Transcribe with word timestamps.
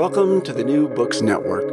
Welcome 0.00 0.40
to 0.44 0.54
the 0.54 0.64
New 0.64 0.88
Books 0.88 1.20
Network. 1.20 1.68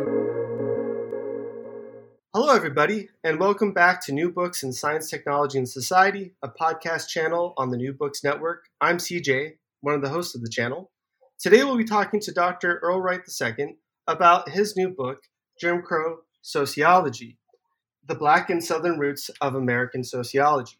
Hello, 2.34 2.54
everybody, 2.54 3.08
and 3.24 3.40
welcome 3.40 3.72
back 3.72 4.02
to 4.02 4.12
New 4.12 4.34
Books 4.34 4.64
in 4.64 4.74
Science, 4.74 5.10
Technology, 5.10 5.58
and 5.58 5.70
Society, 5.70 6.34
a 6.44 6.50
podcast 6.50 7.08
channel 7.08 7.54
on 7.56 7.72
the 7.72 7.78
New 7.78 7.94
Books 7.94 8.26
Network. 8.26 8.66
I'm 8.82 8.98
CJ, 8.98 9.54
one 9.80 9.96
of 9.96 10.02
the 10.02 10.10
hosts 10.10 10.36
of 10.36 10.42
the 10.42 10.50
channel. 10.50 10.92
Today, 11.40 11.64
we'll 11.64 11.78
be 11.78 11.86
talking 11.86 12.20
to 12.20 12.34
Dr. 12.34 12.80
Earl 12.80 13.00
Wright 13.00 13.22
II 13.42 13.78
about 14.08 14.50
his 14.50 14.76
new 14.76 14.90
book, 14.90 15.22
Jim 15.62 15.82
Crow 15.82 16.18
Sociology 16.42 17.38
The 18.08 18.16
Black 18.16 18.50
and 18.50 18.62
Southern 18.62 19.00
Roots 19.00 19.30
of 19.40 19.56
American 19.56 20.04
Sociology. 20.04 20.80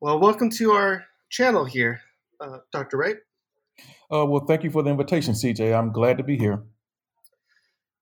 Well, 0.00 0.20
welcome 0.20 0.50
to 0.50 0.70
our 0.70 1.06
channel 1.30 1.64
here, 1.64 2.02
uh, 2.40 2.58
Dr. 2.72 2.98
Wright. 2.98 3.16
Uh, 4.12 4.26
well, 4.26 4.44
thank 4.46 4.62
you 4.62 4.70
for 4.70 4.82
the 4.82 4.90
invitation, 4.90 5.34
CJ. 5.34 5.76
I'm 5.76 5.92
glad 5.92 6.18
to 6.18 6.24
be 6.24 6.36
here. 6.36 6.62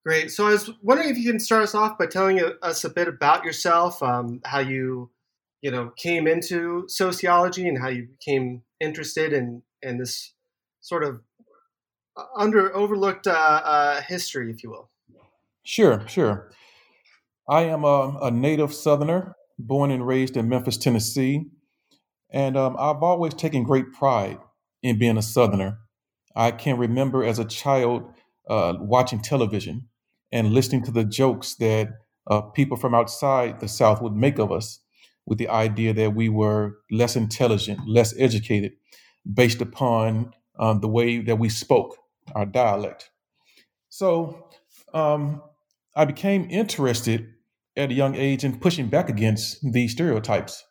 Great. 0.05 0.31
So 0.31 0.47
I 0.47 0.51
was 0.51 0.71
wondering 0.83 1.11
if 1.11 1.19
you 1.19 1.31
can 1.31 1.39
start 1.39 1.63
us 1.63 1.75
off 1.75 1.99
by 1.99 2.07
telling 2.07 2.41
us 2.63 2.85
a 2.85 2.91
bit 2.91 3.07
about 3.07 3.45
yourself, 3.45 4.03
um, 4.03 4.41
how 4.45 4.61
you, 4.61 5.11
you 5.61 5.71
know, 5.71 5.93
came 5.97 6.27
into 6.27 6.85
sociology 6.89 7.69
and 7.69 7.79
how 7.79 7.89
you 7.89 8.09
became 8.19 8.63
interested 8.81 9.33
in 9.33 9.63
in 9.83 9.99
this 9.99 10.33
sort 10.81 11.05
of 11.05 11.21
uh, 12.17 12.25
under 12.35 12.75
overlooked 12.75 13.27
uh, 13.27 13.31
uh, 13.31 14.01
history, 14.03 14.51
if 14.51 14.63
you 14.63 14.71
will. 14.71 14.91
Sure, 15.65 16.07
sure. 16.09 16.51
I 17.49 17.63
am 17.63 17.85
a, 17.85 18.19
a 18.23 18.31
native 18.31 18.73
Southerner, 18.73 19.37
born 19.59 19.91
and 19.91 20.07
raised 20.07 20.37
in 20.37 20.49
Memphis, 20.49 20.79
Tennessee, 20.79 21.45
and 22.31 22.57
um, 22.57 22.77
I've 22.79 23.03
always 23.03 23.35
taken 23.35 23.65
great 23.65 23.93
pride 23.93 24.39
in 24.83 24.99
being 24.99 25.17
a 25.17 25.23
Southerner. 25.23 25.79
I 26.35 26.51
can 26.53 26.79
remember 26.79 27.25
as 27.25 27.39
a 27.39 27.45
child 27.45 28.05
uh, 28.49 28.75
watching 28.79 29.21
television 29.21 29.89
and 30.33 30.53
listening 30.53 30.85
to 30.85 30.91
the 30.91 31.05
jokes 31.05 31.55
that 31.57 31.89
uh, 32.29 32.41
people 32.43 32.77
from 32.77 32.95
outside 32.95 33.61
the 33.61 33.69
South 33.69 34.01
would 34.01 34.15
make 34.15 34.39
of 34.39 34.53
us 34.53 34.81
with 35.27 35.39
the 35.39 35.49
idea 35.49 35.93
that 35.93 36.15
we 36.15 36.29
were 36.29 36.79
less 36.91 37.17
intelligent, 37.17 37.81
less 37.87 38.15
educated, 38.19 38.73
based 39.33 39.61
upon 39.61 40.33
um, 40.59 40.81
the 40.81 40.89
way 40.89 41.21
that 41.21 41.39
we 41.39 41.49
spoke, 41.49 41.97
our 42.35 42.47
dialect. 42.47 43.11
So 43.89 44.49
um, 44.95 45.43
I 45.97 46.05
became 46.05 46.49
interested 46.51 47.29
at 47.77 47.91
a 47.91 47.95
young 47.95 48.15
age 48.15 48.45
in 48.45 48.59
pushing 48.59 48.89
back 48.89 49.09
against 49.09 49.59
these 49.73 49.93
stereotypes. 49.93 50.65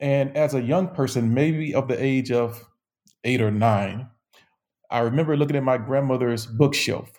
And 0.00 0.36
as 0.36 0.54
a 0.54 0.62
young 0.62 0.88
person, 0.88 1.32
maybe 1.32 1.74
of 1.74 1.88
the 1.88 2.02
age 2.02 2.30
of 2.30 2.68
eight 3.26 3.42
or 3.42 3.50
nine, 3.50 4.08
I 4.90 5.00
remember 5.00 5.36
looking 5.36 5.56
at 5.56 5.64
my 5.64 5.78
grandmother's 5.78 6.46
bookshelf, 6.46 7.10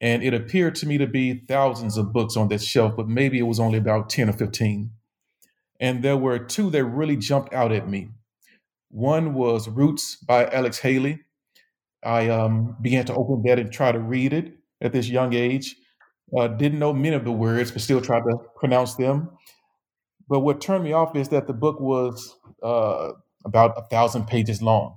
and 0.00 0.22
it 0.22 0.34
appeared 0.34 0.74
to 0.76 0.86
me 0.86 0.98
to 0.98 1.06
be 1.06 1.44
thousands 1.46 1.96
of 1.96 2.12
books 2.12 2.36
on 2.36 2.48
that 2.48 2.62
shelf, 2.62 2.94
but 2.96 3.08
maybe 3.08 3.38
it 3.38 3.42
was 3.42 3.60
only 3.60 3.78
about 3.78 4.10
10 4.10 4.30
or 4.30 4.32
15. 4.32 4.90
And 5.78 6.02
there 6.02 6.16
were 6.16 6.38
two 6.38 6.70
that 6.70 6.84
really 6.84 7.16
jumped 7.16 7.52
out 7.52 7.70
at 7.70 7.88
me. 7.88 8.08
One 8.88 9.34
was 9.34 9.68
Roots 9.68 10.16
by 10.16 10.46
Alex 10.48 10.78
Haley. 10.78 11.20
I 12.02 12.28
um, 12.28 12.76
began 12.80 13.04
to 13.06 13.14
open 13.14 13.42
that 13.46 13.58
and 13.58 13.70
try 13.72 13.92
to 13.92 13.98
read 13.98 14.32
it 14.32 14.54
at 14.80 14.92
this 14.92 15.08
young 15.08 15.34
age. 15.34 15.76
Uh, 16.36 16.48
didn't 16.48 16.78
know 16.78 16.92
many 16.92 17.14
of 17.14 17.24
the 17.24 17.32
words, 17.32 17.70
but 17.70 17.82
still 17.82 18.00
tried 18.00 18.22
to 18.22 18.38
pronounce 18.56 18.94
them. 18.94 19.30
But 20.28 20.40
what 20.40 20.60
turned 20.60 20.84
me 20.84 20.92
off 20.92 21.14
is 21.14 21.28
that 21.28 21.46
the 21.46 21.52
book 21.52 21.78
was 21.78 22.36
uh, 22.62 23.12
about 23.44 23.74
a 23.76 23.82
thousand 23.82 24.26
pages 24.26 24.60
long. 24.62 24.96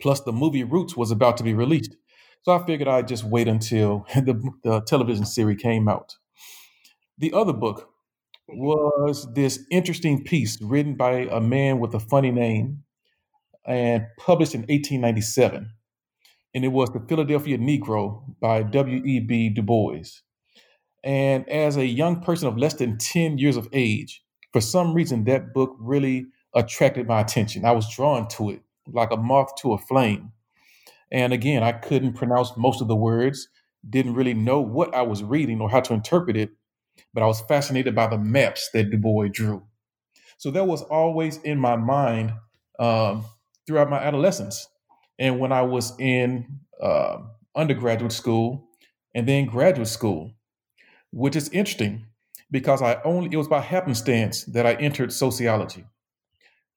Plus, 0.00 0.20
the 0.20 0.32
movie 0.32 0.64
Roots 0.64 0.96
was 0.96 1.10
about 1.10 1.36
to 1.38 1.44
be 1.44 1.54
released. 1.54 1.96
So 2.42 2.52
I 2.52 2.64
figured 2.64 2.88
I'd 2.88 3.08
just 3.08 3.24
wait 3.24 3.48
until 3.48 4.06
the, 4.14 4.40
the 4.62 4.80
television 4.82 5.24
series 5.24 5.60
came 5.60 5.88
out. 5.88 6.16
The 7.18 7.32
other 7.32 7.52
book 7.52 7.90
was 8.48 9.26
this 9.34 9.64
interesting 9.70 10.22
piece 10.22 10.60
written 10.62 10.94
by 10.94 11.26
a 11.30 11.40
man 11.40 11.80
with 11.80 11.94
a 11.94 12.00
funny 12.00 12.30
name 12.30 12.84
and 13.66 14.06
published 14.18 14.54
in 14.54 14.60
1897. 14.60 15.70
And 16.54 16.64
it 16.64 16.68
was 16.68 16.90
The 16.90 17.04
Philadelphia 17.08 17.58
Negro 17.58 18.22
by 18.40 18.62
W.E.B. 18.62 19.50
Du 19.50 19.62
Bois. 19.62 20.04
And 21.02 21.48
as 21.48 21.76
a 21.76 21.84
young 21.84 22.20
person 22.20 22.48
of 22.48 22.56
less 22.56 22.74
than 22.74 22.98
10 22.98 23.38
years 23.38 23.56
of 23.56 23.68
age, 23.72 24.22
for 24.52 24.60
some 24.60 24.94
reason, 24.94 25.24
that 25.24 25.52
book 25.52 25.76
really 25.78 26.26
attracted 26.54 27.06
my 27.06 27.20
attention. 27.20 27.64
I 27.64 27.72
was 27.72 27.92
drawn 27.94 28.28
to 28.28 28.50
it 28.50 28.62
like 28.88 29.10
a 29.10 29.16
moth 29.16 29.54
to 29.62 29.72
a 29.72 29.78
flame. 29.78 30.32
And 31.10 31.32
again, 31.32 31.62
I 31.62 31.72
couldn't 31.72 32.14
pronounce 32.14 32.56
most 32.56 32.80
of 32.80 32.88
the 32.88 32.96
words, 32.96 33.48
didn't 33.88 34.14
really 34.14 34.34
know 34.34 34.60
what 34.60 34.94
I 34.94 35.02
was 35.02 35.22
reading 35.22 35.60
or 35.60 35.70
how 35.70 35.80
to 35.80 35.94
interpret 35.94 36.36
it, 36.36 36.50
but 37.14 37.22
I 37.22 37.26
was 37.26 37.40
fascinated 37.42 37.94
by 37.94 38.08
the 38.08 38.18
maps 38.18 38.70
that 38.72 38.90
Du 38.90 38.98
Bois 38.98 39.28
drew. 39.32 39.62
So 40.38 40.50
that 40.50 40.66
was 40.66 40.82
always 40.82 41.38
in 41.38 41.58
my 41.58 41.76
mind 41.76 42.32
um, 42.78 43.24
throughout 43.66 43.90
my 43.90 43.98
adolescence. 43.98 44.68
And 45.18 45.38
when 45.38 45.52
I 45.52 45.62
was 45.62 45.98
in 45.98 46.60
uh, 46.82 47.18
undergraduate 47.54 48.12
school 48.12 48.68
and 49.14 49.26
then 49.26 49.46
graduate 49.46 49.88
school, 49.88 50.34
which 51.10 51.36
is 51.36 51.48
interesting 51.50 52.06
because 52.50 52.82
I 52.82 53.00
only, 53.04 53.30
it 53.32 53.36
was 53.36 53.48
by 53.48 53.60
happenstance 53.60 54.44
that 54.44 54.66
I 54.66 54.74
entered 54.74 55.12
sociology. 55.12 55.84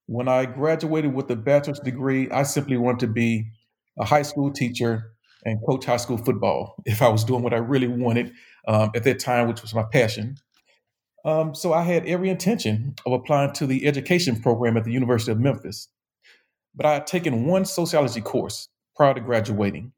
When 0.09 0.28
I 0.28 0.46
graduated 0.46 1.14
with 1.14 1.30
a 1.30 1.36
bachelor's 1.36 1.80
degree, 1.80 2.31
I 2.31 2.42
simply 2.42 2.78
wanted 2.78 3.02
to 3.02 3.08
be 3.14 3.52
a 4.00 4.03
high 4.03 4.24
school 4.24 4.52
teacher 4.52 5.12
and 5.46 5.59
coach 5.68 5.86
high 5.86 5.97
school 5.97 6.18
football 6.18 6.74
if 6.88 7.03
I 7.03 7.09
was 7.09 7.24
doing 7.24 7.44
what 7.44 7.53
I 7.53 7.58
really 7.58 7.88
wanted 7.88 8.34
um, 8.68 8.90
at 8.96 9.03
that 9.03 9.20
time, 9.20 9.47
which 9.47 9.62
was 9.62 9.75
my 9.75 9.84
passion. 9.84 10.38
Um, 11.25 11.53
so 11.53 11.74
I 11.74 11.84
had 11.84 12.08
every 12.08 12.30
intention 12.30 12.96
of 13.06 13.14
applying 13.14 13.53
to 13.53 13.68
the 13.68 13.86
education 13.86 14.42
program 14.42 14.78
at 14.78 14.84
the 14.84 14.92
University 14.92 15.31
of 15.31 15.40
Memphis. 15.40 15.90
But 16.74 16.88
I 16.88 16.94
had 16.96 17.06
taken 17.06 17.46
one 17.46 17.64
sociology 17.64 18.22
course 18.22 18.68
prior 18.96 19.14
to 19.14 19.22
graduating, 19.22 19.91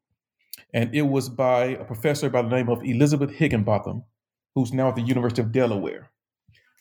and 0.74 0.94
it 0.94 1.04
was 1.04 1.30
by 1.30 1.68
a 1.68 1.86
professor 1.86 2.30
by 2.30 2.42
the 2.42 2.50
name 2.50 2.68
of 2.68 2.84
Elizabeth 2.84 3.32
Higginbotham, 3.32 4.04
who's 4.56 4.74
now 4.74 4.90
at 4.90 4.98
the 4.98 5.04
University 5.04 5.42
of 5.42 5.54
Delaware. 5.54 6.12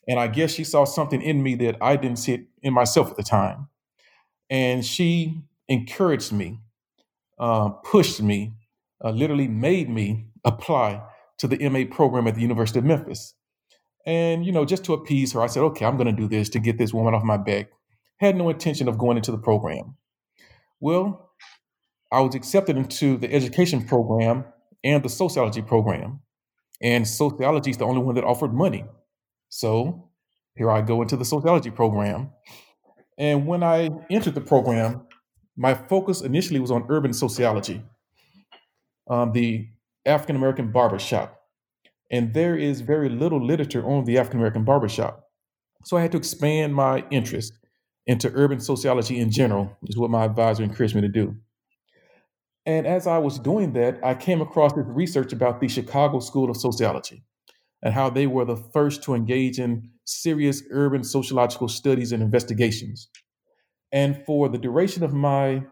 And 0.08 0.18
I 0.18 0.28
guess 0.28 0.52
she 0.52 0.64
saw 0.64 0.84
something 0.84 1.20
in 1.22 1.42
me 1.42 1.54
that 1.56 1.76
I 1.80 1.96
didn't 1.96 2.18
see 2.18 2.46
in 2.62 2.72
myself 2.74 3.10
at 3.10 3.16
the 3.16 3.22
time. 3.22 3.68
And 4.48 4.84
she 4.84 5.42
encouraged 5.68 6.32
me, 6.32 6.60
uh, 7.38 7.68
pushed 7.68 8.20
me, 8.20 8.54
uh, 9.04 9.10
literally 9.10 9.48
made 9.48 9.88
me 9.88 10.26
apply 10.44 11.02
to 11.38 11.46
the 11.46 11.68
MA 11.68 11.84
program 11.90 12.26
at 12.26 12.34
the 12.34 12.40
University 12.40 12.78
of 12.78 12.84
Memphis. 12.84 13.34
And, 14.06 14.44
you 14.44 14.52
know, 14.52 14.64
just 14.64 14.84
to 14.84 14.94
appease 14.94 15.32
her, 15.32 15.42
I 15.42 15.46
said, 15.46 15.62
okay, 15.62 15.84
I'm 15.84 15.96
going 15.96 16.14
to 16.14 16.20
do 16.20 16.28
this 16.28 16.48
to 16.50 16.58
get 16.58 16.78
this 16.78 16.92
woman 16.92 17.14
off 17.14 17.22
my 17.22 17.36
back. 17.36 17.68
Had 18.18 18.36
no 18.36 18.48
intention 18.48 18.88
of 18.88 18.98
going 18.98 19.16
into 19.16 19.30
the 19.30 19.38
program. 19.38 19.96
Well, 20.80 21.30
I 22.10 22.20
was 22.20 22.34
accepted 22.34 22.76
into 22.76 23.16
the 23.16 23.32
education 23.32 23.84
program 23.84 24.44
and 24.82 25.02
the 25.02 25.08
sociology 25.08 25.62
program. 25.62 26.20
And 26.82 27.06
sociology 27.06 27.70
is 27.70 27.76
the 27.76 27.84
only 27.84 28.02
one 28.02 28.14
that 28.14 28.24
offered 28.24 28.54
money. 28.54 28.84
So 29.50 30.08
here 30.54 30.70
I 30.70 30.80
go 30.80 31.02
into 31.02 31.16
the 31.16 31.24
sociology 31.24 31.70
program. 31.70 32.30
And 33.18 33.46
when 33.46 33.62
I 33.62 33.90
entered 34.08 34.34
the 34.34 34.40
program, 34.40 35.02
my 35.56 35.74
focus 35.74 36.22
initially 36.22 36.60
was 36.60 36.70
on 36.70 36.86
urban 36.88 37.12
sociology, 37.12 37.82
um, 39.10 39.32
the 39.32 39.68
African 40.06 40.36
American 40.36 40.72
barbershop. 40.72 41.36
And 42.10 42.32
there 42.32 42.56
is 42.56 42.80
very 42.80 43.08
little 43.08 43.44
literature 43.44 43.84
on 43.84 44.04
the 44.04 44.18
African 44.18 44.38
American 44.38 44.64
barbershop. 44.64 45.24
So 45.84 45.96
I 45.96 46.02
had 46.02 46.12
to 46.12 46.18
expand 46.18 46.74
my 46.74 47.04
interest 47.10 47.58
into 48.06 48.30
urban 48.34 48.60
sociology 48.60 49.18
in 49.18 49.30
general, 49.30 49.76
is 49.84 49.96
what 49.96 50.10
my 50.10 50.24
advisor 50.24 50.62
encouraged 50.62 50.94
me 50.94 51.02
to 51.02 51.08
do. 51.08 51.36
And 52.66 52.86
as 52.86 53.06
I 53.06 53.18
was 53.18 53.38
doing 53.38 53.72
that, 53.74 53.98
I 54.02 54.14
came 54.14 54.40
across 54.40 54.72
this 54.72 54.86
research 54.86 55.32
about 55.32 55.60
the 55.60 55.68
Chicago 55.68 56.20
School 56.20 56.50
of 56.50 56.56
Sociology 56.56 57.24
and 57.82 57.94
how 57.94 58.10
they 58.10 58.26
were 58.26 58.44
the 58.44 58.56
first 58.56 59.02
to 59.04 59.14
engage 59.14 59.58
in 59.58 59.90
serious 60.04 60.62
urban 60.70 61.02
sociological 61.04 61.68
studies 61.68 62.12
and 62.12 62.22
investigations. 62.22 63.08
And 63.92 64.22
for 64.26 64.48
the 64.48 64.58
duration 64.58 65.02
of 65.02 65.12
my 65.12 65.64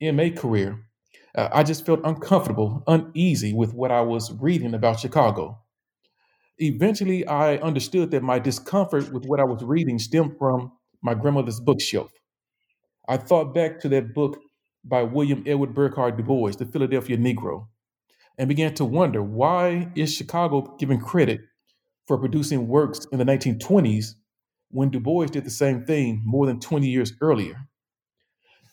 MA 0.00 0.30
career, 0.36 0.80
uh, 1.36 1.48
I 1.52 1.62
just 1.62 1.86
felt 1.86 2.00
uncomfortable, 2.04 2.82
uneasy 2.86 3.52
with 3.52 3.74
what 3.74 3.90
I 3.90 4.00
was 4.00 4.32
reading 4.40 4.74
about 4.74 5.00
Chicago. 5.00 5.58
Eventually, 6.58 7.26
I 7.26 7.56
understood 7.56 8.10
that 8.12 8.22
my 8.22 8.38
discomfort 8.38 9.12
with 9.12 9.24
what 9.26 9.40
I 9.40 9.44
was 9.44 9.62
reading 9.64 9.98
stemmed 9.98 10.36
from 10.38 10.72
my 11.02 11.14
grandmother's 11.14 11.60
bookshelf. 11.60 12.12
I 13.08 13.16
thought 13.16 13.54
back 13.54 13.80
to 13.80 13.88
that 13.90 14.14
book 14.14 14.38
by 14.84 15.02
William 15.02 15.42
Edward 15.46 15.74
Burghardt 15.74 16.16
Du 16.16 16.22
Bois, 16.22 16.52
The 16.52 16.66
Philadelphia 16.66 17.16
Negro, 17.16 17.66
and 18.38 18.48
began 18.48 18.74
to 18.74 18.84
wonder 18.84 19.22
why 19.22 19.88
is 19.94 20.12
Chicago 20.12 20.76
given 20.78 21.00
credit 21.00 21.40
for 22.06 22.18
producing 22.18 22.68
works 22.68 23.06
in 23.12 23.18
the 23.18 23.24
1920s 23.24 24.14
when 24.70 24.90
Du 24.90 25.00
Bois 25.00 25.26
did 25.26 25.44
the 25.44 25.50
same 25.50 25.84
thing 25.84 26.22
more 26.24 26.46
than 26.46 26.60
20 26.60 26.86
years 26.88 27.12
earlier. 27.20 27.68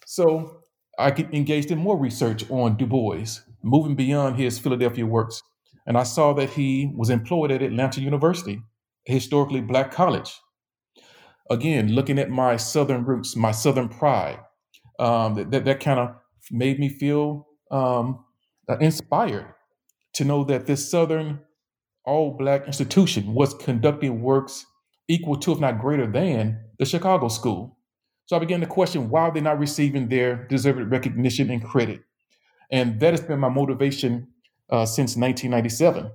So 0.06 0.62
I 0.98 1.10
engaged 1.32 1.72
in 1.72 1.78
more 1.78 1.98
research 1.98 2.50
on 2.50 2.78
Du 2.78 2.86
Bois 2.86 3.40
moving 3.64 3.96
beyond 3.96 4.38
his 4.38 4.60
Philadelphia 4.60 5.06
works. 5.06 5.44
And 5.86 5.98
I 5.98 6.04
saw 6.04 6.34
that 6.34 6.52
he 6.52 6.92
was 6.96 7.10
employed 7.10 7.52
at 7.52 7.62
Atlanta 7.62 8.02
University, 8.02 8.62
a 9.08 9.14
historically 9.14 9.62
black 9.62 9.92
college. 9.92 10.40
Again, 11.50 11.94
looking 11.94 12.20
at 12.20 12.30
my 12.30 12.56
Southern 12.56 13.04
roots, 13.04 13.36
my 13.36 13.52
Southern 13.52 13.90
pride, 13.90 14.40
um, 15.00 15.36
that, 15.36 15.52
that, 15.52 15.66
that 15.66 15.80
kind 15.80 16.00
of 16.00 16.16
made 16.52 16.80
me 16.80 16.90
feel 16.90 17.48
um, 17.72 18.24
uh, 18.72 18.78
inspired 18.78 19.54
to 20.14 20.26
know 20.26 20.44
that 20.46 20.66
this 20.66 20.90
Southern 20.90 21.40
all 22.06 22.32
black 22.38 22.66
institution 22.68 23.34
was 23.34 23.54
conducting 23.54 24.22
works 24.22 24.66
equal 25.08 25.36
to, 25.38 25.52
if 25.52 25.60
not 25.60 25.80
greater 25.80 26.10
than, 26.10 26.60
the 26.80 26.86
Chicago 26.86 27.28
School. 27.28 27.78
So 28.26 28.36
I 28.36 28.40
began 28.40 28.62
to 28.62 28.66
question 28.66 29.10
why 29.10 29.26
they're 29.26 29.34
they 29.34 29.42
not 29.42 29.60
receiving 29.60 30.08
their 30.08 30.48
deserved 30.48 30.90
recognition 30.90 31.50
and 31.50 31.64
credit? 31.64 32.02
And 32.72 33.00
that 33.02 33.12
has 33.12 33.22
been 33.22 33.40
my 33.40 33.50
motivation 33.50 34.28
uh, 34.70 34.86
since 34.86 35.18
1997, 35.18 36.10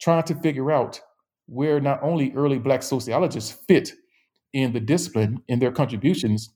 trying 0.00 0.24
to 0.24 0.34
figure 0.34 0.70
out 0.70 1.00
where 1.46 1.80
not 1.80 2.02
only 2.02 2.32
early 2.34 2.58
Black 2.58 2.82
sociologists 2.82 3.56
fit 3.66 3.92
in 4.52 4.72
the 4.72 4.80
discipline 4.80 5.42
in 5.48 5.58
their 5.58 5.72
contributions, 5.72 6.50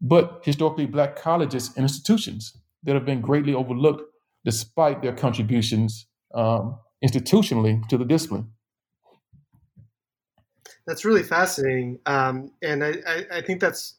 but 0.00 0.40
historically 0.42 0.86
Black 0.86 1.16
colleges 1.16 1.70
and 1.76 1.84
institutions 1.84 2.56
that 2.84 2.94
have 2.94 3.04
been 3.04 3.20
greatly 3.20 3.52
overlooked 3.52 4.02
despite 4.46 5.02
their 5.02 5.12
contributions 5.12 6.06
um, 6.32 6.78
institutionally 7.04 7.86
to 7.88 7.98
the 7.98 8.04
discipline. 8.04 8.52
That's 10.86 11.04
really 11.04 11.24
fascinating. 11.24 11.98
Um, 12.06 12.52
and 12.62 12.84
I, 12.84 12.94
I, 13.06 13.24
I 13.32 13.40
think 13.40 13.60
that's 13.60 13.96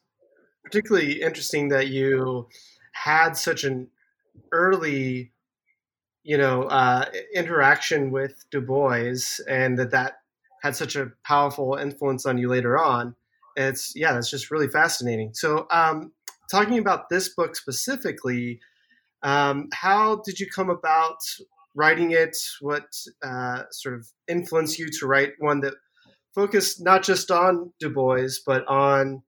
particularly 0.64 1.20
interesting 1.20 1.68
that 1.68 1.88
you 1.88 2.48
had 2.92 3.36
such 3.36 3.64
an 3.64 3.88
early 4.50 5.32
you 6.24 6.38
know 6.38 6.62
uh, 6.64 7.04
interaction 7.34 8.10
with 8.10 8.44
Du 8.50 8.60
Bois, 8.60 9.40
and 9.48 9.78
that 9.78 9.90
that 9.90 10.20
had 10.62 10.74
such 10.74 10.96
a 10.96 11.12
powerful 11.24 11.74
influence 11.74 12.26
on 12.26 12.38
you 12.38 12.48
later 12.48 12.78
on. 12.78 13.14
it's 13.56 13.92
yeah, 13.94 14.14
that's 14.14 14.30
just 14.30 14.50
really 14.50 14.68
fascinating. 14.68 15.34
So, 15.34 15.66
um, 15.70 16.12
talking 16.50 16.78
about 16.78 17.10
this 17.10 17.28
book 17.28 17.54
specifically, 17.54 18.60
um, 19.22 19.68
how 19.72 20.22
did 20.24 20.38
you 20.38 20.46
come 20.54 20.70
about 20.70 21.18
writing 21.74 22.12
it? 22.12 22.36
What 22.60 22.86
uh, 23.24 23.62
sort 23.70 23.94
of 23.94 24.06
influenced 24.28 24.78
you 24.78 24.88
to 25.00 25.06
write 25.06 25.32
one 25.38 25.60
that 25.60 25.74
focused 26.34 26.82
not 26.82 27.02
just 27.02 27.30
on 27.30 27.72
Du 27.80 27.90
Bois, 27.90 28.28
but 28.46 28.66
on 28.68 29.22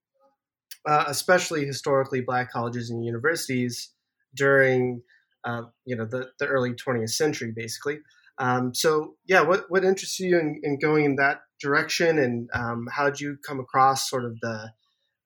uh, 0.86 1.04
especially 1.08 1.66
historically 1.66 2.20
black 2.20 2.52
colleges 2.52 2.90
and 2.90 3.04
universities 3.04 3.92
during 4.34 5.02
uh, 5.44 5.62
you 5.84 5.96
know 5.96 6.06
the, 6.06 6.30
the 6.38 6.46
early 6.46 6.72
20th 6.72 7.10
century 7.10 7.52
basically 7.54 7.98
um, 8.38 8.74
so 8.74 9.14
yeah 9.26 9.42
what, 9.42 9.64
what 9.68 9.84
interests 9.84 10.20
you 10.20 10.38
in, 10.38 10.60
in 10.62 10.78
going 10.78 11.04
in 11.04 11.16
that 11.16 11.40
direction 11.60 12.18
and 12.18 12.48
um, 12.54 12.86
how 12.92 13.06
did 13.06 13.20
you 13.20 13.36
come 13.46 13.60
across 13.60 14.08
sort 14.08 14.24
of 14.24 14.38
the 14.40 14.70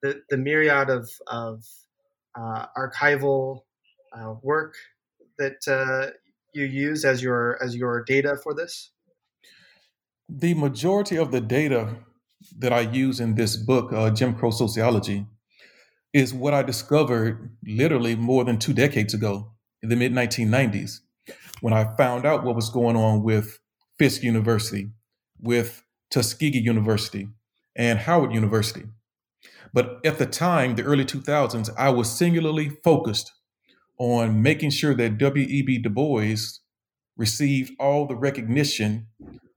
the, 0.01 0.21
the 0.29 0.37
myriad 0.37 0.89
of, 0.89 1.09
of 1.27 1.63
uh, 2.39 2.65
archival 2.77 3.61
uh, 4.17 4.35
work 4.41 4.75
that 5.37 5.67
uh, 5.67 6.11
you 6.53 6.65
use 6.65 7.03
as 7.05 7.21
your 7.21 7.61
as 7.63 7.75
your 7.75 8.03
data 8.03 8.37
for 8.41 8.53
this 8.53 8.91
the 10.29 10.53
majority 10.53 11.17
of 11.17 11.31
the 11.31 11.41
data 11.41 11.95
that 12.57 12.73
i 12.73 12.81
use 12.81 13.19
in 13.19 13.35
this 13.35 13.55
book 13.55 13.91
uh, 13.93 14.09
jim 14.09 14.33
crow 14.33 14.51
sociology 14.51 15.25
is 16.15 16.33
what 16.33 16.53
I 16.53 16.63
discovered 16.63 17.51
literally 17.67 18.15
more 18.15 18.45
than 18.45 18.57
two 18.57 18.73
decades 18.73 19.13
ago 19.13 19.51
in 19.83 19.89
the 19.89 19.97
mid 19.97 20.13
1990s 20.13 21.01
when 21.59 21.73
I 21.73 21.93
found 21.97 22.25
out 22.25 22.45
what 22.45 22.55
was 22.55 22.69
going 22.69 22.95
on 22.95 23.21
with 23.21 23.59
Fisk 23.99 24.23
University, 24.23 24.91
with 25.41 25.83
Tuskegee 26.09 26.59
University, 26.59 27.27
and 27.75 27.99
Howard 27.99 28.33
University. 28.33 28.85
But 29.73 29.99
at 30.05 30.17
the 30.17 30.25
time, 30.25 30.77
the 30.77 30.83
early 30.83 31.03
2000s, 31.03 31.69
I 31.77 31.89
was 31.89 32.09
singularly 32.09 32.69
focused 32.69 33.33
on 33.97 34.41
making 34.41 34.71
sure 34.71 34.93
that 34.93 35.17
W.E.B. 35.17 35.79
Du 35.79 35.89
Bois 35.89 36.35
received 37.17 37.71
all 37.79 38.07
the 38.07 38.15
recognition 38.15 39.07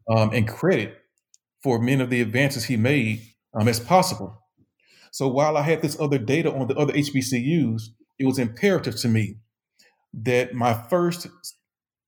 um, 0.08 0.30
and 0.32 0.46
credit 0.46 0.96
for 1.62 1.80
many 1.80 2.02
of 2.02 2.10
the 2.10 2.20
advances 2.20 2.64
he 2.64 2.76
made 2.76 3.22
um, 3.54 3.68
as 3.68 3.80
possible. 3.80 4.42
So 5.10 5.28
while 5.28 5.56
I 5.56 5.62
had 5.62 5.82
this 5.82 5.98
other 6.00 6.18
data 6.18 6.52
on 6.52 6.68
the 6.68 6.76
other 6.76 6.92
HBCUs, 6.92 7.82
it 8.18 8.26
was 8.26 8.38
imperative 8.38 8.96
to 8.96 9.08
me 9.08 9.36
that 10.12 10.54
my 10.54 10.74
first 10.88 11.26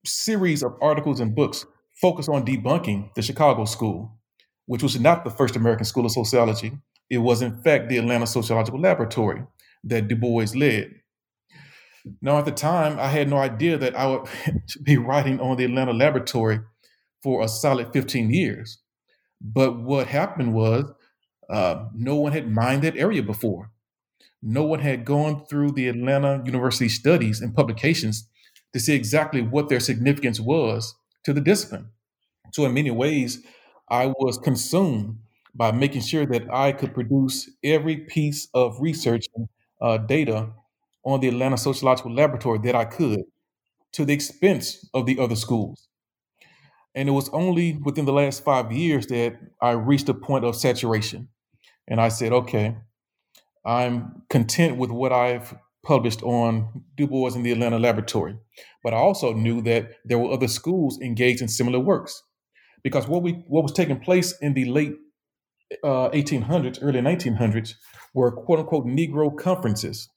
series 0.05 0.62
of 0.62 0.76
articles 0.81 1.21
and 1.21 1.35
books 1.35 1.67
focus 2.00 2.29
on 2.29 2.44
debunking 2.47 3.15
the 3.15 3.23
Chicago 3.23 3.65
School, 3.65 4.19
which 4.67 4.83
was 4.83 4.99
not 4.99 5.25
the 5.25 5.31
first 5.31 5.56
American 5.56 5.85
school 5.85 6.06
of 6.06 6.12
sociology. 6.12 6.73
It 7.11 7.19
was, 7.19 7.43
in 7.43 7.62
fact, 7.62 7.88
the 7.88 7.99
Atlanta 7.99 8.26
Sociological 8.26 8.81
Laboratory 8.81 9.43
that 9.85 10.09
Du 10.09 10.17
Bois 10.17 10.47
led. 10.55 11.00
Now, 12.23 12.38
at 12.38 12.44
the 12.44 12.52
time, 12.52 12.99
I 12.99 13.08
had 13.08 13.29
no 13.29 13.38
idea 13.38 13.76
that 13.79 13.97
I 13.97 14.06
would 14.06 14.29
be 14.82 14.97
writing 14.97 15.41
on 15.41 15.56
the 15.56 15.64
Atlanta 15.64 15.93
Laboratory 15.93 16.61
for 17.23 17.43
a 17.43 17.49
solid 17.49 17.93
15 17.93 18.31
years. 18.31 18.79
But 19.41 19.79
what 19.81 20.06
happened 20.06 20.55
was 20.55 20.85
uh, 21.49 21.87
no 21.94 22.17
one 22.17 22.32
had 22.32 22.50
mined 22.50 22.82
that 22.82 22.97
area 22.97 23.23
before. 23.23 23.70
No 24.43 24.64
one 24.64 24.81
had 24.81 25.05
gone 25.05 25.44
through 25.47 25.73
the 25.73 25.88
Atlanta 25.88 26.43
University 26.44 26.88
studies 26.88 27.41
and 27.41 27.55
publications 27.55 28.29
to 28.73 28.81
see 28.81 28.94
exactly 28.94 29.43
what 29.43 29.69
their 29.69 29.81
significance 29.81 30.41
was 30.41 30.94
to 31.25 31.32
the 31.32 31.41
discipline. 31.41 31.88
So, 32.52 32.64
in 32.64 32.75
many 32.75 32.91
ways, 32.91 33.43
I 33.91 34.06
was 34.06 34.38
consumed 34.38 35.19
by 35.55 35.73
making 35.73 36.02
sure 36.02 36.25
that 36.26 36.52
I 36.52 36.73
could 36.73 36.94
produce 36.94 37.50
every 37.64 37.97
piece 37.97 38.49
of 38.55 38.81
research 38.81 39.26
and 39.35 39.49
uh, 39.81 39.99
data 39.99 40.50
on 41.05 41.20
the 41.20 41.29
Atlanta 41.29 41.56
Sociological 41.56 42.14
Laboratory 42.14 42.58
that 42.64 42.75
I 42.75 42.85
could 42.85 43.23
to 43.93 44.05
the 44.05 44.12
expense 44.12 44.88
of 44.94 45.06
the 45.06 45.19
other 45.19 45.37
schools. 45.37 45.88
And 46.94 47.08
it 47.08 47.12
was 47.12 47.29
only 47.31 47.79
within 47.85 48.05
the 48.05 48.12
last 48.12 48.44
five 48.44 48.73
years 48.73 49.06
that 49.08 49.38
I 49.61 49.73
reached 49.73 50.08
a 50.08 50.14
point 50.14 50.44
of 50.44 50.56
saturation 50.56 51.29
and 51.88 52.00
I 52.00 52.08
said, 52.08 52.32
okay, 52.32 52.76
I'm 53.64 54.23
content 54.31 54.76
with 54.76 54.91
what 54.91 55.12
I've 55.12 55.55
published 55.82 56.23
on 56.23 56.85
Du 56.97 57.06
Bois 57.06 57.35
in 57.35 57.43
the 57.43 57.52
Atlanta 57.52 57.79
Laboratory. 57.79 58.37
But 58.82 58.94
I 58.94 58.97
also 58.97 59.32
knew 59.32 59.61
that 59.62 59.91
there 60.05 60.19
were 60.19 60.32
other 60.32 60.49
schools 60.49 60.99
engaged 61.00 61.43
in 61.43 61.49
similar 61.49 61.80
works. 61.80 62.23
Because 62.83 63.07
what 63.07 63.23
we 63.23 63.33
what 63.49 63.62
was 63.62 63.73
taking 63.73 64.00
place 64.00 64.35
in 64.40 64.54
the 64.54 64.64
late 64.64 64.95
uh, 65.85 66.09
1800s, 66.11 66.78
early 66.80 67.00
1900s, 67.00 67.75
were 68.14 68.33
quote 68.33 68.61
unquote 68.61 68.87
Negro 68.87 69.37
conferences 69.37 70.09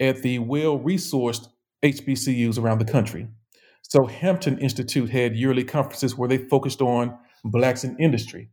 at 0.00 0.22
the 0.22 0.38
well 0.38 0.78
resourced 0.78 1.48
HBCUs 1.82 2.58
around 2.58 2.78
the 2.78 2.84
country. 2.84 3.28
So 3.82 4.06
Hampton 4.06 4.58
Institute 4.58 5.10
had 5.10 5.36
yearly 5.36 5.64
conferences 5.64 6.16
where 6.16 6.28
they 6.28 6.38
focused 6.38 6.80
on 6.80 7.18
blacks 7.44 7.84
in 7.84 7.96
industry. 7.98 8.48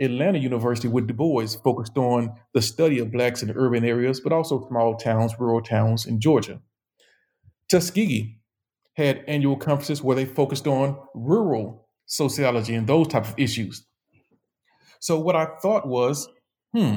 Atlanta 0.00 0.38
University 0.38 0.88
with 0.88 1.06
Du 1.06 1.14
Bois 1.14 1.46
focused 1.62 1.96
on 1.96 2.34
the 2.52 2.60
study 2.60 2.98
of 2.98 3.10
blacks 3.10 3.42
in 3.42 3.50
urban 3.50 3.84
areas, 3.84 4.20
but 4.20 4.32
also 4.32 4.66
small 4.68 4.96
towns, 4.96 5.34
rural 5.38 5.62
towns 5.62 6.04
in 6.04 6.20
Georgia. 6.20 6.60
Tuskegee 7.68 8.40
had 8.94 9.24
annual 9.26 9.56
conferences 9.56 10.02
where 10.02 10.16
they 10.16 10.24
focused 10.24 10.66
on 10.66 10.98
rural 11.14 11.88
sociology 12.06 12.74
and 12.74 12.86
those 12.86 13.08
type 13.08 13.24
of 13.24 13.34
issues. 13.36 13.86
So 15.00 15.18
what 15.18 15.36
I 15.36 15.46
thought 15.62 15.86
was, 15.86 16.28
hmm, 16.74 16.96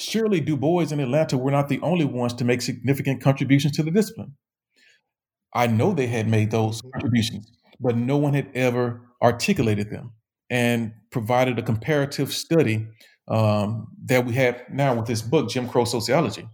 surely 0.00 0.40
Du 0.40 0.56
Bois 0.56 0.86
and 0.90 1.00
Atlanta 1.00 1.36
were 1.36 1.50
not 1.50 1.68
the 1.68 1.80
only 1.80 2.04
ones 2.04 2.34
to 2.34 2.44
make 2.44 2.62
significant 2.62 3.22
contributions 3.22 3.76
to 3.76 3.82
the 3.82 3.90
discipline. 3.90 4.34
I 5.54 5.66
know 5.66 5.92
they 5.92 6.06
had 6.06 6.28
made 6.28 6.50
those 6.50 6.80
contributions, 6.92 7.50
but 7.80 7.96
no 7.96 8.16
one 8.16 8.34
had 8.34 8.50
ever 8.54 9.02
articulated 9.22 9.90
them 9.90 10.12
and 10.48 10.92
provided 11.10 11.58
a 11.58 11.62
comparative 11.62 12.32
study 12.32 12.86
um, 13.28 13.88
that 14.04 14.26
we 14.26 14.34
have 14.34 14.62
now 14.72 14.94
with 14.94 15.06
this 15.06 15.22
book, 15.22 15.48
Jim 15.50 15.68
Crow 15.68 15.84
Sociology. 15.84 16.48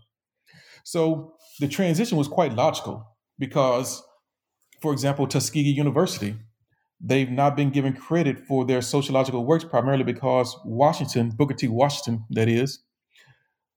So 0.84 1.34
the 1.60 1.68
transition 1.68 2.18
was 2.18 2.28
quite 2.28 2.54
logical 2.54 3.16
because, 3.38 4.02
for 4.80 4.92
example, 4.92 5.26
Tuskegee 5.26 5.70
University, 5.70 6.36
they've 7.00 7.30
not 7.30 7.56
been 7.56 7.70
given 7.70 7.94
credit 7.94 8.46
for 8.46 8.64
their 8.64 8.82
sociological 8.82 9.44
works 9.44 9.64
primarily 9.64 10.04
because 10.04 10.56
Washington, 10.64 11.30
Booker 11.30 11.54
T. 11.54 11.68
Washington, 11.68 12.24
that 12.30 12.48
is, 12.48 12.82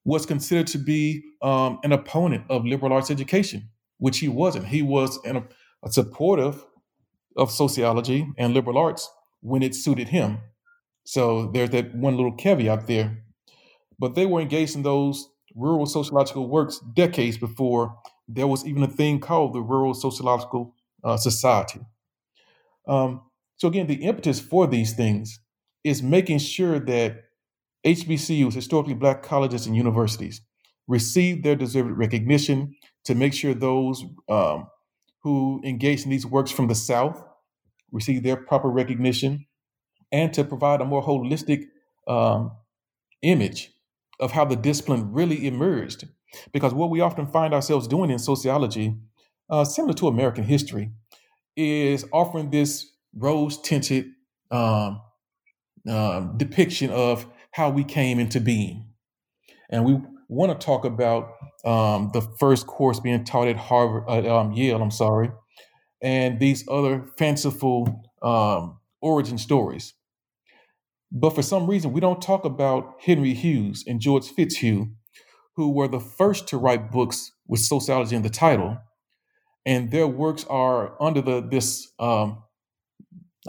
was 0.10 0.26
considered 0.26 0.66
to 0.66 0.80
be 0.80 1.24
um, 1.44 1.80
an 1.84 1.92
opponent 1.92 2.44
of 2.50 2.66
liberal 2.66 2.92
arts 2.92 3.12
education, 3.12 3.70
which 4.00 4.18
he 4.18 4.28
wasn't. 4.28 4.66
He 4.66 4.82
was 4.82 5.20
an, 5.24 5.48
a 5.84 5.92
supportive 5.92 6.66
of 7.38 7.52
sociology 7.52 8.28
and 8.38 8.54
liberal 8.54 8.78
arts, 8.78 9.08
when 9.42 9.62
it 9.62 9.76
suited 9.76 10.10
him. 10.10 10.40
So 11.04 11.52
there's 11.54 11.70
that 11.70 11.94
one 11.96 12.16
little 12.18 12.34
caveat 12.34 12.88
there. 12.88 13.24
But 14.00 14.16
they 14.16 14.26
were 14.26 14.42
engaged 14.42 14.76
in 14.76 14.82
those 14.82 15.30
rural 15.56 15.86
sociological 15.86 16.50
works 16.50 16.80
decades 16.94 17.38
before 17.38 17.96
there 18.28 18.48
was 18.48 18.66
even 18.66 18.84
a 18.84 18.88
thing 18.88 19.20
called 19.20 19.54
the 19.54 19.62
Rural 19.62 19.94
Sociological 19.94 20.74
uh, 21.04 21.18
society. 21.18 21.82
Um, 22.88 23.22
so 23.58 23.68
again, 23.68 23.88
the 23.88 24.04
impetus 24.04 24.40
for 24.40 24.68
these 24.68 24.94
things 24.94 25.40
is 25.84 26.02
making 26.02 26.40
sure 26.40 26.80
that 26.80 27.29
HBCUs, 27.86 28.54
historically 28.54 28.94
black 28.94 29.24
colleges 29.24 29.66
and 29.66 29.76
universities, 29.76 30.42
receive 30.88 31.44
their 31.44 31.56
deserved 31.56 31.92
recognition 31.92 32.76
to 33.06 33.16
make 33.16 33.34
sure 33.34 33.54
those 33.54 34.04
um, 34.28 34.68
who 35.22 35.62
engage 35.64 36.04
in 36.04 36.10
these 36.10 36.26
works 36.26 36.52
from 36.52 36.68
the 36.68 36.76
South 36.76 37.24
receive 37.92 38.24
their 38.24 38.36
proper 38.36 38.70
recognition 38.70 39.46
and 40.12 40.34
to 40.34 40.44
provide 40.44 40.82
a 40.82 40.86
more 40.86 41.04
holistic 41.04 41.66
um, 42.08 42.52
image 43.22 43.72
of 44.20 44.32
how 44.32 44.46
the 44.46 44.56
discipline 44.56 45.12
really 45.12 45.48
emerged. 45.48 46.08
Because 46.52 46.74
what 46.74 46.90
we 46.90 47.02
often 47.02 47.28
find 47.28 47.54
ourselves 47.54 47.88
doing 47.88 48.10
in 48.10 48.20
sociology, 48.20 48.96
uh, 49.50 49.64
similar 49.64 49.94
to 49.96 50.08
American 50.08 50.44
history, 50.44 50.92
is 51.56 52.06
offering 52.12 52.50
this 52.50 52.92
rose 53.16 53.60
tinted 53.62 54.06
um, 54.52 55.02
uh, 55.88 56.22
depiction 56.38 56.90
of 56.92 57.26
how 57.60 57.70
we 57.70 57.84
came 57.84 58.20
into 58.20 58.40
being. 58.40 58.88
And 59.70 59.84
we 59.84 60.00
want 60.30 60.50
to 60.58 60.66
talk 60.66 60.86
about 60.86 61.34
um, 61.66 62.10
the 62.14 62.22
first 62.40 62.66
course 62.66 63.02
being 63.02 63.26
taught 63.26 63.50
at 63.50 63.58
Harvard, 63.58 64.06
uh, 64.08 64.40
um, 64.40 64.54
Yale, 64.54 64.82
I'm 64.82 64.92
sorry, 64.92 65.30
and 66.02 66.40
these 66.40 66.66
other 66.70 67.06
fanciful 67.18 68.02
um, 68.22 68.80
origin 69.02 69.38
stories. 69.38 69.94
But 71.12 71.32
for 71.32 71.42
some 71.42 71.68
reason, 71.68 71.92
we 71.92 72.00
don't 72.00 72.22
talk 72.22 72.46
about 72.46 72.96
Henry 73.02 73.34
Hughes 73.34 73.84
and 73.86 74.00
George 74.00 74.30
Fitzhugh, 74.30 74.88
who 75.58 75.74
were 75.74 75.90
the 75.90 76.00
first 76.00 76.48
to 76.48 76.58
write 76.58 76.92
books 76.92 77.34
with 77.46 77.60
sociology 77.60 78.16
in 78.16 78.22
the 78.22 78.30
title. 78.30 78.78
And 79.66 79.92
their 79.92 80.08
works 80.08 80.46
are 80.50 80.96
under 81.02 81.22
the 81.22 81.42
this, 81.42 81.92
um, 82.00 82.42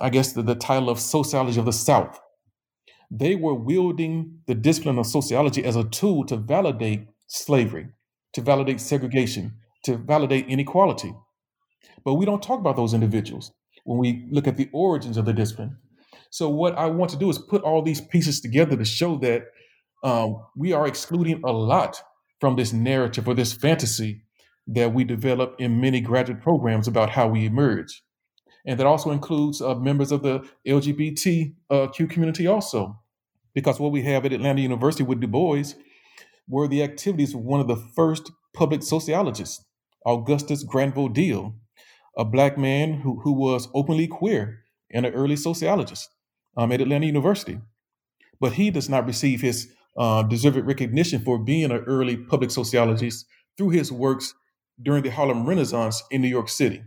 I 0.00 0.10
guess, 0.10 0.32
the, 0.32 0.42
the 0.42 0.56
title 0.56 0.90
of 0.90 0.98
Sociology 0.98 1.60
of 1.60 1.66
the 1.66 1.72
South. 1.72 2.18
They 3.10 3.34
were 3.34 3.54
wielding 3.54 4.40
the 4.46 4.54
discipline 4.54 4.98
of 4.98 5.06
sociology 5.06 5.64
as 5.64 5.76
a 5.76 5.84
tool 5.84 6.24
to 6.26 6.36
validate 6.36 7.08
slavery, 7.26 7.88
to 8.34 8.40
validate 8.40 8.80
segregation, 8.80 9.54
to 9.84 9.96
validate 9.96 10.46
inequality. 10.46 11.14
But 12.04 12.14
we 12.14 12.26
don't 12.26 12.42
talk 12.42 12.60
about 12.60 12.76
those 12.76 12.94
individuals 12.94 13.52
when 13.84 13.98
we 13.98 14.26
look 14.30 14.46
at 14.46 14.56
the 14.56 14.68
origins 14.72 15.16
of 15.16 15.24
the 15.24 15.32
discipline. 15.32 15.76
So, 16.30 16.48
what 16.48 16.78
I 16.78 16.86
want 16.86 17.10
to 17.10 17.16
do 17.16 17.28
is 17.28 17.38
put 17.38 17.62
all 17.62 17.82
these 17.82 18.00
pieces 18.00 18.40
together 18.40 18.76
to 18.76 18.84
show 18.84 19.16
that 19.18 19.46
um, 20.04 20.44
we 20.56 20.72
are 20.72 20.86
excluding 20.86 21.42
a 21.44 21.52
lot 21.52 22.00
from 22.40 22.56
this 22.56 22.72
narrative 22.72 23.26
or 23.26 23.34
this 23.34 23.52
fantasy 23.52 24.22
that 24.68 24.94
we 24.94 25.04
develop 25.04 25.56
in 25.58 25.80
many 25.80 26.00
graduate 26.00 26.40
programs 26.40 26.86
about 26.86 27.10
how 27.10 27.26
we 27.26 27.46
emerge. 27.46 28.02
And 28.66 28.78
that 28.78 28.86
also 28.86 29.10
includes 29.10 29.60
uh, 29.60 29.74
members 29.74 30.12
of 30.12 30.22
the 30.22 30.46
LGBTQ 30.66 31.54
uh, 31.70 31.88
community, 31.88 32.46
also. 32.46 33.00
Because 33.54 33.80
what 33.80 33.92
we 33.92 34.02
have 34.02 34.24
at 34.24 34.32
Atlanta 34.32 34.60
University 34.60 35.02
with 35.02 35.20
Du 35.20 35.26
Bois 35.26 35.64
were 36.48 36.68
the 36.68 36.82
activities 36.82 37.34
of 37.34 37.40
one 37.40 37.60
of 37.60 37.68
the 37.68 37.76
first 37.76 38.30
public 38.54 38.82
sociologists, 38.82 39.64
Augustus 40.06 40.62
Granville 40.62 41.08
Dill, 41.08 41.54
a 42.16 42.24
black 42.24 42.58
man 42.58 43.00
who, 43.00 43.20
who 43.20 43.32
was 43.32 43.68
openly 43.74 44.06
queer 44.06 44.60
and 44.92 45.06
an 45.06 45.14
early 45.14 45.36
sociologist 45.36 46.08
um, 46.56 46.72
at 46.72 46.80
Atlanta 46.80 47.06
University. 47.06 47.58
But 48.40 48.52
he 48.54 48.70
does 48.70 48.88
not 48.88 49.06
receive 49.06 49.40
his 49.40 49.72
uh, 49.96 50.22
deserved 50.24 50.56
recognition 50.58 51.20
for 51.20 51.38
being 51.38 51.70
an 51.70 51.84
early 51.86 52.16
public 52.16 52.50
sociologist 52.50 53.26
through 53.56 53.70
his 53.70 53.92
works 53.92 54.34
during 54.80 55.02
the 55.02 55.10
Harlem 55.10 55.46
Renaissance 55.46 56.02
in 56.10 56.22
New 56.22 56.28
York 56.28 56.48
City. 56.48 56.82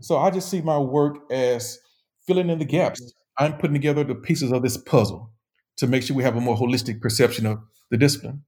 So 0.00 0.18
I 0.18 0.30
just 0.30 0.50
see 0.50 0.60
my 0.60 0.78
work 0.78 1.30
as 1.30 1.78
filling 2.26 2.50
in 2.50 2.58
the 2.58 2.64
gaps. 2.64 3.12
I'm 3.38 3.54
putting 3.54 3.74
together 3.74 4.04
the 4.04 4.14
pieces 4.14 4.52
of 4.52 4.62
this 4.62 4.76
puzzle 4.76 5.30
to 5.76 5.86
make 5.86 6.02
sure 6.02 6.16
we 6.16 6.22
have 6.22 6.36
a 6.36 6.40
more 6.40 6.56
holistic 6.56 7.00
perception 7.00 7.46
of 7.46 7.60
the 7.90 7.96
discipline. 7.96 8.44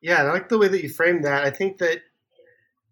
Yeah, 0.00 0.22
I 0.22 0.22
like 0.24 0.48
the 0.48 0.58
way 0.58 0.68
that 0.68 0.82
you 0.82 0.88
framed 0.88 1.24
that. 1.24 1.44
I 1.44 1.50
think 1.50 1.78
that, 1.78 2.00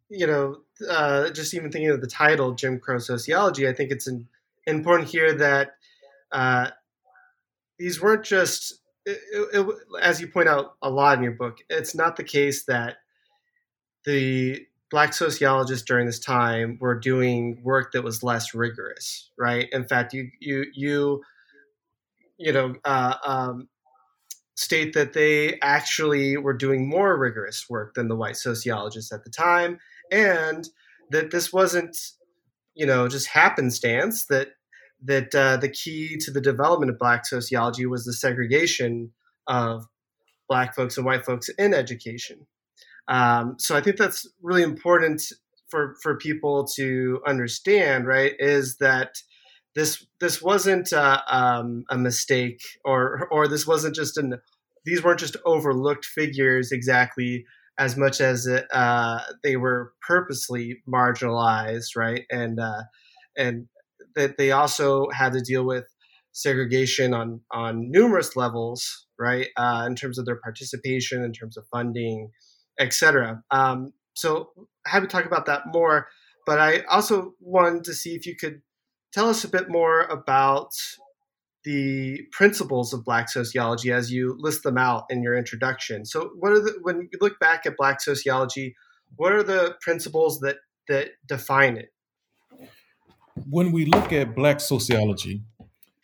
you 0.09 0.27
know, 0.27 0.61
uh, 0.89 1.31
just 1.31 1.55
even 1.55 1.71
thinking 1.71 1.91
of 1.91 2.01
the 2.01 2.07
title, 2.07 2.53
Jim 2.53 2.81
Crow 2.81 2.99
Sociology, 2.99 3.69
I 3.69 3.73
think 3.73 3.91
it's 3.91 4.07
an, 4.07 4.29
important 4.67 5.09
here 5.09 5.35
that 5.35 5.71
uh, 6.31 6.71
these 7.79 8.01
weren't 8.01 8.25
just, 8.25 8.81
it, 9.05 9.19
it, 9.33 9.77
as 10.01 10.21
you 10.21 10.29
point 10.29 10.49
out 10.49 10.77
a 10.83 10.89
lot 10.89 11.19
in 11.19 11.25
your 11.25 11.33
book, 11.33 11.59
it's 11.69 11.95
not 11.95 12.17
the 12.17 12.25
case 12.25 12.65
that 12.65 12.99
the 14.05 14.65
black 14.93 15.15
sociologists 15.15 15.87
during 15.87 16.05
this 16.05 16.21
time 16.21 16.77
were 16.79 16.95
doing 16.95 17.59
work 17.65 17.93
that 17.93 18.05
was 18.05 18.23
less 18.23 18.55
rigorous, 18.55 19.31
right? 19.39 19.69
In 19.73 19.89
fact, 19.89 20.13
you 20.13 20.29
you 20.39 20.67
you 20.75 21.23
you 22.37 22.53
know 22.53 22.75
uh, 22.85 23.15
um, 23.27 23.69
state 24.55 24.93
that 24.93 25.15
they 25.15 25.59
actually 25.61 26.37
were 26.37 26.53
doing 26.53 26.89
more 26.89 27.19
rigorous 27.19 27.69
work 27.71 27.95
than 27.95 28.09
the 28.09 28.15
white 28.15 28.37
sociologists 28.37 29.11
at 29.13 29.25
the 29.25 29.31
time, 29.31 29.79
and 30.13 30.69
that 31.11 31.31
this 31.31 31.53
wasn't 31.53 31.97
you 32.75 32.85
know 32.85 33.09
just 33.09 33.29
happenstance 33.29 34.27
that 34.27 34.49
that 35.03 35.35
uh, 35.35 35.57
the 35.57 35.71
key 35.71 36.19
to 36.19 36.31
the 36.31 36.41
development 36.41 36.93
of 36.93 36.99
black 36.99 37.25
sociology 37.25 37.87
was 37.87 38.05
the 38.05 38.13
segregation 38.13 39.11
of 39.47 39.87
black 40.49 40.75
folks 40.75 40.99
and 40.99 41.07
white 41.07 41.25
folks 41.25 41.49
in 41.49 41.73
education 41.73 42.47
um, 43.09 43.57
so 43.59 43.77
I 43.77 43.81
think 43.81 43.97
that's 43.97 44.27
really 44.43 44.63
important 44.63 45.23
for 45.69 45.97
for 46.03 46.17
people 46.17 46.67
to 46.77 47.21
understand. 47.27 48.07
Right, 48.07 48.33
is 48.39 48.77
that 48.79 49.15
this 49.75 50.05
this 50.21 50.43
wasn't 50.43 50.93
um, 50.93 51.85
a 51.91 51.99
mistake, 51.99 52.61
or 52.85 53.29
or 53.31 53.49
this 53.49 53.67
wasn't 53.67 53.95
just 53.95 54.19
an 54.19 54.39
these 54.85 55.03
weren't 55.03 55.21
just 55.21 55.37
overlooked 55.45 56.05
figures 56.05 56.73
exactly 56.73 57.45
as 57.79 57.97
much 57.97 58.21
as 58.21 58.47
uh, 58.73 59.21
they 59.43 59.57
were 59.57 59.93
purposely 60.07 60.83
marginalized, 60.89 61.97
right? 61.97 62.25
And 62.31 62.61
uh, 62.61 62.83
and 63.37 63.67
that 64.15 64.37
they 64.37 64.53
also 64.53 65.09
had 65.11 65.33
to 65.33 65.41
deal 65.41 65.65
with 65.65 65.85
segregation 66.33 67.15
on 67.15 67.41
on 67.51 67.91
numerous 67.91 68.37
levels, 68.37 69.07
right? 69.19 69.49
Uh, 69.57 69.85
in 69.87 69.95
terms 69.95 70.19
of 70.19 70.27
their 70.27 70.41
participation, 70.43 71.23
in 71.23 71.33
terms 71.33 71.57
of 71.57 71.67
funding, 71.73 72.31
etc. 72.79 73.43
Um, 73.51 73.93
so 74.15 74.51
happy 74.87 75.07
to 75.07 75.13
talk 75.13 75.27
about 75.27 75.47
that 75.47 75.63
more. 75.67 76.09
But 76.47 76.59
I 76.59 76.81
also 76.91 77.35
wanted 77.41 77.85
to 77.85 77.95
see 77.95 78.15
if 78.15 78.27
you 78.27 78.37
could 78.37 78.63
tell 79.13 79.29
us 79.29 79.45
a 79.45 79.49
bit 79.49 79.69
more 79.69 80.03
about 80.03 80.71
the 81.65 82.23
principles 82.33 82.93
of 82.93 83.05
Black 83.05 83.29
sociology 83.29 83.93
as 83.93 84.11
you 84.11 84.37
list 84.39 84.65
them 84.65 84.77
out 84.77 85.05
in 85.11 85.23
your 85.23 85.37
introduction. 85.37 86.05
So, 86.05 86.31
what 86.39 86.53
are 86.53 86.61
the 86.61 86.79
when 86.83 87.09
you 87.13 87.19
look 87.21 87.39
back 87.39 87.67
at 87.67 87.77
Black 87.77 88.01
sociology, 88.01 88.75
what 89.17 89.33
are 89.33 89.43
the 89.43 89.77
principles 89.81 90.41
that 90.41 90.57
that 90.89 91.11
define 91.27 91.77
it? 91.77 91.91
When 93.49 93.73
we 93.73 93.87
look 93.87 94.13
at 94.13 94.35
Black 94.35 94.61
sociology, 94.61 95.43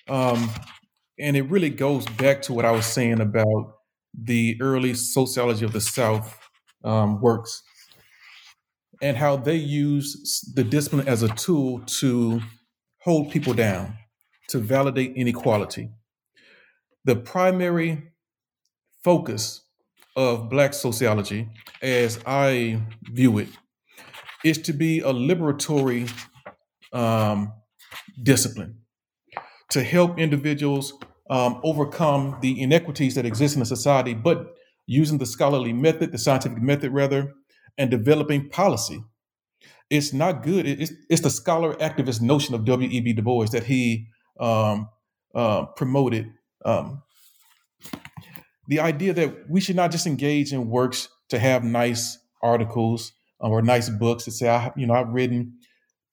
um, 0.09 0.51
and 1.19 1.37
it 1.37 1.51
really 1.51 1.71
goes 1.71 2.07
back 2.07 2.43
to 2.43 2.53
what 2.53 2.65
I 2.65 2.71
was 2.71 2.87
saying 2.87 3.21
about 3.21 3.75
the 4.15 4.57
early 4.61 4.95
sociology 4.95 5.65
of 5.65 5.73
the 5.73 5.81
South 5.81 6.48
um, 6.85 7.21
works 7.21 7.63
and 9.01 9.17
how 9.17 9.37
they 9.37 9.57
use 9.57 10.53
the 10.55 10.65
discipline 10.65 11.07
as 11.07 11.23
a 11.23 11.29
tool 11.29 11.81
to 11.87 12.41
hold 13.03 13.31
people 13.31 13.55
down, 13.55 13.97
to 14.49 14.59
validate 14.59 15.15
inequality. 15.15 15.91
The 17.05 17.17
primary 17.17 18.13
focus 19.05 19.63
of 20.17 20.51
Black 20.51 20.75
sociology, 20.75 21.49
as 21.81 22.19
I 22.27 22.83
view 23.05 23.39
it, 23.39 23.49
is 24.45 24.59
to 24.59 24.73
be 24.73 25.01
a 25.01 25.13
liberatory 25.13 26.13
um, 26.93 27.53
discipline 28.23 28.79
to 29.71 29.83
help 29.83 30.19
individuals 30.19 30.95
um, 31.31 31.61
overcome 31.63 32.39
the 32.41 32.61
inequities 32.61 33.15
that 33.15 33.27
exist 33.27 33.55
in 33.55 33.63
a 33.63 33.67
society, 33.67 34.15
but 34.15 34.55
using 34.89 35.19
the 35.19 35.27
scholarly 35.27 35.73
method, 35.73 36.11
the 36.11 36.19
scientific 36.19 36.61
method 36.63 36.91
rather, 36.93 37.35
and 37.77 37.91
developing 37.91 38.49
policy. 38.49 39.05
It's 39.91 40.13
not 40.13 40.43
good. 40.43 40.67
It's, 40.67 40.93
it's 41.11 41.21
the 41.21 41.31
scholar 41.31 41.75
activist 41.75 42.23
notion 42.23 42.55
of 42.55 42.65
W.E.B. 42.65 43.13
Du 43.13 43.23
Bois 43.23 43.47
that 43.53 43.65
he 43.65 44.07
um, 44.41 44.89
uh, 45.35 45.67
promoted. 45.67 46.33
Um, 46.65 47.03
the 48.67 48.81
idea 48.81 49.13
that 49.13 49.49
we 49.49 49.61
should 49.61 49.77
not 49.77 49.93
just 49.93 50.07
engage 50.07 50.53
in 50.53 50.69
works 50.69 51.09
to 51.29 51.39
have 51.39 51.63
nice 51.65 52.19
articles 52.43 53.13
um, 53.43 53.53
or 53.53 53.61
nice 53.61 53.91
books 53.91 54.25
to 54.25 54.31
say, 54.31 54.49
I, 54.49 54.73
you 54.75 54.87
know, 54.87 54.95
I've 54.95 55.09
written 55.09 55.59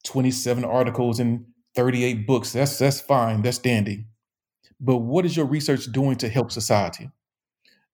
27 0.03 0.65
articles 0.65 1.19
and 1.19 1.45
38 1.75 2.27
books. 2.27 2.51
That's 2.51 2.77
that's 2.77 2.99
fine. 2.99 3.41
That's 3.41 3.57
dandy. 3.57 4.05
But 4.79 4.97
what 4.97 5.25
is 5.25 5.37
your 5.37 5.45
research 5.45 5.85
doing 5.91 6.17
to 6.17 6.27
help 6.27 6.51
society? 6.51 7.09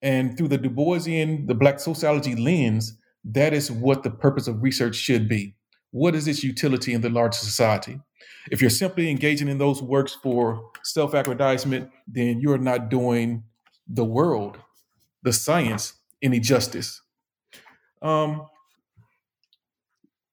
And 0.01 0.37
through 0.37 0.47
the 0.49 0.57
Du 0.57 0.69
Boisian, 0.69 1.47
the 1.47 1.55
Black 1.55 1.79
sociology 1.79 2.35
lens, 2.35 2.97
that 3.23 3.53
is 3.53 3.71
what 3.71 4.03
the 4.03 4.09
purpose 4.09 4.47
of 4.47 4.63
research 4.63 4.95
should 4.95 5.27
be. 5.27 5.55
what 5.91 6.15
is 6.15 6.25
its 6.27 6.41
utility 6.43 6.93
in 6.93 7.01
the 7.01 7.09
larger 7.09 7.37
society? 7.37 7.99
If 8.49 8.61
you're 8.61 8.69
simply 8.69 9.09
engaging 9.09 9.49
in 9.49 9.57
those 9.57 9.81
works 9.81 10.15
for 10.23 10.71
self 10.83 11.13
aggrandizement, 11.13 11.91
then 12.07 12.39
you're 12.39 12.57
not 12.57 12.89
doing 12.89 13.43
the 13.87 14.05
world, 14.05 14.57
the 15.21 15.33
science, 15.33 15.93
any 16.21 16.39
justice. 16.39 17.01
Um, 18.01 18.47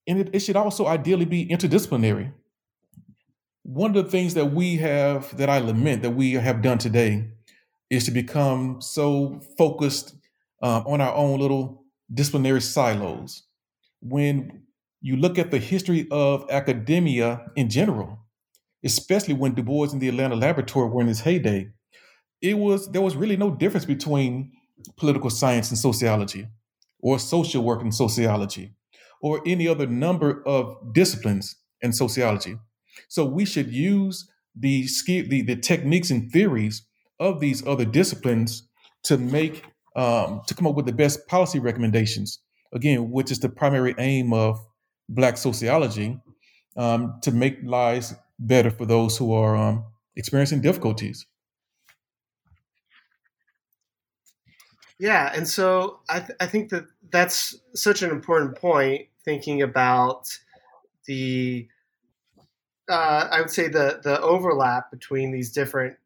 and 0.07 0.21
it, 0.21 0.31
it 0.33 0.39
should 0.41 0.57
also 0.57 0.87
ideally 0.87 1.25
be 1.25 1.47
interdisciplinary. 1.47 2.33
One 3.65 3.95
of 3.95 4.05
the 4.05 4.11
things 4.11 4.35
that 4.35 4.47
we 4.47 4.77
have, 4.77 5.37
that 5.37 5.51
I 5.51 5.59
lament 5.59 6.03
that 6.03 6.13
we 6.13 6.33
have 6.35 6.63
done 6.63 6.79
today, 6.79 7.33
is 7.90 8.04
to 8.04 8.11
become 8.11 8.80
so 8.80 9.40
focused 9.57 10.14
um, 10.62 10.85
on 10.87 11.00
our 11.00 11.14
own 11.14 11.40
little 11.40 11.85
disciplinary 12.12 12.61
silos. 12.61 13.45
When 14.00 14.62
you 15.00 15.16
look 15.16 15.38
at 15.38 15.50
the 15.50 15.59
history 15.59 16.07
of 16.11 16.45
academia 16.50 17.47
in 17.57 17.71
general, 17.71 18.26
especially 18.85 19.35
when 19.35 19.54
Du 19.54 19.62
Bois 19.62 19.88
and 19.92 20.00
the 20.00 20.09
Atlanta 20.09 20.37
Laboratory 20.37 20.88
were 20.88 21.02
in 21.02 21.09
its 21.09 21.21
heyday, 21.21 21.71
it 22.40 22.57
was 22.59 22.90
there 22.92 23.02
was 23.02 23.16
really 23.16 23.37
no 23.37 23.50
difference 23.50 23.85
between 23.85 24.52
political 24.97 25.30
science 25.30 25.71
and 25.71 25.78
sociology, 25.78 26.47
or 27.00 27.18
social 27.18 27.62
work 27.62 27.83
and 27.83 27.95
sociology, 27.95 28.75
or 29.21 29.40
any 29.47 29.66
other 29.66 29.87
number 29.87 30.42
of 30.47 30.76
disciplines 30.92 31.57
in 31.80 31.92
sociology. 31.92 32.57
So 33.09 33.25
we 33.25 33.45
should 33.45 33.73
use 33.73 34.28
the 34.54 34.87
the, 35.07 35.42
the 35.42 35.57
techniques 35.57 36.11
and 36.11 36.30
theories 36.30 36.87
of 37.21 37.41
these 37.41 37.67
other 37.67 37.85
disciplines 37.85 38.69
to 39.05 39.19
make 39.19 39.65
um, 39.97 40.43
to 40.47 40.55
come 40.55 40.67
up 40.67 40.75
with 40.75 40.87
the 40.87 40.93
best 40.93 41.27
policy 41.27 41.59
recommendations. 41.59 42.39
Again, 42.73 43.11
which 43.11 43.31
is 43.31 43.41
the 43.41 43.49
primary 43.49 43.95
aim 43.99 44.33
of 44.33 44.65
Black 45.09 45.37
sociology, 45.37 46.21
um, 46.77 47.19
to 47.23 47.33
make 47.33 47.59
lives 47.65 48.15
better 48.39 48.71
for 48.71 48.87
those 48.87 49.17
who 49.17 49.33
are 49.33 49.57
um, 49.57 49.85
experiencing 50.17 50.61
difficulties. 50.61 51.27
Yeah, 54.99 55.33
and 55.35 55.49
so 55.49 56.01
I, 56.09 56.21
th- 56.21 56.37
I 56.41 56.47
think 56.47 56.71
that 56.71 56.87
that's 57.11 57.57
such 57.75 58.03
an 58.03 58.11
important 58.11 58.57
point. 58.57 59.07
Thinking 59.25 59.63
about 59.63 60.29
the, 61.07 61.69
uh, 62.89 63.29
I 63.31 63.41
would 63.41 63.51
say 63.51 63.69
the 63.69 64.01
the 64.03 64.21
overlap 64.21 64.91
between 64.91 65.33
these 65.33 65.53
different 65.53 65.97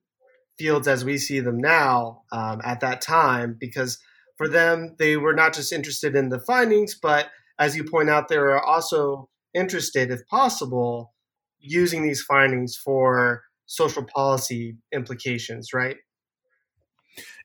fields 0.63 0.87
as 0.87 1.05
we 1.05 1.19
see 1.19 1.41
them 1.41 1.59
now 1.59 2.23
um, 2.31 2.61
at 2.65 2.81
that 2.81 3.01
time, 3.01 3.57
because 3.59 3.99
for 4.37 4.49
them 4.49 4.95
they 4.99 5.17
were 5.17 5.35
not 5.35 5.53
just 5.53 5.73
interested 5.73 6.15
in 6.15 6.29
the 6.29 6.39
findings, 6.39 6.95
but 6.95 7.27
as 7.59 7.77
you 7.77 7.85
point 7.85 8.09
out, 8.09 8.29
they 8.29 8.39
were 8.39 8.61
also 8.61 9.29
interested, 9.55 10.11
if 10.11 10.27
possible, 10.29 11.13
using 11.59 12.03
these 12.03 12.23
findings 12.23 12.77
for 12.77 13.43
social 13.67 14.05
policy 14.05 14.77
implications, 14.93 15.73
right? 15.73 15.97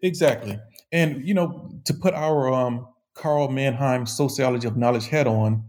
Exactly. 0.02 0.60
And, 0.92 1.28
you 1.28 1.34
know, 1.34 1.72
to 1.86 1.94
put 1.94 2.14
our 2.14 2.54
um, 2.54 2.88
Karl 3.16 3.50
Mannheim 3.50 4.06
sociology 4.06 4.68
of 4.68 4.78
knowledge 4.78 5.08
head 5.08 5.28
on 5.28 5.64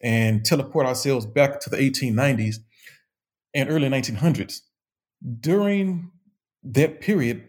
and 0.00 0.44
teleport 0.44 0.86
ourselves 0.86 1.26
back 1.26 1.60
to 1.60 1.70
the 1.70 1.76
1890s 1.76 2.56
and 3.52 3.68
early 3.68 3.88
1900s, 3.88 4.60
during 5.40 6.10
that 6.64 7.00
period, 7.00 7.44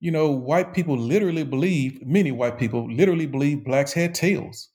you 0.00 0.10
know, 0.10 0.30
white 0.30 0.72
people 0.72 0.96
literally 0.96 1.44
believe, 1.44 2.04
many 2.06 2.32
white 2.32 2.58
people 2.58 2.90
literally 2.92 3.26
believe 3.26 3.64
blacks 3.64 3.92
had 3.92 4.14
tails, 4.14 4.68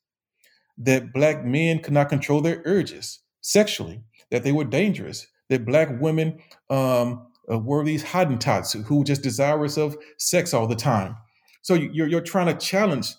that 0.78 1.14
black 1.14 1.46
men 1.46 1.80
could 1.80 1.94
not 1.94 2.10
control 2.10 2.42
their 2.42 2.62
urges 2.66 3.20
sexually, 3.42 4.02
that 4.32 4.44
they 4.44 4.52
were 4.52 4.66
dangerous, 4.66 5.28
that 5.50 5.66
black 5.66 5.90
women 6.00 6.40
um, 6.70 7.28
uh, 7.52 7.58
were 7.60 7.84
these 7.84 8.04
Hottentots 8.04 8.84
who 8.86 8.98
were 8.98 9.04
just 9.06 9.22
desirous 9.22 9.78
of 9.78 9.96
sex 10.18 10.54
all 10.54 10.68
the 10.68 10.76
time. 10.76 11.16
So 11.62 11.74
you're, 11.74 12.08
you're 12.08 12.22
trying 12.22 12.48
to 12.48 12.66
challenge 12.66 13.16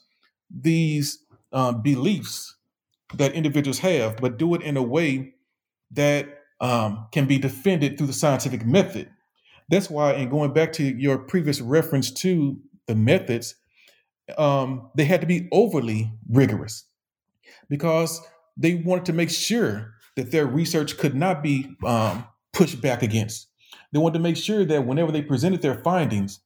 these 0.50 1.18
um, 1.52 1.82
beliefs 1.82 2.54
that 3.14 3.32
individuals 3.32 3.78
have, 3.78 4.16
but 4.18 4.36
do 4.36 4.54
it 4.54 4.62
in 4.62 4.76
a 4.76 4.82
way 4.82 5.34
that 5.92 6.26
um, 6.60 7.06
can 7.12 7.26
be 7.26 7.38
defended 7.38 7.96
through 7.96 8.08
the 8.08 8.12
scientific 8.12 8.64
method. 8.64 9.10
That's 9.68 9.90
why, 9.90 10.14
in 10.14 10.28
going 10.28 10.52
back 10.52 10.72
to 10.74 10.84
your 10.84 11.18
previous 11.18 11.60
reference 11.60 12.10
to 12.12 12.58
the 12.86 12.94
methods, 12.94 13.56
um, 14.38 14.90
they 14.94 15.04
had 15.04 15.20
to 15.20 15.26
be 15.26 15.48
overly 15.52 16.12
rigorous 16.28 16.84
because 17.68 18.20
they 18.56 18.74
wanted 18.74 19.04
to 19.06 19.12
make 19.12 19.30
sure 19.30 19.94
that 20.16 20.30
their 20.30 20.46
research 20.46 20.96
could 20.98 21.14
not 21.14 21.42
be 21.42 21.76
um, 21.84 22.24
pushed 22.52 22.80
back 22.80 23.02
against. 23.02 23.48
They 23.92 23.98
wanted 23.98 24.18
to 24.18 24.22
make 24.22 24.36
sure 24.36 24.64
that 24.64 24.86
whenever 24.86 25.12
they 25.12 25.22
presented 25.22 25.62
their 25.62 25.82
findings, 25.82 26.40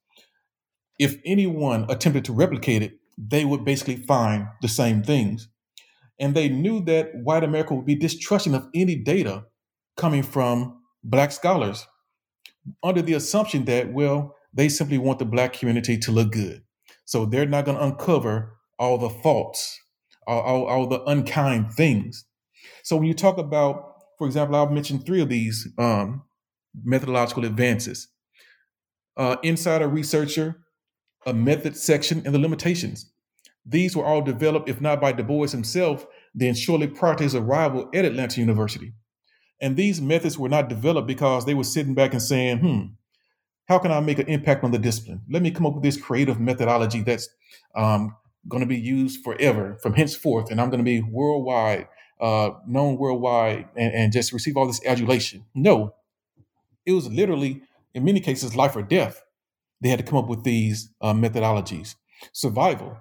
if 0.99 1.17
anyone 1.25 1.87
attempted 1.89 2.25
to 2.27 2.33
replicate 2.33 2.83
it, 2.83 2.99
they 3.17 3.45
would 3.45 3.65
basically 3.65 3.97
find 3.97 4.49
the 4.63 4.69
same 4.69 5.03
things. 5.03 5.49
And 6.19 6.35
they 6.35 6.49
knew 6.49 6.85
that 6.85 7.15
white 7.15 7.45
America 7.45 7.75
would 7.75 7.87
be 7.87 7.95
distrusting 7.95 8.55
of 8.55 8.69
any 8.75 8.97
data 8.97 9.45
coming 9.97 10.23
from 10.23 10.81
black 11.03 11.33
scholars 11.33 11.87
under 12.83 13.03
the 13.03 13.15
assumption 13.15 13.65
that, 13.67 13.93
well, 13.93 14.37
they 14.53 14.69
simply 14.69 14.99
want 14.99 15.19
the 15.19 15.25
black 15.25 15.53
community 15.53 15.97
to 15.99 16.13
look 16.13 16.33
good. 16.33 16.63
So 17.05 17.27
they're 17.27 17.47
not 17.47 17.65
going 17.65 17.77
to 17.77 17.85
uncover 17.85 18.57
all 18.79 18.99
the 18.99 19.11
faults, 19.11 19.79
all, 20.27 20.41
all, 20.41 20.65
all, 20.67 20.87
the 20.87 21.03
unkind 21.05 21.73
things. 21.73 22.25
So 22.83 22.97
when 22.97 23.07
you 23.07 23.15
talk 23.15 23.39
about, 23.39 23.95
for 24.19 24.27
example, 24.27 24.57
I've 24.57 24.73
mentioned 24.73 25.07
three 25.07 25.21
of 25.21 25.29
these 25.29 25.69
um, 25.79 26.23
methodological 26.85 27.45
advances. 27.45 28.09
Uh, 29.17 29.37
insider 29.43 29.89
researcher, 29.89 30.57
a 31.27 31.35
method 31.35 31.77
section, 31.77 32.23
and 32.25 32.35
the 32.35 32.39
limitations. 32.39 33.13
These 33.67 33.97
were 33.97 34.05
all 34.05 34.23
developed, 34.23 34.69
if 34.69 34.81
not 34.81 35.01
by 35.01 35.13
Du 35.13 35.23
Bois 35.23 35.49
himself, 35.49 36.07
then 36.35 36.55
shortly 36.55 36.87
prior 36.87 37.17
to 37.17 37.23
his 37.23 37.35
arrival 37.35 37.91
at 37.95 38.05
Atlanta 38.05 38.41
University. 38.41 38.93
And 39.61 39.77
these 39.77 40.01
methods 40.01 40.39
were 40.39 40.49
not 40.49 40.69
developed 40.69 41.07
because 41.07 41.45
they 41.45 41.55
were 41.55 41.65
sitting 41.65 41.95
back 41.95 42.13
and 42.13 42.23
saying, 42.23 42.59
hmm, 42.59 42.81
how 43.67 43.79
can 43.79 43.93
I 43.93 44.01
make 44.01 44.19
an 44.19 44.27
impact 44.27 44.65
on 44.65 44.71
the 44.71 44.79
discipline? 44.79 45.23
Let 45.31 45.43
me 45.43 45.51
come 45.51 45.67
up 45.67 45.75
with 45.75 45.83
this 45.83 46.01
creative 46.01 46.41
methodology 46.41 47.03
that's 47.03 47.29
um, 47.75 48.17
going 48.49 48.63
to 48.63 48.67
be 48.67 48.79
used 48.79 49.23
forever 49.23 49.79
from 49.83 49.95
henceforth, 49.95 50.51
and 50.51 50.61
I'm 50.61 50.71
going 50.71 50.79
to 50.81 50.85
be 50.85 51.03
worldwide, 51.03 51.89
uh, 52.21 52.51
known 52.67 52.97
worldwide, 52.97 53.69
and, 53.77 53.95
and 53.95 54.13
just 54.13 54.33
receive 54.33 54.57
all 54.57 54.67
this 54.67 54.85
adulation. 54.87 55.45
No, 55.55 55.95
it 56.87 56.93
was 56.93 57.09
literally, 57.09 57.63
in 57.95 58.05
many 58.05 58.21
cases, 58.21 58.57
life 58.57 58.75
or 58.77 58.83
death. 58.83 59.23
They 59.81 59.89
had 59.89 59.99
to 59.99 60.05
come 60.05 60.19
up 60.19 60.29
with 60.29 60.45
these 60.45 60.91
uh, 61.01 61.15
methodologies. 61.15 61.95
Survival. 62.33 62.99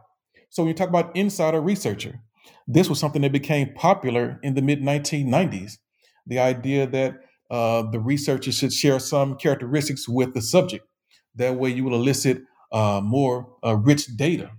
So 0.49 0.63
when 0.63 0.69
you 0.69 0.73
talk 0.73 0.89
about 0.89 1.15
insider 1.15 1.61
researcher, 1.61 2.21
this 2.67 2.89
was 2.89 2.99
something 2.99 3.21
that 3.23 3.31
became 3.31 3.73
popular 3.73 4.39
in 4.43 4.53
the 4.53 4.61
mid 4.61 4.81
1990s. 4.81 5.77
The 6.29 6.39
idea 6.39 6.87
that 6.87 7.15
uh, 7.51 7.83
the 7.91 7.99
researcher 7.99 8.51
should 8.51 8.71
share 8.71 8.99
some 8.99 9.35
characteristics 9.35 10.07
with 10.07 10.33
the 10.33 10.41
subject. 10.41 10.85
That 11.35 11.55
way, 11.55 11.71
you 11.71 11.83
will 11.83 11.95
elicit 11.95 12.43
uh, 12.71 13.01
more 13.03 13.55
uh, 13.65 13.75
rich 13.75 14.15
data. 14.15 14.51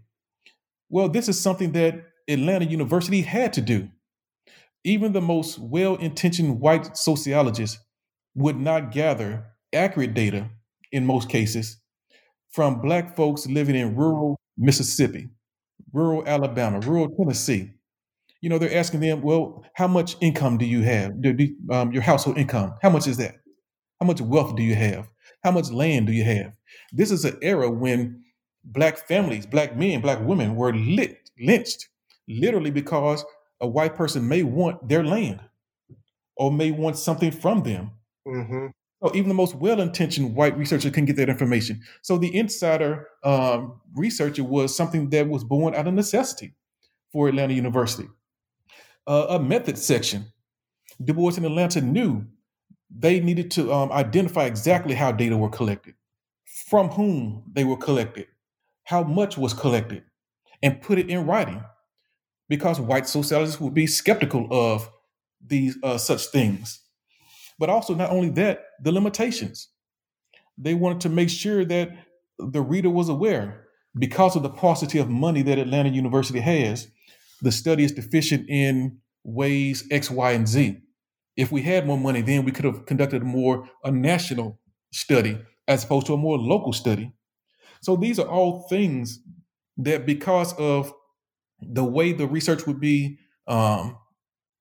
Well, 0.89 1.09
this 1.09 1.29
is 1.29 1.41
something 1.41 1.73
that 1.73 2.03
Atlanta 2.29 2.67
University 2.67 3.23
had 3.23 3.53
to 3.55 3.61
do. 3.61 3.89
Even 4.85 5.13
the 5.13 5.21
most 5.21 5.59
well 5.59 5.97
intentioned 5.97 6.61
white 6.61 6.97
sociologists 6.97 7.79
would 8.35 8.59
not 8.59 8.93
gather 8.93 9.47
accurate 9.73 10.15
data 10.15 10.51
in 10.93 11.07
most 11.07 11.29
cases 11.29 11.81
from 12.51 12.81
Black 12.81 13.17
folks 13.17 13.47
living 13.47 13.77
in 13.77 13.95
rural 13.95 14.37
Mississippi, 14.57 15.29
rural 15.93 16.27
Alabama, 16.27 16.81
rural 16.81 17.09
Tennessee. 17.17 17.73
You 18.41 18.49
know, 18.49 18.59
they're 18.59 18.77
asking 18.77 19.01
them, 19.01 19.23
well, 19.23 19.65
how 19.75 19.87
much 19.87 20.17
income 20.21 20.59
do 20.59 20.65
you 20.65 20.83
have? 20.83 21.21
Do, 21.21 21.33
do, 21.33 21.55
um, 21.71 21.93
your 21.93 22.03
household 22.03 22.39
income, 22.39 22.75
how 22.83 22.91
much 22.91 23.07
is 23.07 23.19
that? 23.19 23.37
How 24.01 24.07
much 24.07 24.21
wealth 24.21 24.57
do 24.57 24.63
you 24.63 24.75
have? 24.75 25.09
How 25.45 25.51
much 25.51 25.71
land 25.71 26.07
do 26.07 26.13
you 26.13 26.25
have? 26.25 26.53
This 26.93 27.11
is 27.11 27.25
an 27.25 27.39
era 27.43 27.71
when 27.71 28.23
Black 28.65 29.07
families, 29.07 29.47
Black 29.47 29.77
men, 29.77 30.01
Black 30.01 30.21
women 30.21 30.57
were 30.57 30.75
lit, 30.75 31.31
lynched, 31.39 31.89
literally 32.29 32.71
because 32.71 33.25
a 33.61 33.69
white 33.69 33.97
person 33.97 34.27
may 34.27 34.43
want 34.43 34.89
their 34.89 35.05
land 35.05 35.41
or 36.37 36.51
may 36.51 36.71
want 36.71 36.97
something 36.97 37.31
from 37.31 37.63
them 37.63 37.93
Mm-hmm. 38.27 38.67
So 39.03 39.15
even 39.15 39.29
the 39.29 39.35
most 39.35 39.55
well-intentioned 39.55 40.35
white 40.35 40.57
researcher 40.59 40.91
can 40.91 41.07
get 41.07 41.17
that 41.17 41.31
information. 41.31 41.81
So 42.03 42.19
the 42.19 42.35
insider 42.37 43.09
um, 43.25 43.81
researcher 43.95 44.45
was 44.45 44.77
something 44.77 45.09
that 45.11 45.29
was 45.29 45.43
born 45.43 45.75
out 45.75 45.87
of 45.87 45.95
necessity 45.95 46.55
for 47.13 47.29
Atlanta 47.29 47.55
University. 47.55 48.09
Uh, 49.07 49.27
a 49.31 49.39
method 49.41 49.79
section. 49.79 50.27
Du 51.03 51.15
Bois 51.15 51.37
in 51.37 51.45
Atlanta 51.45 51.81
knew 51.81 52.25
they 52.95 53.21
needed 53.21 53.51
to 53.53 53.73
um, 53.73 53.91
identify 53.93 54.45
exactly 54.45 54.95
how 54.95 55.11
data 55.11 55.37
were 55.37 55.49
collected, 55.49 55.95
from 56.69 56.91
whom 56.91 57.45
they 57.51 57.65
were 57.65 57.77
collected, 57.77 58.27
how 58.85 59.03
much 59.03 59.39
was 59.39 59.55
collected, 59.55 60.05
and 60.63 60.83
put 60.83 60.99
it 60.99 61.09
in 61.09 61.27
writing. 61.27 61.63
Because 62.49 62.81
white 62.81 63.09
sociologists 63.09 63.61
would 63.61 63.75
be 63.75 63.87
skeptical 63.87 64.49
of 64.51 64.91
these 65.45 65.77
uh, 65.83 65.99
such 65.99 66.27
things. 66.27 66.81
But 67.59 67.71
also, 67.71 67.95
not 67.95 68.11
only 68.11 68.31
that, 68.31 68.65
the 68.83 68.93
limitations. 68.93 69.69
They 70.59 70.75
wanted 70.75 71.01
to 71.03 71.09
make 71.09 71.31
sure 71.31 71.65
that 71.65 71.91
the 72.39 72.61
reader 72.61 72.91
was 72.91 73.09
aware 73.09 73.67
because 73.99 74.37
of 74.37 74.43
the 74.43 74.51
paucity 74.51 74.99
of 74.99 75.09
money 75.09 75.43
that 75.43 75.59
Atlanta 75.59 75.91
University 75.91 76.41
has, 76.41 76.89
the 77.43 77.53
study 77.53 77.85
is 77.85 77.93
deficient 77.93 78.49
in 78.49 78.99
ways 79.25 79.85
X, 79.91 80.11
Y, 80.11 80.33
and 80.33 80.49
Z. 80.49 80.79
If 81.37 81.53
we 81.53 81.63
had 81.63 81.87
more 81.87 81.99
money, 81.99 82.23
then 82.23 82.45
we 82.45 82.53
could 82.53 82.65
have 82.65 82.87
conducted 82.87 83.23
more 83.23 83.69
a 83.85 83.91
national 83.91 84.61
study 84.93 85.39
as 85.69 85.85
opposed 85.85 86.07
to 86.07 86.15
a 86.15 86.19
more 86.19 86.39
local 86.39 86.73
study. 86.73 87.13
So 87.81 87.97
these 87.97 88.19
are 88.19 88.29
all 88.29 88.67
things 88.69 89.21
that, 89.79 90.05
because 90.05 90.53
of 90.55 90.93
the 91.61 91.85
way 91.85 92.13
the 92.13 92.27
research 92.27 92.67
would 92.67 92.81
be 92.81 93.19
um, 93.47 93.97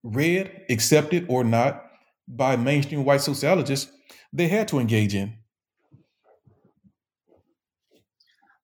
read, 0.04 0.65
accepted, 0.70 1.26
or 1.28 1.44
not 1.44 1.84
by 2.28 2.56
mainstream 2.56 3.04
white 3.04 3.22
sociologists, 3.22 3.92
they 4.32 4.48
had 4.48 4.68
to 4.70 4.80
engage 4.80 5.15
in. 5.15 5.34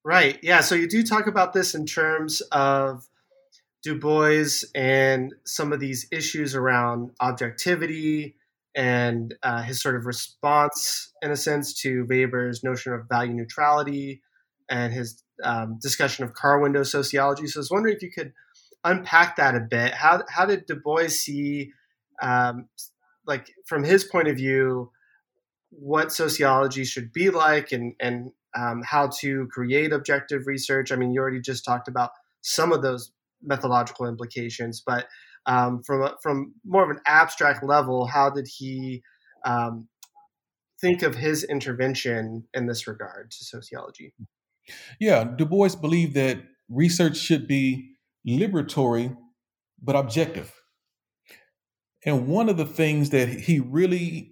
Right. 0.03 0.37
Yeah. 0.43 0.61
So 0.61 0.75
you 0.75 0.87
do 0.87 1.03
talk 1.03 1.25
about 1.25 1.53
this 1.53 1.73
in 1.73 1.85
terms 1.85 2.41
of 2.51 3.07
Du 3.85 3.99
Bois 3.99 4.65
and 4.73 5.31
some 5.45 5.71
of 5.71 5.79
these 5.79 6.07
issues 6.11 6.55
around 6.55 7.11
objectivity 7.19 8.35
and 8.75 9.35
uh, 9.43 9.61
his 9.61 9.79
sort 9.79 9.95
of 9.95 10.07
response, 10.07 11.13
in 11.21 11.29
a 11.29 11.37
sense, 11.37 11.71
to 11.81 12.03
Weber's 12.09 12.63
notion 12.63 12.93
of 12.93 13.07
value 13.07 13.33
neutrality 13.33 14.23
and 14.67 14.91
his 14.91 15.21
um, 15.43 15.77
discussion 15.79 16.25
of 16.25 16.33
car 16.33 16.59
window 16.59 16.81
sociology. 16.81 17.45
So 17.45 17.59
I 17.59 17.61
was 17.61 17.69
wondering 17.69 17.95
if 17.95 18.01
you 18.01 18.11
could 18.11 18.33
unpack 18.83 19.35
that 19.35 19.53
a 19.53 19.59
bit. 19.59 19.93
How, 19.93 20.23
how 20.29 20.47
did 20.47 20.65
Du 20.65 20.77
Bois 20.77 21.09
see, 21.09 21.71
um, 22.23 22.67
like, 23.27 23.51
from 23.67 23.83
his 23.83 24.03
point 24.03 24.27
of 24.27 24.35
view, 24.35 24.89
what 25.69 26.11
sociology 26.11 26.85
should 26.85 27.13
be 27.13 27.29
like 27.29 27.71
and, 27.71 27.93
and 27.99 28.31
um, 28.57 28.81
how 28.83 29.11
to 29.19 29.47
create 29.51 29.93
objective 29.93 30.47
research. 30.47 30.91
I 30.91 30.95
mean, 30.95 31.11
you 31.11 31.21
already 31.21 31.39
just 31.41 31.63
talked 31.63 31.87
about 31.87 32.09
some 32.41 32.71
of 32.71 32.81
those 32.81 33.11
methodological 33.45 34.07
implications, 34.07 34.81
but 34.85 35.07
um, 35.45 35.83
from 35.83 36.09
from 36.21 36.53
more 36.65 36.83
of 36.83 36.89
an 36.89 37.01
abstract 37.05 37.63
level, 37.63 38.07
how 38.07 38.29
did 38.29 38.47
he 38.47 39.03
um, 39.45 39.87
think 40.81 41.03
of 41.03 41.15
his 41.15 41.43
intervention 41.43 42.45
in 42.53 42.67
this 42.67 42.87
regard 42.87 43.31
to 43.31 43.43
sociology? 43.43 44.13
Yeah, 44.99 45.23
Du 45.23 45.45
Bois 45.45 45.75
believed 45.79 46.15
that 46.15 46.39
research 46.69 47.17
should 47.17 47.47
be 47.47 47.95
liberatory 48.27 49.15
but 49.81 49.95
objective. 49.95 50.53
And 52.05 52.27
one 52.27 52.49
of 52.49 52.57
the 52.57 52.65
things 52.65 53.11
that 53.11 53.29
he 53.29 53.59
really 53.59 54.31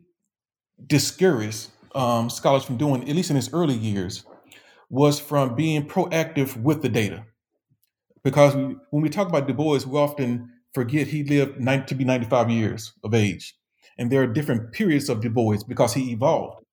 discouraged 0.85 1.69
um, 1.95 2.29
scholars 2.29 2.63
from 2.63 2.77
doing, 2.77 3.07
at 3.07 3.15
least 3.15 3.29
in 3.29 3.35
his 3.35 3.51
early 3.53 3.75
years, 3.75 4.25
was 4.89 5.19
from 5.19 5.55
being 5.55 5.87
proactive 5.87 6.55
with 6.57 6.81
the 6.81 6.89
data. 6.89 7.25
Because 8.23 8.55
we, 8.55 8.75
when 8.91 9.03
we 9.03 9.09
talk 9.09 9.27
about 9.27 9.47
Du 9.47 9.53
Bois, 9.53 9.85
we 9.85 9.97
often 9.97 10.49
forget 10.73 11.07
he 11.07 11.23
lived 11.23 11.59
90, 11.59 11.85
to 11.87 11.95
be 11.95 12.05
95 12.05 12.49
years 12.49 12.93
of 13.03 13.13
age. 13.13 13.53
And 13.97 14.11
there 14.11 14.21
are 14.21 14.27
different 14.27 14.71
periods 14.71 15.09
of 15.09 15.21
Du 15.21 15.29
Bois 15.29 15.57
because 15.67 15.93
he 15.93 16.11
evolved. 16.11 16.63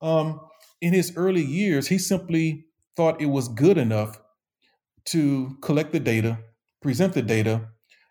Um, 0.00 0.40
in 0.80 0.92
his 0.92 1.16
early 1.16 1.44
years, 1.44 1.88
he 1.88 1.98
simply 1.98 2.66
thought 2.96 3.20
it 3.20 3.26
was 3.26 3.48
good 3.48 3.78
enough 3.78 4.20
to 5.06 5.56
collect 5.62 5.92
the 5.92 6.00
data, 6.00 6.38
present 6.82 7.14
the 7.14 7.22
data, 7.22 7.68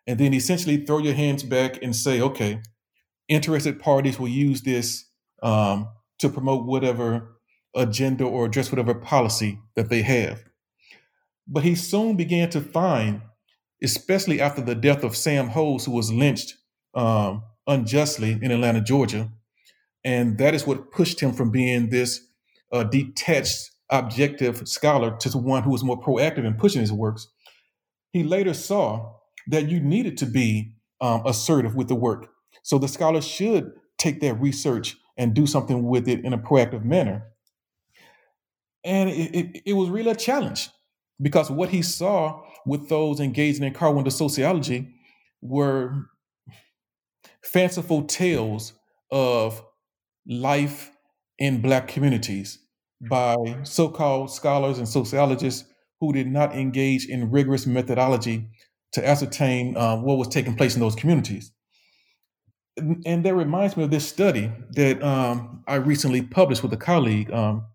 and 0.08 0.20
then 0.20 0.34
essentially 0.34 0.78
throw 0.78 0.98
your 0.98 1.14
hands 1.14 1.44
back 1.44 1.82
and 1.84 1.96
say, 1.96 2.22
okay, 2.22 2.62
interested 3.28 3.80
parties 3.80 4.20
will 4.20 4.28
use 4.28 4.62
this 4.62 5.06
um, 5.44 5.90
to 6.20 6.30
promote 6.30 6.66
whatever 6.66 7.38
agenda 7.76 8.24
or 8.24 8.46
address 8.46 8.72
whatever 8.72 8.96
policy 8.96 9.60
that 9.76 9.90
they 9.90 10.02
have. 10.02 10.44
But 11.48 11.64
he 11.64 11.76
soon 11.76 12.16
began 12.18 12.50
to 12.52 12.62
find, 12.62 13.22
especially 13.82 14.42
after 14.42 14.62
the 14.62 14.76
death 14.76 15.04
of 15.04 15.16
Sam 15.16 15.50
Hose, 15.50 15.86
who 15.86 15.92
was 15.92 16.12
lynched 16.12 16.56
um, 16.94 17.44
unjustly 17.66 18.38
in 18.42 18.52
Atlanta, 18.52 18.82
Georgia, 18.82 19.30
and 20.04 20.38
that 20.38 20.54
is 20.54 20.66
what 20.66 20.92
pushed 20.92 21.20
him 21.20 21.34
from 21.34 21.52
being 21.52 21.90
this 21.90 22.22
uh, 22.72 22.84
detached, 22.84 23.72
objective 23.90 24.68
scholar 24.68 25.16
to 25.18 25.38
one 25.38 25.64
who 25.64 25.72
was 25.72 25.84
more 25.84 26.00
proactive 26.00 26.46
in 26.46 26.54
pushing 26.56 26.82
his 26.82 26.92
works. 26.92 27.28
He 28.12 28.24
later 28.24 28.54
saw 28.54 29.16
that 29.48 29.70
you 29.70 29.80
needed 29.80 30.18
to 30.18 30.26
be 30.26 30.74
um, 31.02 31.24
assertive 31.26 31.76
with 31.76 31.88
the 31.88 31.96
work. 31.96 32.28
So 32.64 32.78
the 32.78 32.88
scholar 32.88 33.22
should 33.22 33.72
take 33.98 34.20
that 34.22 34.36
research 34.36 34.98
and 35.18 35.34
do 35.34 35.48
something 35.48 35.84
with 35.88 36.08
it 36.08 36.24
in 36.24 36.34
a 36.34 36.38
proactive 36.38 36.84
manner. 36.84 37.24
And 38.84 39.10
it, 39.10 39.36
it, 39.36 39.62
it 39.66 39.74
was 39.74 39.90
really 39.90 40.12
a 40.12 40.16
challenge 40.16 40.70
because 41.22 41.50
what 41.50 41.70
he 41.70 41.82
saw 41.82 42.42
with 42.66 42.90
those 42.90 43.20
engaging 43.20 43.64
in 43.64 43.74
car 43.74 43.94
window 43.94 44.10
sociology 44.10 44.94
were 45.42 46.10
fanciful 47.44 48.04
tales 48.04 48.74
of 49.12 49.64
life 50.28 50.92
in 51.40 51.62
black 51.62 51.88
communities 51.88 52.60
by 53.10 53.36
so-called 53.64 54.32
scholars 54.32 54.80
and 54.80 54.88
sociologists 54.88 55.70
who 56.00 56.12
did 56.12 56.28
not 56.28 56.56
engage 56.56 57.08
in 57.08 57.32
rigorous 57.32 57.66
methodology 57.66 58.48
to 58.92 59.08
ascertain 59.08 59.78
uh, 59.78 59.96
what 59.96 60.18
was 60.18 60.28
taking 60.28 60.56
place 60.56 60.76
in 60.76 60.82
those 60.82 60.96
communities 60.96 61.52
and 63.06 63.24
that 63.26 63.36
reminds 63.36 63.76
me 63.76 63.84
of 63.84 63.92
this 63.92 64.08
study 64.08 64.52
that 64.72 65.02
um, 65.04 65.64
I 65.68 65.76
recently 65.76 66.22
published 66.22 66.64
with 66.64 66.72
a 66.74 66.78
colleague, 66.78 67.32
um, 67.32 67.66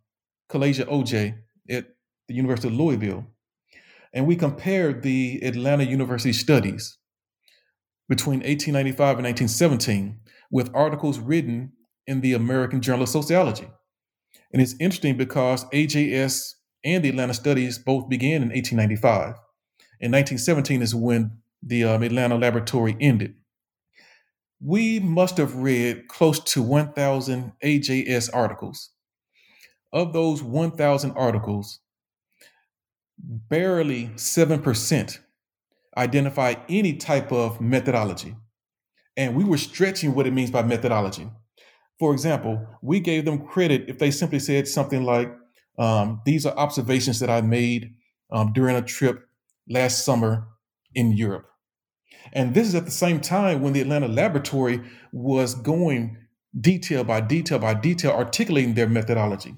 Kalasia 0.50 0.86
Ojeh, 0.86 1.34
at 1.68 1.86
the 2.28 2.34
University 2.34 2.68
of 2.68 2.74
Louisville. 2.74 3.26
And 4.12 4.26
we 4.26 4.36
compared 4.36 5.02
the 5.02 5.40
Atlanta 5.42 5.84
University 5.84 6.32
studies 6.32 6.98
between 8.08 8.40
1895 8.40 9.18
and 9.18 9.24
1917 9.24 10.20
with 10.50 10.70
articles 10.74 11.18
written 11.18 11.72
in 12.06 12.20
the 12.20 12.34
American 12.34 12.80
Journal 12.80 13.04
of 13.04 13.08
Sociology. 13.08 13.68
And 14.52 14.60
it's 14.60 14.74
interesting 14.78 15.16
because 15.16 15.64
AJS 15.66 16.54
and 16.84 17.02
the 17.02 17.08
Atlanta 17.08 17.32
studies 17.32 17.78
both 17.78 18.08
began 18.08 18.42
in 18.42 18.48
1895. 18.48 19.36
And 20.00 20.12
1917 20.12 20.82
is 20.82 20.94
when 20.94 21.38
the 21.62 21.84
um, 21.84 22.02
Atlanta 22.02 22.36
laboratory 22.36 22.96
ended 23.00 23.36
we 24.64 25.00
must 25.00 25.38
have 25.38 25.56
read 25.56 26.06
close 26.06 26.38
to 26.38 26.62
1,000 26.62 27.52
AJS 27.64 28.30
articles. 28.32 28.90
Of 29.92 30.12
those 30.12 30.42
1,000 30.42 31.10
articles, 31.12 31.80
barely 33.18 34.08
7% 34.16 35.18
identify 35.96 36.54
any 36.68 36.94
type 36.94 37.32
of 37.32 37.60
methodology. 37.60 38.34
And 39.16 39.36
we 39.36 39.44
were 39.44 39.58
stretching 39.58 40.14
what 40.14 40.26
it 40.26 40.32
means 40.32 40.50
by 40.50 40.62
methodology. 40.62 41.28
For 41.98 42.12
example, 42.12 42.66
we 42.80 43.00
gave 43.00 43.24
them 43.24 43.46
credit 43.46 43.84
if 43.88 43.98
they 43.98 44.10
simply 44.10 44.38
said 44.38 44.66
something 44.66 45.04
like, 45.04 45.32
um, 45.78 46.20
These 46.24 46.46
are 46.46 46.56
observations 46.56 47.20
that 47.20 47.30
I 47.30 47.40
made 47.40 47.94
um, 48.30 48.52
during 48.52 48.76
a 48.76 48.82
trip 48.82 49.26
last 49.68 50.04
summer 50.04 50.48
in 50.94 51.12
Europe. 51.12 51.46
And 52.32 52.54
this 52.54 52.68
is 52.68 52.74
at 52.74 52.84
the 52.84 52.90
same 52.90 53.20
time 53.20 53.62
when 53.62 53.72
the 53.72 53.80
Atlanta 53.80 54.08
laboratory 54.08 54.80
was 55.12 55.54
going 55.54 56.18
detail 56.58 57.04
by 57.04 57.20
detail 57.20 57.58
by 57.58 57.74
detail, 57.74 58.12
articulating 58.12 58.74
their 58.74 58.88
methodology. 58.88 59.54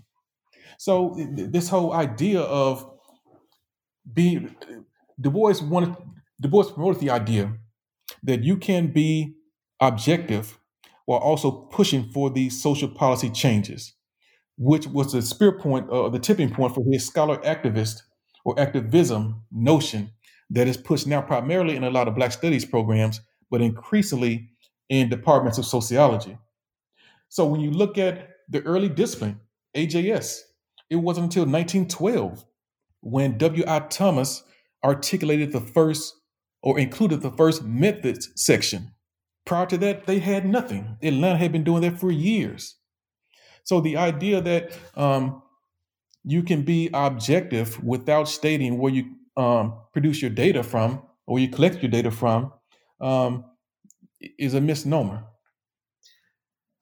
So 0.78 1.16
this 1.34 1.68
whole 1.68 1.92
idea 1.92 2.40
of 2.40 2.93
being 4.12 4.54
Du 5.20 5.30
Bois 5.30 5.62
wanted 5.62 5.96
Du 6.40 6.48
Bois 6.48 6.72
promoted 6.72 7.00
the 7.00 7.10
idea 7.10 7.52
that 8.22 8.42
you 8.42 8.56
can 8.56 8.92
be 8.92 9.36
objective 9.80 10.58
while 11.06 11.20
also 11.20 11.50
pushing 11.50 12.08
for 12.10 12.30
these 12.30 12.60
social 12.62 12.88
policy 12.88 13.30
changes, 13.30 13.94
which 14.56 14.86
was 14.86 15.12
the 15.12 15.22
spear 15.22 15.52
point, 15.58 15.88
uh, 15.90 16.08
the 16.08 16.18
tipping 16.18 16.50
point 16.50 16.74
for 16.74 16.84
his 16.90 17.06
scholar 17.06 17.36
activist 17.38 18.02
or 18.44 18.58
activism 18.58 19.42
notion 19.52 20.10
that 20.50 20.66
is 20.68 20.76
pushed 20.76 21.06
now 21.06 21.20
primarily 21.20 21.76
in 21.76 21.84
a 21.84 21.90
lot 21.90 22.08
of 22.08 22.14
Black 22.14 22.32
studies 22.32 22.64
programs, 22.64 23.20
but 23.50 23.60
increasingly 23.60 24.50
in 24.88 25.08
departments 25.08 25.58
of 25.58 25.66
sociology. 25.66 26.36
So 27.28 27.46
when 27.46 27.60
you 27.60 27.70
look 27.70 27.98
at 27.98 28.30
the 28.48 28.62
early 28.62 28.88
discipline, 28.88 29.40
AJS, 29.76 30.40
it 30.90 30.96
wasn't 30.96 31.24
until 31.24 31.44
1912 31.44 32.44
when 33.04 33.38
W.I. 33.38 33.80
Thomas 33.90 34.42
articulated 34.82 35.52
the 35.52 35.60
first 35.60 36.14
or 36.62 36.78
included 36.78 37.20
the 37.20 37.30
first 37.30 37.62
methods 37.62 38.30
section. 38.36 38.92
Prior 39.44 39.66
to 39.66 39.76
that, 39.78 40.06
they 40.06 40.18
had 40.18 40.46
nothing. 40.46 40.96
Atlanta 41.02 41.36
had 41.36 41.52
been 41.52 41.64
doing 41.64 41.82
that 41.82 41.98
for 41.98 42.10
years. 42.10 42.76
So 43.64 43.80
the 43.80 43.98
idea 43.98 44.40
that 44.40 44.72
um, 44.96 45.42
you 46.24 46.42
can 46.42 46.62
be 46.62 46.88
objective 46.94 47.82
without 47.84 48.28
stating 48.28 48.78
where 48.78 48.92
you 48.92 49.16
um, 49.36 49.74
produce 49.92 50.22
your 50.22 50.30
data 50.30 50.62
from 50.62 51.02
or 51.26 51.38
you 51.38 51.48
collect 51.48 51.82
your 51.82 51.90
data 51.90 52.10
from, 52.10 52.52
um, 53.00 53.44
is 54.38 54.54
a 54.54 54.60
misnomer. 54.60 55.24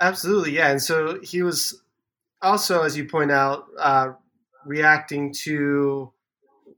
Absolutely, 0.00 0.56
yeah. 0.56 0.70
And 0.70 0.82
so 0.82 1.20
he 1.22 1.42
was 1.42 1.82
also, 2.40 2.82
as 2.82 2.96
you 2.96 3.04
point 3.04 3.30
out, 3.30 3.66
uh, 3.78 4.12
reacting 4.66 5.32
to 5.44 6.12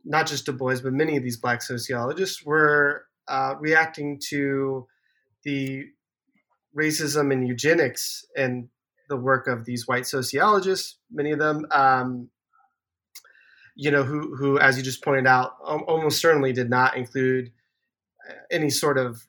not 0.05 0.27
just 0.27 0.47
Du 0.47 0.53
Bois, 0.53 0.81
but 0.83 0.93
many 0.93 1.17
of 1.17 1.23
these 1.23 1.37
black 1.37 1.63
sociologists 1.63 2.45
were 2.45 3.07
uh, 3.29 3.55
reacting 3.59 4.21
to 4.29 4.87
the 5.45 5.87
racism 6.77 7.33
and 7.33 7.47
eugenics 7.47 8.25
and 8.37 8.69
the 9.09 9.17
work 9.17 9.47
of 9.47 9.65
these 9.65 9.87
white 9.87 10.07
sociologists, 10.07 10.99
many 11.11 11.31
of 11.33 11.39
them, 11.39 11.67
um, 11.71 12.29
you 13.77 13.91
know, 13.91 14.03
who, 14.03 14.35
who, 14.37 14.59
as 14.59 14.77
you 14.77 14.83
just 14.83 15.03
pointed 15.03 15.27
out, 15.27 15.53
almost 15.63 16.21
certainly 16.21 16.53
did 16.53 16.71
not 16.71 16.97
include 16.97 17.51
uh, 18.29 18.35
any 18.51 18.71
sort 18.71 18.99
of 18.99 19.27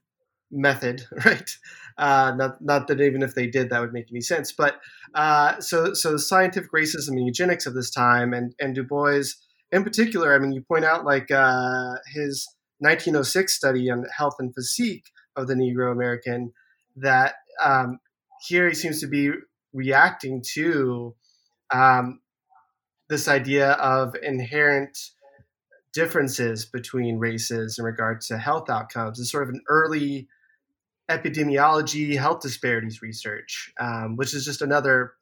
method, 0.51 1.05
right? 1.25 1.57
Uh, 1.97 2.33
not, 2.35 2.61
not 2.61 2.87
that 2.87 2.99
even 2.99 3.23
if 3.23 3.35
they 3.35 3.47
did, 3.47 3.69
that 3.69 3.79
would 3.79 3.93
make 3.93 4.07
any 4.11 4.21
sense. 4.21 4.51
But 4.51 4.79
uh, 5.13 5.59
so, 5.61 5.93
so 5.93 6.17
scientific 6.17 6.71
racism 6.71 7.09
and 7.09 7.25
eugenics 7.25 7.65
of 7.65 7.73
this 7.73 7.89
time, 7.89 8.33
and 8.33 8.53
and 8.59 8.75
Du 8.75 8.83
Bois 8.83 9.23
in 9.71 9.83
particular. 9.83 10.33
I 10.33 10.39
mean, 10.39 10.51
you 10.51 10.61
point 10.61 10.85
out 10.85 11.05
like 11.05 11.31
uh, 11.31 11.95
his 12.13 12.47
1906 12.79 13.53
study 13.53 13.89
on 13.89 14.05
health 14.17 14.35
and 14.39 14.53
physique 14.53 15.05
of 15.35 15.47
the 15.47 15.53
Negro 15.53 15.91
American. 15.91 16.51
That 16.97 17.35
um, 17.63 17.99
here 18.47 18.69
he 18.69 18.75
seems 18.75 18.99
to 19.01 19.07
be 19.07 19.31
reacting 19.73 20.41
to 20.53 21.15
um, 21.73 22.21
this 23.09 23.27
idea 23.27 23.71
of 23.73 24.15
inherent 24.21 24.97
differences 25.93 26.65
between 26.65 27.17
races 27.17 27.77
in 27.79 27.85
regard 27.85 28.21
to 28.21 28.37
health 28.37 28.69
outcomes. 28.69 29.19
It's 29.19 29.31
sort 29.31 29.43
of 29.43 29.49
an 29.49 29.61
early 29.69 30.27
epidemiology 31.09 32.17
health 32.17 32.41
disparities 32.41 33.01
research, 33.01 33.71
um, 33.79 34.15
which 34.15 34.33
is 34.33 34.45
just 34.45 34.61
another 34.61 35.13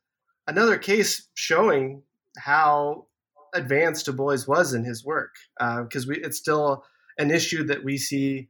another 0.47 0.77
case 0.77 1.29
showing 1.35 2.03
how 2.37 3.07
advanced 3.53 4.05
Du 4.05 4.13
Bois 4.13 4.39
was 4.47 4.73
in 4.73 4.83
his 4.83 5.05
work, 5.05 5.35
because 5.59 6.09
uh, 6.09 6.13
it's 6.13 6.37
still 6.37 6.83
an 7.17 7.31
issue 7.31 7.63
that 7.65 7.83
we 7.83 7.97
see 7.97 8.49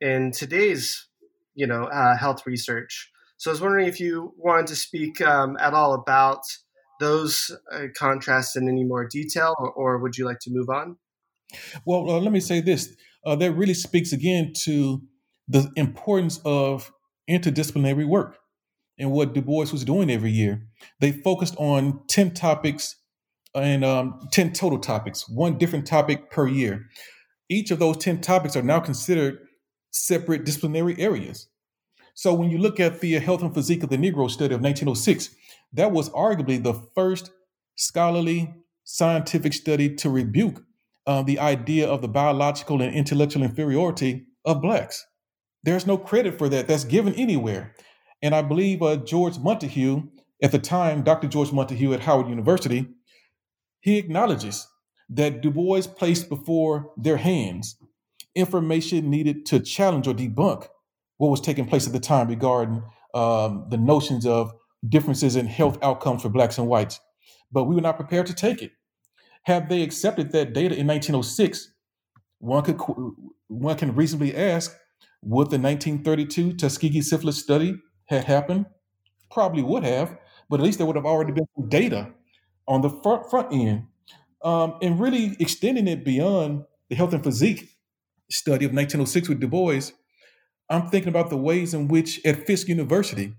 in 0.00 0.32
today's 0.32 1.08
you 1.54 1.66
know 1.66 1.84
uh, 1.84 2.16
health 2.16 2.46
research. 2.46 3.10
So 3.38 3.50
I 3.50 3.52
was 3.52 3.60
wondering 3.60 3.88
if 3.88 3.98
you 3.98 4.34
wanted 4.36 4.68
to 4.68 4.76
speak 4.76 5.20
um, 5.20 5.56
at 5.58 5.74
all 5.74 5.94
about 5.94 6.42
those 7.00 7.50
uh, 7.72 7.86
contrasts 7.96 8.54
in 8.54 8.68
any 8.68 8.84
more 8.84 9.04
detail, 9.06 9.54
or, 9.58 9.72
or, 9.72 9.98
would 9.98 10.16
you 10.16 10.24
like 10.24 10.38
to 10.40 10.50
move 10.52 10.68
on? 10.68 10.96
Well, 11.84 12.08
uh, 12.08 12.20
let 12.20 12.30
me 12.30 12.38
say 12.38 12.60
this. 12.60 12.94
Uh, 13.26 13.34
that 13.36 13.52
really 13.52 13.74
speaks 13.74 14.12
again 14.12 14.52
to 14.64 15.02
the 15.48 15.70
importance 15.76 16.40
of 16.44 16.92
interdisciplinary 17.28 18.06
work 18.06 18.38
and 18.98 19.10
what 19.10 19.32
Du 19.32 19.42
Bois 19.42 19.66
was 19.72 19.84
doing 19.84 20.10
every 20.10 20.30
year. 20.30 20.66
They 21.00 21.12
focused 21.12 21.56
on 21.58 22.00
10 22.08 22.34
topics 22.34 22.96
and 23.54 23.84
um, 23.84 24.20
10 24.32 24.52
total 24.52 24.78
topics, 24.78 25.28
one 25.28 25.58
different 25.58 25.86
topic 25.86 26.30
per 26.30 26.46
year. 26.46 26.86
Each 27.48 27.70
of 27.70 27.78
those 27.78 27.96
10 27.98 28.20
topics 28.20 28.56
are 28.56 28.62
now 28.62 28.80
considered 28.80 29.38
separate 29.90 30.44
disciplinary 30.44 30.98
areas. 30.98 31.48
So 32.14 32.32
when 32.34 32.50
you 32.50 32.58
look 32.58 32.80
at 32.80 33.00
the 33.00 33.12
health 33.14 33.42
and 33.42 33.54
physique 33.54 33.82
of 33.82 33.90
the 33.90 33.96
Negro 33.96 34.30
study 34.30 34.54
of 34.54 34.60
1906, 34.60 35.34
that 35.74 35.92
was 35.92 36.10
arguably 36.10 36.62
the 36.62 36.74
first 36.94 37.30
scholarly 37.76 38.54
scientific 38.84 39.52
study 39.52 39.94
to 39.96 40.10
rebuke 40.10 40.62
uh, 41.06 41.22
the 41.22 41.38
idea 41.38 41.88
of 41.88 42.02
the 42.02 42.08
biological 42.08 42.80
and 42.80 42.94
intellectual 42.94 43.42
inferiority 43.42 44.26
of 44.44 44.60
blacks. 44.60 45.04
There's 45.64 45.86
no 45.86 45.96
credit 45.96 46.38
for 46.38 46.48
that 46.48 46.66
that's 46.66 46.84
given 46.84 47.14
anywhere. 47.14 47.74
And 48.20 48.34
I 48.34 48.42
believe 48.42 48.82
uh, 48.82 48.96
George 48.96 49.38
Montague, 49.38 50.02
at 50.42 50.52
the 50.52 50.58
time, 50.58 51.02
Dr. 51.02 51.28
George 51.28 51.52
Montague 51.52 51.92
at 51.92 52.00
Howard 52.00 52.28
University, 52.28 52.88
he 53.80 53.98
acknowledges 53.98 54.66
that 55.08 55.40
Du 55.40 55.50
Bois 55.50 55.82
placed 55.82 56.28
before 56.28 56.92
their 56.96 57.16
hands 57.16 57.76
information 58.34 59.10
needed 59.10 59.44
to 59.46 59.60
challenge 59.60 60.08
or 60.08 60.14
debunk 60.14 60.66
what 61.18 61.30
was 61.30 61.40
taking 61.40 61.66
place 61.66 61.86
at 61.86 61.92
the 61.92 62.00
time 62.00 62.28
regarding 62.28 62.82
um, 63.14 63.66
the 63.68 63.76
notions 63.76 64.26
of 64.26 64.52
differences 64.88 65.36
in 65.36 65.46
health 65.46 65.78
outcomes 65.82 66.22
for 66.22 66.28
blacks 66.28 66.58
and 66.58 66.66
whites. 66.66 66.98
But 67.50 67.64
we 67.64 67.74
were 67.74 67.82
not 67.82 67.96
prepared 67.96 68.26
to 68.26 68.34
take 68.34 68.62
it. 68.62 68.72
Had 69.44 69.68
they 69.68 69.82
accepted 69.82 70.32
that 70.32 70.54
data 70.54 70.74
in 70.76 70.86
1906, 70.86 71.72
one 72.38 72.64
could 72.64 72.80
one 73.48 73.76
can 73.76 73.94
reasonably 73.94 74.34
ask 74.34 74.76
would 75.22 75.50
the 75.50 75.58
1932 75.58 76.54
Tuskegee 76.54 77.00
syphilis 77.00 77.38
study 77.38 77.76
had 78.06 78.24
happened? 78.24 78.66
Probably 79.30 79.62
would 79.62 79.84
have, 79.84 80.18
but 80.50 80.60
at 80.60 80.64
least 80.64 80.78
there 80.78 80.86
would 80.86 80.96
have 80.96 81.06
already 81.06 81.32
been 81.32 81.46
some 81.56 81.68
data 81.68 82.12
on 82.66 82.82
the 82.82 82.90
front, 82.90 83.30
front 83.30 83.52
end. 83.52 83.86
Um, 84.44 84.74
and 84.82 84.98
really 85.00 85.36
extending 85.38 85.86
it 85.86 86.04
beyond 86.04 86.64
the 86.88 86.96
health 86.96 87.12
and 87.12 87.22
physique 87.22 87.70
study 88.30 88.64
of 88.64 88.72
1906 88.72 89.28
with 89.28 89.40
Du 89.40 89.46
Bois, 89.46 89.80
I'm 90.68 90.88
thinking 90.88 91.08
about 91.08 91.30
the 91.30 91.36
ways 91.36 91.74
in 91.74 91.88
which 91.88 92.20
at 92.24 92.46
Fisk 92.46 92.68
University, 92.68 93.34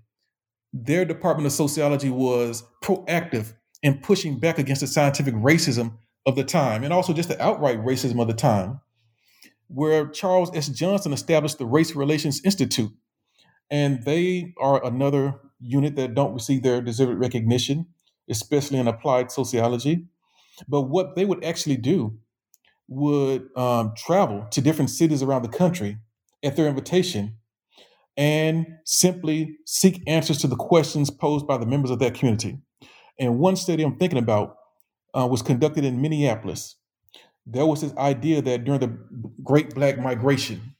their 0.72 1.04
Department 1.04 1.46
of 1.46 1.52
Sociology 1.52 2.10
was 2.10 2.64
proactive 2.82 3.54
in 3.82 3.98
pushing 3.98 4.38
back 4.38 4.58
against 4.58 4.80
the 4.80 4.86
scientific 4.86 5.34
racism 5.34 5.98
of 6.26 6.36
the 6.36 6.44
time 6.44 6.84
and 6.84 6.92
also 6.92 7.12
just 7.12 7.28
the 7.28 7.42
outright 7.42 7.78
racism 7.84 8.20
of 8.20 8.26
the 8.26 8.34
time 8.34 8.80
where 9.74 10.06
Charles 10.06 10.54
S. 10.54 10.68
Johnson 10.68 11.12
established 11.12 11.58
the 11.58 11.66
Race 11.66 11.96
Relations 11.96 12.40
Institute. 12.44 12.92
And 13.70 14.04
they 14.04 14.54
are 14.60 14.84
another 14.84 15.40
unit 15.58 15.96
that 15.96 16.14
don't 16.14 16.32
receive 16.32 16.62
their 16.62 16.80
deserved 16.80 17.18
recognition, 17.18 17.86
especially 18.30 18.78
in 18.78 18.86
applied 18.86 19.32
sociology. 19.32 20.06
But 20.68 20.82
what 20.82 21.16
they 21.16 21.24
would 21.24 21.44
actually 21.44 21.76
do 21.76 22.18
would 22.86 23.48
um, 23.56 23.94
travel 23.96 24.46
to 24.52 24.60
different 24.60 24.90
cities 24.90 25.22
around 25.22 25.42
the 25.42 25.48
country 25.48 25.98
at 26.44 26.54
their 26.54 26.68
invitation 26.68 27.38
and 28.16 28.66
simply 28.84 29.56
seek 29.66 30.02
answers 30.06 30.38
to 30.38 30.46
the 30.46 30.56
questions 30.56 31.10
posed 31.10 31.48
by 31.48 31.58
the 31.58 31.66
members 31.66 31.90
of 31.90 31.98
that 31.98 32.14
community. 32.14 32.58
And 33.18 33.40
one 33.40 33.56
study 33.56 33.82
I'm 33.82 33.96
thinking 33.96 34.18
about 34.18 34.56
uh, 35.14 35.26
was 35.26 35.42
conducted 35.42 35.84
in 35.84 36.00
Minneapolis 36.00 36.76
there 37.46 37.66
was 37.66 37.82
this 37.82 37.94
idea 37.96 38.40
that 38.42 38.64
during 38.64 38.80
the 38.80 38.96
Great 39.42 39.74
Black 39.74 39.98
Migration, 39.98 40.74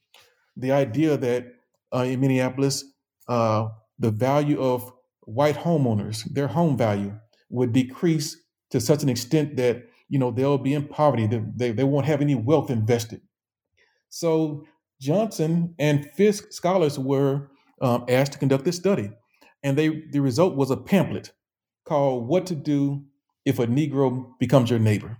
the 0.57 0.73
idea 0.73 1.17
that 1.17 1.47
uh, 1.95 2.03
in 2.03 2.21
Minneapolis, 2.21 2.85
uh, 3.29 3.69
the 3.99 4.11
value 4.11 4.61
of 4.61 4.93
white 5.23 5.57
homeowners, 5.57 6.25
their 6.33 6.49
home 6.49 6.77
value, 6.77 7.15
would 7.51 7.73
decrease 7.73 8.37
to 8.71 8.81
such 8.81 9.03
an 9.03 9.09
extent 9.09 9.57
that 9.57 9.85
you 10.09 10.19
know 10.19 10.31
they'll 10.31 10.59
be 10.59 10.75
in 10.75 10.87
poverty. 10.89 11.27
They, 11.27 11.43
they, 11.55 11.73
they 11.73 11.85
won't 11.85 12.07
have 12.07 12.21
any 12.21 12.35
wealth 12.35 12.71
invested. 12.71 13.21
So 14.09 14.65
Johnson 15.01 15.75
and 15.79 16.11
Fisk 16.13 16.53
scholars 16.53 16.99
were 16.99 17.51
um, 17.81 18.05
asked 18.09 18.33
to 18.33 18.39
conduct 18.39 18.65
this 18.65 18.77
study, 18.77 19.11
and 19.63 19.77
they 19.77 20.03
the 20.11 20.21
result 20.21 20.57
was 20.57 20.71
a 20.71 20.77
pamphlet 20.77 21.33
called 21.85 22.27
"What 22.27 22.47
to 22.47 22.55
Do 22.55 23.05
If 23.45 23.59
a 23.59 23.67
Negro 23.67 24.31
Becomes 24.39 24.71
Your 24.71 24.79
Neighbor." 24.79 25.19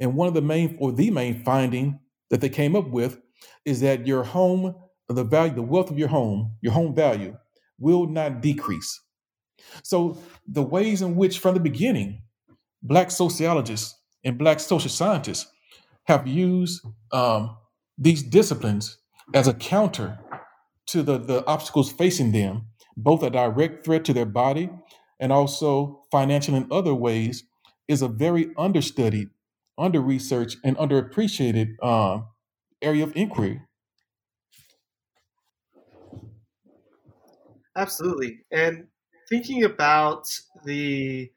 And 0.00 0.14
one 0.14 0.28
of 0.28 0.34
the 0.34 0.42
main 0.42 0.76
or 0.80 0.92
the 0.92 1.10
main 1.10 1.44
finding 1.44 2.00
that 2.30 2.40
they 2.40 2.48
came 2.48 2.74
up 2.74 2.88
with 2.88 3.20
is 3.64 3.80
that 3.80 4.06
your 4.06 4.24
home, 4.24 4.74
the 5.08 5.24
value, 5.24 5.54
the 5.54 5.62
wealth 5.62 5.90
of 5.90 5.98
your 5.98 6.08
home, 6.08 6.56
your 6.60 6.72
home 6.72 6.94
value 6.94 7.36
will 7.78 8.06
not 8.06 8.40
decrease. 8.40 9.00
So 9.82 10.18
the 10.46 10.62
ways 10.62 11.02
in 11.02 11.16
which 11.16 11.38
from 11.38 11.54
the 11.54 11.60
beginning, 11.60 12.22
black 12.82 13.10
sociologists 13.10 13.98
and 14.24 14.38
black 14.38 14.60
social 14.60 14.90
scientists 14.90 15.50
have 16.04 16.26
used 16.26 16.84
um, 17.12 17.56
these 17.98 18.22
disciplines 18.22 18.98
as 19.34 19.48
a 19.48 19.54
counter 19.54 20.18
to 20.86 21.02
the, 21.02 21.18
the 21.18 21.44
obstacles 21.46 21.90
facing 21.90 22.32
them, 22.32 22.66
both 22.96 23.22
a 23.22 23.30
direct 23.30 23.84
threat 23.84 24.04
to 24.04 24.12
their 24.12 24.26
body 24.26 24.70
and 25.18 25.32
also 25.32 26.02
financial 26.10 26.54
and 26.54 26.70
other 26.70 26.94
ways, 26.94 27.44
is 27.88 28.02
a 28.02 28.08
very 28.08 28.50
understudied 28.56 29.28
under 29.78 30.00
researched 30.00 30.58
and 30.64 30.76
underappreciated 30.76 31.82
um, 31.82 32.26
area 32.82 33.04
of 33.04 33.14
inquiry. 33.16 33.62
Absolutely. 37.76 38.40
And 38.50 38.86
thinking 39.28 39.62
about 39.62 40.28
the 40.64 41.30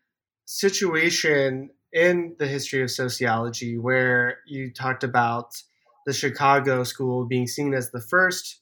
situation 0.45 1.69
in 1.91 2.35
the 2.39 2.47
history 2.47 2.81
of 2.81 2.91
sociology, 2.91 3.77
where 3.77 4.37
you 4.47 4.71
talked 4.71 5.03
about 5.03 5.51
the 6.05 6.13
Chicago 6.13 6.83
school 6.83 7.25
being 7.25 7.47
seen 7.47 7.73
as 7.73 7.91
the 7.91 7.99
first 8.01 8.61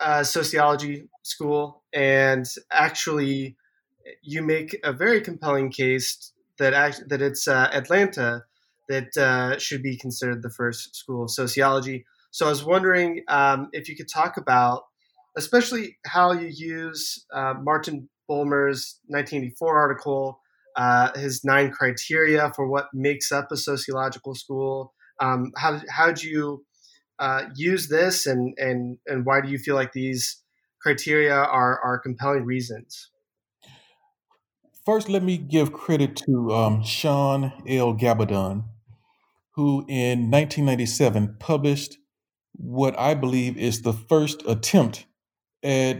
uh, 0.00 0.24
sociology 0.24 1.08
school, 1.22 1.82
and 1.92 2.46
actually, 2.72 3.56
you 4.22 4.42
make 4.42 4.78
a 4.84 4.92
very 4.92 5.20
compelling 5.20 5.70
case 5.70 6.32
that 6.58 6.72
act- 6.72 7.08
that 7.08 7.20
it's 7.20 7.48
uh, 7.48 7.68
Atlanta 7.72 8.44
that 8.88 9.16
uh, 9.16 9.58
should 9.58 9.82
be 9.82 9.96
considered 9.96 10.42
the 10.42 10.50
first 10.50 10.94
school 10.94 11.24
of 11.24 11.30
sociology. 11.30 12.04
So 12.30 12.46
I 12.46 12.50
was 12.50 12.64
wondering 12.64 13.22
um, 13.28 13.68
if 13.72 13.88
you 13.88 13.96
could 13.96 14.08
talk 14.08 14.36
about 14.36 14.84
especially 15.36 15.98
how 16.06 16.32
you 16.32 16.48
use 16.48 17.24
uh, 17.32 17.54
Martin 17.62 18.08
Bulmer's 18.28 18.98
1984 19.06 19.78
article, 19.78 20.40
uh, 20.76 21.16
his 21.18 21.44
nine 21.44 21.70
criteria 21.70 22.52
for 22.54 22.66
what 22.66 22.88
makes 22.92 23.30
up 23.30 23.52
a 23.52 23.56
sociological 23.56 24.34
school. 24.34 24.92
Um, 25.20 25.52
how 25.56 25.80
how 25.88 26.12
do 26.12 26.28
you 26.28 26.64
uh, 27.18 27.44
use 27.54 27.88
this, 27.88 28.26
and 28.26 28.54
and 28.58 28.98
and 29.06 29.24
why 29.24 29.40
do 29.40 29.48
you 29.48 29.58
feel 29.58 29.74
like 29.74 29.92
these 29.92 30.42
criteria 30.82 31.34
are 31.34 31.80
are 31.80 31.98
compelling 31.98 32.44
reasons? 32.44 33.10
First, 34.84 35.08
let 35.08 35.22
me 35.22 35.36
give 35.38 35.72
credit 35.72 36.14
to 36.26 36.52
um, 36.52 36.82
Shaun 36.84 37.52
L. 37.66 37.94
Gabbidon, 37.94 38.64
who 39.56 39.84
in 39.88 40.30
1997 40.30 41.36
published 41.40 41.96
what 42.52 42.98
I 42.98 43.14
believe 43.14 43.56
is 43.56 43.82
the 43.82 43.92
first 43.92 44.42
attempt 44.46 45.06
at 45.62 45.98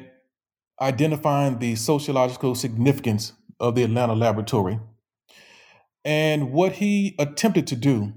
identifying 0.81 1.59
the 1.59 1.75
sociological 1.75 2.55
significance 2.55 3.33
of 3.59 3.75
the 3.75 3.83
Atlanta 3.83 4.15
Laboratory. 4.15 4.79
And 6.05 6.53
what 6.53 6.73
he 6.73 7.15
attempted 7.19 7.67
to 7.69 7.77
do 7.77 8.13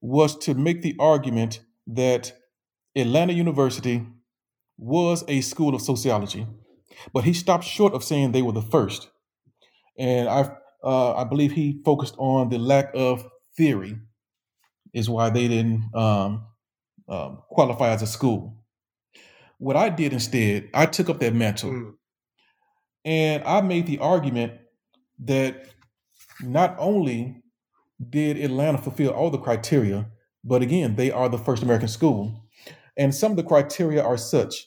was 0.00 0.36
to 0.38 0.54
make 0.54 0.82
the 0.82 0.94
argument 1.00 1.60
that 1.86 2.32
Atlanta 2.94 3.32
University 3.32 4.06
was 4.76 5.24
a 5.28 5.40
school 5.40 5.74
of 5.74 5.80
sociology, 5.80 6.46
but 7.12 7.24
he 7.24 7.32
stopped 7.32 7.64
short 7.64 7.94
of 7.94 8.04
saying 8.04 8.32
they 8.32 8.42
were 8.42 8.52
the 8.52 8.62
first. 8.62 9.08
And 9.98 10.28
I, 10.28 10.50
uh, 10.84 11.14
I 11.14 11.24
believe 11.24 11.52
he 11.52 11.80
focused 11.84 12.14
on 12.18 12.50
the 12.50 12.58
lack 12.58 12.90
of 12.94 13.26
theory, 13.56 13.98
is 14.98 15.08
why 15.08 15.30
they 15.30 15.48
didn't 15.48 15.94
um, 15.94 16.44
um, 17.08 17.38
qualify 17.48 17.90
as 17.90 18.02
a 18.02 18.06
school. 18.06 18.56
What 19.58 19.76
I 19.76 19.88
did 19.88 20.12
instead, 20.12 20.68
I 20.74 20.86
took 20.86 21.08
up 21.08 21.20
that 21.20 21.34
mantle 21.34 21.70
mm. 21.70 21.92
and 23.04 23.42
I 23.44 23.60
made 23.60 23.86
the 23.86 23.98
argument 23.98 24.52
that 25.20 25.66
not 26.42 26.76
only 26.78 27.42
did 28.10 28.38
Atlanta 28.38 28.78
fulfill 28.78 29.10
all 29.10 29.30
the 29.30 29.38
criteria, 29.38 30.06
but 30.44 30.62
again, 30.62 30.96
they 30.96 31.10
are 31.10 31.28
the 31.28 31.38
first 31.38 31.62
American 31.62 31.88
school. 31.88 32.44
And 32.96 33.14
some 33.14 33.32
of 33.32 33.36
the 33.36 33.42
criteria 33.42 34.02
are 34.02 34.16
such 34.16 34.66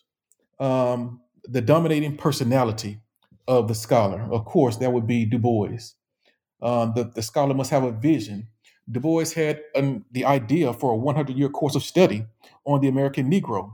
um, 0.60 1.22
the 1.46 1.62
dominating 1.62 2.18
personality 2.18 3.00
of 3.48 3.68
the 3.68 3.76
scholar. 3.76 4.22
Of 4.32 4.46
course, 4.46 4.78
that 4.78 4.92
would 4.92 5.08
be 5.08 5.26
Du 5.26 5.38
Bois. 5.38 5.78
Um, 6.62 6.94
the, 6.96 7.12
the 7.16 7.22
scholar 7.22 7.54
must 7.54 7.72
have 7.72 7.84
a 7.84 7.92
vision. 7.92 8.48
Du 8.92 9.00
Bois 9.00 9.34
had 9.36 9.62
an, 9.74 10.04
the 10.12 10.26
idea 10.26 10.74
for 10.74 10.92
a 10.92 10.98
100 10.98 11.38
year 11.38 11.50
course 11.50 11.76
of 11.76 11.84
study 11.84 12.26
on 12.66 12.82
the 12.82 12.88
American 12.88 13.32
Negro. 13.32 13.74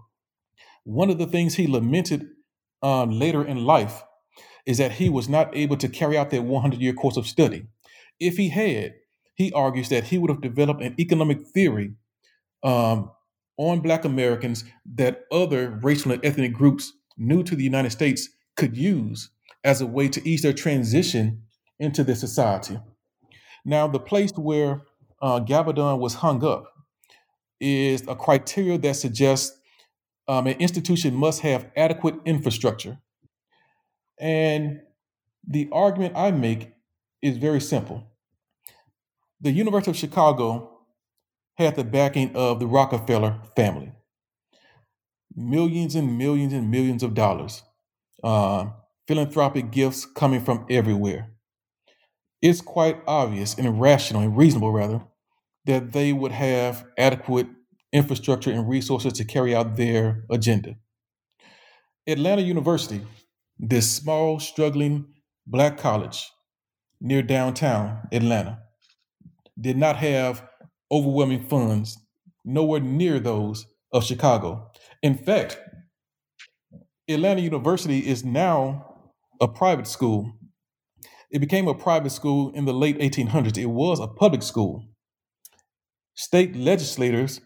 One 0.84 1.10
of 1.10 1.18
the 1.18 1.26
things 1.26 1.56
he 1.56 1.68
lamented 1.68 2.28
um, 2.84 3.12
later 3.12 3.44
in 3.44 3.66
life 3.66 4.04
is 4.66 4.78
that 4.78 4.94
he 4.94 5.10
was 5.10 5.28
not 5.28 5.56
able 5.56 5.78
to 5.78 5.88
carry 5.88 6.18
out 6.18 6.30
that 6.30 6.44
100 6.44 6.80
year 6.80 6.94
course 6.94 7.18
of 7.18 7.26
study. 7.26 7.66
If 8.20 8.38
he 8.38 8.50
had, 8.50 8.96
he 9.34 9.52
argues 9.54 9.90
that 9.90 10.06
he 10.06 10.18
would 10.18 10.30
have 10.30 10.42
developed 10.42 10.82
an 10.82 10.96
economic 11.00 11.42
theory 11.48 11.94
um, 12.64 13.12
on 13.58 13.80
Black 13.80 14.06
Americans 14.06 14.64
that 14.96 15.24
other 15.32 15.80
racial 15.82 16.12
and 16.12 16.24
ethnic 16.24 16.54
groups 16.54 16.94
new 17.18 17.44
to 17.44 17.56
the 17.56 17.64
United 17.64 17.92
States 17.92 18.30
could 18.56 18.76
use 18.78 19.30
as 19.64 19.82
a 19.82 19.86
way 19.86 20.08
to 20.10 20.28
ease 20.28 20.42
their 20.42 20.54
transition 20.54 21.44
into 21.80 22.04
this 22.04 22.20
society. 22.20 22.80
Now, 23.66 23.88
the 23.88 24.00
place 24.00 24.32
where 24.36 24.82
uh, 25.22 25.40
was 25.98 26.16
hung 26.16 26.44
up 26.44 26.74
is 27.60 28.08
a 28.08 28.16
criteria 28.16 28.78
that 28.78 28.96
suggests 28.96 29.58
um, 30.28 30.48
an 30.48 30.58
institution 30.60 31.14
must 31.16 31.42
have 31.42 31.72
adequate 31.76 32.16
infrastructure. 32.26 33.00
And 34.20 34.82
the 35.48 35.70
argument 35.72 36.16
I 36.16 36.32
make 36.32 36.74
is 37.22 37.38
very 37.38 37.62
simple. 37.62 38.04
The 39.40 39.52
University 39.52 39.92
of 39.92 39.98
Chicago 39.98 40.78
had 41.56 41.76
the 41.76 41.84
backing 41.84 42.36
of 42.36 42.60
the 42.60 42.68
Rockefeller 42.68 43.40
family. 43.56 43.92
Millions 45.36 45.96
and 45.96 46.18
millions 46.18 46.54
and 46.54 46.70
millions 46.70 47.04
of 47.04 47.14
dollars, 47.14 47.64
uh, 48.24 48.68
philanthropic 49.08 49.72
gifts 49.72 50.06
coming 50.06 50.42
from 50.42 50.66
everywhere. 50.70 51.37
It's 52.42 52.62
quite 52.62 53.02
obvious 53.08 53.58
and 53.58 53.82
rational 53.82 54.22
and 54.22 54.38
reasonable, 54.38 54.72
rather, 54.72 55.02
that 55.66 55.92
they 55.92 56.14
would 56.14 56.32
have 56.32 56.86
adequate 56.98 57.48
infrastructure 57.92 58.52
and 58.52 58.70
resources 58.70 59.14
to 59.14 59.26
carry 59.26 59.56
out 59.56 59.76
their 59.76 60.24
agenda. 60.30 60.76
Atlanta 62.06 62.42
University, 62.42 63.02
this 63.60 63.92
small, 63.92 64.40
struggling 64.40 65.06
black 65.46 65.78
college 65.78 66.32
near 67.02 67.22
downtown 67.22 68.08
Atlanta, 68.12 68.60
did 69.60 69.78
not 69.78 69.98
have 69.98 70.48
overwhelming 70.92 71.44
funds, 71.44 71.98
nowhere 72.46 72.80
near 72.80 73.20
those 73.20 73.66
of 73.92 74.04
Chicago. 74.04 74.72
In 75.02 75.16
fact, 75.16 75.60
Atlanta 77.10 77.42
University 77.42 78.00
is 78.00 78.24
now 78.24 79.12
a 79.42 79.48
private 79.48 79.88
school. 79.88 80.32
It 81.30 81.40
became 81.40 81.68
a 81.68 81.74
private 81.74 82.12
school 82.12 82.52
in 82.52 82.66
the 82.66 82.74
late 82.74 82.98
1800s. 83.00 83.58
It 83.58 83.66
was 83.66 84.00
a 84.00 84.08
public 84.08 84.44
school. 84.44 84.86
State 86.14 86.56
legislators 86.56 87.42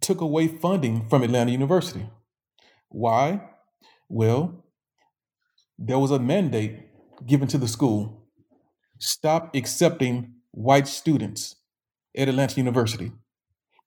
took 0.00 0.20
away 0.20 0.48
funding 0.48 1.08
from 1.08 1.22
Atlanta 1.22 1.50
University. 1.50 2.08
Why? 2.88 3.42
Well, 4.08 4.64
there 5.78 5.98
was 5.98 6.10
a 6.10 6.18
mandate 6.18 6.78
given 7.26 7.48
to 7.48 7.58
the 7.58 7.68
school 7.68 8.28
stop 8.98 9.54
accepting 9.56 10.34
white 10.52 10.86
students 10.86 11.56
at 12.16 12.28
Atlanta 12.28 12.56
University. 12.56 13.10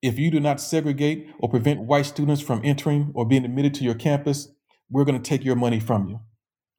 If 0.02 0.20
you 0.20 0.30
do 0.30 0.42
not 0.42 0.60
segregate 0.60 1.30
or 1.40 1.50
prevent 1.50 1.82
white 1.82 2.06
students 2.06 2.42
from 2.42 2.62
entering 2.64 3.12
or 3.16 3.26
being 3.26 3.46
admitted 3.46 3.74
to 3.76 3.84
your 3.86 3.96
campus, 3.96 4.50
we're 4.90 5.06
going 5.06 5.22
to 5.22 5.30
take 5.30 5.46
your 5.46 5.56
money 5.56 5.80
from 5.80 6.10
you. 6.10 6.20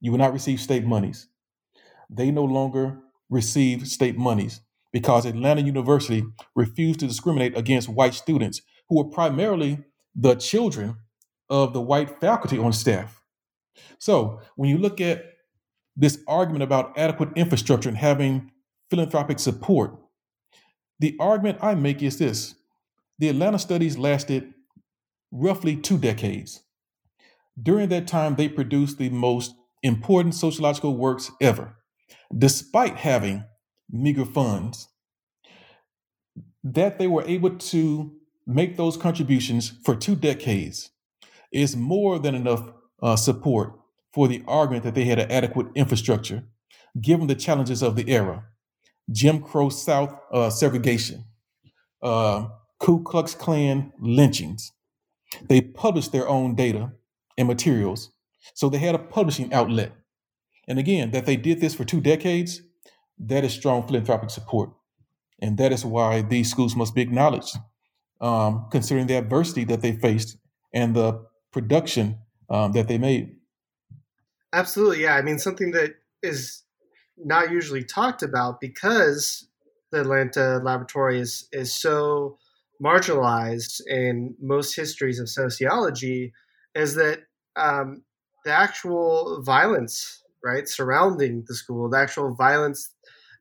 You 0.00 0.10
will 0.10 0.18
not 0.18 0.34
receive 0.34 0.60
state 0.60 0.84
monies. 0.84 1.28
They 2.10 2.30
no 2.30 2.44
longer 2.44 2.98
receive 3.28 3.86
state 3.88 4.16
monies 4.16 4.60
because 4.92 5.26
Atlanta 5.26 5.60
University 5.60 6.24
refused 6.54 7.00
to 7.00 7.06
discriminate 7.06 7.56
against 7.56 7.88
white 7.88 8.14
students 8.14 8.62
who 8.88 8.96
were 8.96 9.10
primarily 9.10 9.78
the 10.14 10.34
children 10.34 10.96
of 11.50 11.72
the 11.72 11.80
white 11.80 12.20
faculty 12.20 12.58
on 12.58 12.72
staff. 12.72 13.20
So 13.98 14.40
when 14.56 14.70
you 14.70 14.78
look 14.78 15.00
at 15.00 15.24
this 15.96 16.18
argument 16.26 16.62
about 16.62 16.96
adequate 16.98 17.30
infrastructure 17.36 17.88
and 17.88 17.98
having 17.98 18.50
philanthropic 18.90 19.38
support, 19.38 19.98
the 20.98 21.16
argument 21.20 21.58
I 21.60 21.74
make 21.74 22.02
is 22.02 22.18
this 22.18 22.54
the 23.18 23.28
Atlanta 23.28 23.58
studies 23.58 23.96
lasted 23.98 24.52
roughly 25.32 25.76
two 25.76 25.98
decades. 25.98 26.62
During 27.60 27.88
that 27.88 28.06
time, 28.06 28.36
they 28.36 28.48
produced 28.48 28.98
the 28.98 29.08
most 29.08 29.54
important 29.82 30.34
sociological 30.34 30.96
works 30.96 31.30
ever, 31.40 31.76
despite 32.36 32.96
having 32.96 33.44
meager 33.90 34.24
funds. 34.24 34.88
That 36.64 36.98
they 36.98 37.06
were 37.06 37.24
able 37.26 37.56
to 37.56 38.12
make 38.46 38.76
those 38.76 38.96
contributions 38.96 39.72
for 39.84 39.94
two 39.94 40.16
decades 40.16 40.90
is 41.52 41.76
more 41.76 42.18
than 42.18 42.34
enough 42.34 42.70
uh, 43.02 43.16
support 43.16 43.78
for 44.12 44.28
the 44.28 44.42
argument 44.46 44.84
that 44.84 44.94
they 44.94 45.04
had 45.04 45.18
an 45.18 45.30
adequate 45.30 45.66
infrastructure, 45.74 46.44
given 47.00 47.26
the 47.26 47.34
challenges 47.34 47.82
of 47.82 47.96
the 47.96 48.10
era. 48.10 48.44
Jim 49.12 49.40
Crow 49.40 49.68
South 49.68 50.18
uh, 50.32 50.50
segregation, 50.50 51.24
uh, 52.02 52.48
Ku 52.80 53.02
Klux 53.04 53.34
Klan 53.34 53.92
lynchings. 54.00 54.72
They 55.48 55.60
published 55.60 56.12
their 56.12 56.28
own 56.28 56.54
data 56.54 56.92
and 57.38 57.46
materials, 57.46 58.10
so 58.54 58.68
they 58.68 58.78
had 58.78 58.94
a 58.94 58.98
publishing 58.98 59.52
outlet. 59.52 59.92
And 60.68 60.78
again, 60.78 61.10
that 61.12 61.26
they 61.26 61.36
did 61.36 61.60
this 61.60 61.74
for 61.74 61.84
two 61.84 62.00
decades, 62.00 62.62
that 63.18 63.44
is 63.44 63.52
strong 63.52 63.86
philanthropic 63.86 64.30
support. 64.30 64.70
And 65.40 65.58
that 65.58 65.72
is 65.72 65.84
why 65.84 66.22
these 66.22 66.50
schools 66.50 66.74
must 66.74 66.94
be 66.94 67.02
acknowledged, 67.02 67.56
um, 68.20 68.66
considering 68.70 69.06
the 69.06 69.16
adversity 69.16 69.64
that 69.64 69.82
they 69.82 69.92
faced 69.92 70.38
and 70.72 70.94
the 70.94 71.24
production 71.52 72.18
um, 72.50 72.72
that 72.72 72.88
they 72.88 72.98
made. 72.98 73.36
Absolutely, 74.52 75.02
yeah. 75.02 75.16
I 75.16 75.22
mean, 75.22 75.38
something 75.38 75.72
that 75.72 75.94
is 76.22 76.62
not 77.16 77.50
usually 77.50 77.84
talked 77.84 78.22
about 78.22 78.60
because 78.60 79.48
the 79.92 80.00
Atlanta 80.00 80.60
laboratory 80.62 81.20
is 81.20 81.48
is 81.52 81.72
so 81.72 82.38
marginalized 82.82 83.80
in 83.86 84.34
most 84.40 84.76
histories 84.76 85.18
of 85.18 85.28
sociology 85.28 86.32
is 86.74 86.94
that 86.94 87.20
um, 87.56 88.02
the 88.44 88.52
actual 88.52 89.42
violence 89.42 90.22
right 90.46 90.68
surrounding 90.68 91.44
the 91.48 91.54
school 91.54 91.90
the 91.90 91.98
actual 91.98 92.34
violence 92.34 92.94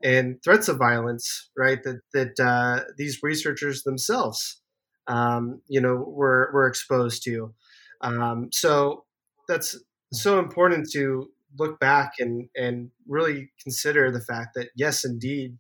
and 0.04 0.44
threats 0.44 0.68
of 0.68 0.78
violence 0.78 1.50
right 1.58 1.84
that 1.84 2.02
that 2.14 2.40
uh, 2.40 2.84
these 2.98 3.20
researchers 3.24 3.84
themselves 3.84 4.62
um, 5.08 5.62
you 5.68 5.82
know 5.82 5.96
were 5.96 6.50
were 6.54 6.68
exposed 6.68 7.24
to. 7.24 7.54
Um, 8.02 8.50
so 8.52 9.06
that's 9.48 9.78
so 10.14 10.40
important 10.40 10.90
to 10.94 11.30
look 11.58 11.80
back 11.80 12.14
and 12.20 12.50
and 12.56 12.90
really 13.08 13.52
consider 13.62 14.12
the 14.12 14.22
fact 14.22 14.50
that 14.56 14.70
yes, 14.76 15.06
indeed, 15.06 15.58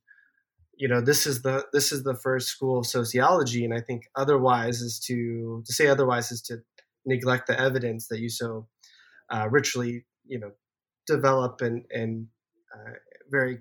you 0.78 0.88
know 0.88 1.02
this 1.02 1.26
is 1.26 1.42
the 1.42 1.66
this 1.74 1.92
is 1.92 2.04
the 2.04 2.16
first 2.16 2.48
school 2.48 2.80
of 2.80 2.88
sociology, 2.88 3.64
and 3.64 3.74
I 3.74 3.82
think 3.82 4.04
otherwise 4.16 4.82
is 4.82 5.00
to 5.08 5.64
to 5.66 5.74
say 5.74 5.88
otherwise 5.88 6.32
is 6.32 6.42
to 6.44 6.58
neglect 7.06 7.48
the 7.48 7.60
evidence 7.60 8.08
that 8.08 8.20
you 8.20 8.30
so 8.30 8.68
uh, 9.30 9.48
richly 9.50 10.06
you 10.26 10.40
know 10.40 10.52
develop 11.08 11.62
in 11.62 11.86
in 11.92 12.28
uh, 12.74 12.92
very 13.30 13.60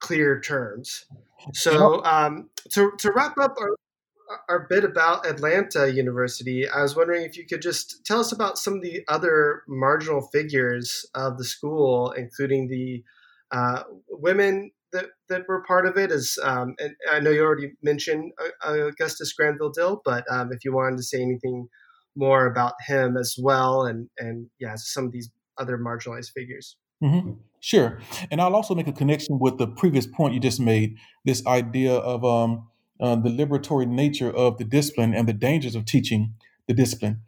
clear 0.00 0.40
terms. 0.40 1.06
So 1.52 2.04
um, 2.04 2.50
to 2.72 2.92
to 2.98 3.12
wrap 3.12 3.38
up 3.38 3.54
our 3.58 3.76
our 4.48 4.66
bit 4.68 4.84
about 4.84 5.26
Atlanta 5.26 5.92
University, 5.92 6.68
I 6.68 6.82
was 6.82 6.96
wondering 6.96 7.24
if 7.24 7.36
you 7.36 7.46
could 7.46 7.62
just 7.62 8.04
tell 8.04 8.20
us 8.20 8.32
about 8.32 8.58
some 8.58 8.74
of 8.74 8.82
the 8.82 9.02
other 9.08 9.62
marginal 9.68 10.22
figures 10.32 11.06
of 11.14 11.38
the 11.38 11.44
school, 11.44 12.10
including 12.12 12.68
the 12.68 13.04
uh, 13.50 13.82
women 14.08 14.70
that, 14.92 15.06
that 15.28 15.46
were 15.48 15.62
part 15.64 15.86
of 15.86 15.96
it. 15.98 16.10
As 16.10 16.38
um, 16.42 16.74
and 16.78 16.94
I 17.10 17.20
know 17.20 17.30
you 17.30 17.42
already 17.42 17.72
mentioned 17.82 18.32
uh, 18.64 18.72
Augustus 18.86 19.32
Granville 19.32 19.70
Dill, 19.70 20.00
but 20.04 20.24
um, 20.30 20.50
if 20.52 20.64
you 20.64 20.72
wanted 20.72 20.96
to 20.96 21.02
say 21.02 21.20
anything 21.20 21.68
more 22.16 22.46
about 22.46 22.74
him 22.86 23.16
as 23.16 23.36
well, 23.38 23.82
and 23.82 24.08
and 24.18 24.48
yeah, 24.58 24.74
some 24.76 25.04
of 25.04 25.12
these 25.12 25.30
other 25.58 25.78
marginalized 25.78 26.30
figures. 26.32 26.76
Mm-hmm. 27.02 27.32
Sure, 27.60 27.98
and 28.30 28.40
I'll 28.40 28.54
also 28.54 28.74
make 28.74 28.88
a 28.88 28.92
connection 28.92 29.38
with 29.38 29.58
the 29.58 29.66
previous 29.66 30.06
point 30.06 30.34
you 30.34 30.40
just 30.40 30.60
made. 30.60 30.96
This 31.24 31.44
idea 31.46 31.94
of 31.94 32.24
um, 32.24 32.68
uh, 33.00 33.16
the 33.16 33.30
liberatory 33.30 33.88
nature 33.88 34.30
of 34.30 34.58
the 34.58 34.64
discipline 34.64 35.14
and 35.14 35.28
the 35.28 35.32
dangers 35.32 35.74
of 35.74 35.84
teaching 35.84 36.34
the 36.68 36.74
discipline. 36.74 37.22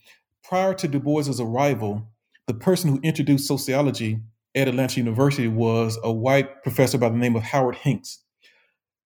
Prior 0.44 0.74
to 0.74 0.88
Du 0.88 1.00
Bois's 1.00 1.40
arrival, 1.40 2.08
the 2.46 2.54
person 2.54 2.90
who 2.90 3.00
introduced 3.02 3.46
sociology 3.46 4.20
at 4.54 4.68
Atlanta 4.68 4.98
University 4.98 5.48
was 5.48 5.98
a 6.02 6.12
white 6.12 6.62
professor 6.62 6.98
by 6.98 7.08
the 7.08 7.16
name 7.16 7.36
of 7.36 7.42
Howard 7.42 7.76
Hinks. 7.76 8.22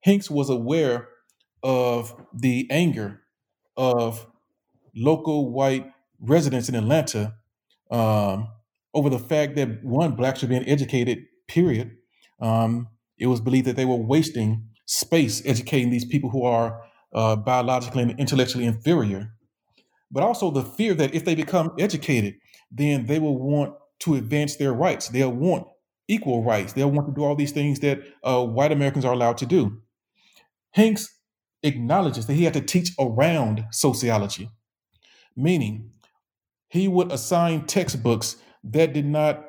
Hinks 0.00 0.30
was 0.30 0.50
aware 0.50 1.08
of 1.62 2.14
the 2.32 2.66
anger 2.70 3.22
of 3.76 4.26
local 4.94 5.50
white 5.50 5.90
residents 6.20 6.68
in 6.68 6.74
Atlanta 6.74 7.34
um, 7.90 8.48
over 8.94 9.08
the 9.08 9.18
fact 9.18 9.56
that 9.56 9.82
one, 9.84 10.16
blacks 10.16 10.42
were 10.42 10.48
being 10.48 10.68
educated, 10.68 11.18
period. 11.48 11.92
Um, 12.40 12.88
it 13.18 13.26
was 13.26 13.40
believed 13.40 13.66
that 13.66 13.76
they 13.76 13.84
were 13.84 13.96
wasting 13.96 14.66
space 14.86 15.42
educating 15.44 15.90
these 15.90 16.04
people 16.04 16.30
who 16.30 16.44
are 16.44 16.82
uh, 17.14 17.36
biologically 17.36 18.02
and 18.02 18.18
intellectually 18.18 18.64
inferior, 18.64 19.32
but 20.10 20.22
also 20.22 20.50
the 20.50 20.62
fear 20.62 20.94
that 20.94 21.14
if 21.14 21.24
they 21.24 21.34
become 21.34 21.72
educated, 21.78 22.34
then 22.70 23.06
they 23.06 23.18
will 23.18 23.38
want 23.38 23.74
to 24.00 24.14
advance 24.14 24.56
their 24.56 24.72
rights. 24.72 25.08
They'll 25.08 25.32
want 25.32 25.66
equal 26.08 26.42
rights. 26.42 26.72
They'll 26.72 26.90
want 26.90 27.06
to 27.08 27.14
do 27.14 27.24
all 27.24 27.36
these 27.36 27.52
things 27.52 27.80
that 27.80 28.00
uh, 28.24 28.44
white 28.44 28.72
Americans 28.72 29.04
are 29.04 29.12
allowed 29.12 29.38
to 29.38 29.46
do. 29.46 29.80
Hinks 30.72 31.08
acknowledges 31.62 32.26
that 32.26 32.34
he 32.34 32.44
had 32.44 32.54
to 32.54 32.60
teach 32.60 32.90
around 32.98 33.66
sociology, 33.70 34.50
meaning 35.36 35.90
he 36.68 36.88
would 36.88 37.12
assign 37.12 37.66
textbooks 37.66 38.36
that 38.64 38.92
did 38.92 39.06
not 39.06 39.44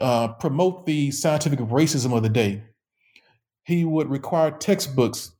uh, 0.00 0.28
promote 0.28 0.86
the 0.86 1.10
scientific 1.10 1.58
racism 1.60 2.16
of 2.16 2.22
the 2.22 2.28
day. 2.28 2.62
He 3.64 3.84
would 3.84 4.08
require 4.08 4.50
textbooks 4.50 5.32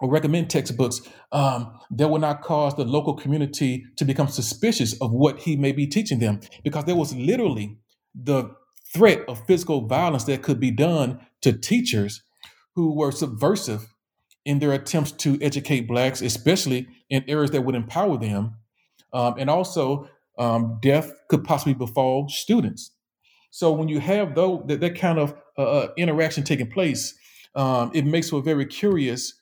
or 0.00 0.10
recommend 0.10 0.48
textbooks 0.50 1.00
um, 1.32 1.78
that 1.90 2.08
would 2.08 2.20
not 2.20 2.42
cause 2.42 2.74
the 2.74 2.84
local 2.84 3.14
community 3.14 3.84
to 3.96 4.04
become 4.04 4.28
suspicious 4.28 5.00
of 5.00 5.12
what 5.12 5.40
he 5.40 5.56
may 5.56 5.72
be 5.72 5.86
teaching 5.86 6.18
them 6.18 6.40
because 6.62 6.84
there 6.84 6.94
was 6.94 7.14
literally 7.14 7.76
the 8.14 8.50
threat 8.94 9.22
of 9.28 9.44
physical 9.46 9.86
violence 9.86 10.24
that 10.24 10.42
could 10.42 10.60
be 10.60 10.70
done 10.70 11.20
to 11.42 11.52
teachers 11.52 12.22
who 12.74 12.94
were 12.94 13.12
subversive 13.12 13.92
in 14.44 14.60
their 14.60 14.72
attempts 14.72 15.12
to 15.12 15.38
educate 15.42 15.88
blacks 15.88 16.22
especially 16.22 16.86
in 17.10 17.24
areas 17.28 17.50
that 17.50 17.62
would 17.62 17.74
empower 17.74 18.16
them 18.16 18.54
um, 19.12 19.34
and 19.38 19.50
also 19.50 20.08
um, 20.38 20.78
death 20.80 21.12
could 21.28 21.44
possibly 21.44 21.74
befall 21.74 22.28
students 22.28 22.92
so 23.50 23.72
when 23.72 23.88
you 23.88 24.00
have 24.00 24.34
though 24.34 24.64
that, 24.66 24.80
that 24.80 24.98
kind 24.98 25.18
of 25.18 25.34
uh, 25.56 25.62
uh 25.62 25.88
interaction 25.96 26.44
taking 26.44 26.70
place 26.70 27.14
um, 27.54 27.90
it 27.94 28.04
makes 28.04 28.30
for 28.30 28.38
a 28.38 28.42
very 28.42 28.66
curious 28.66 29.34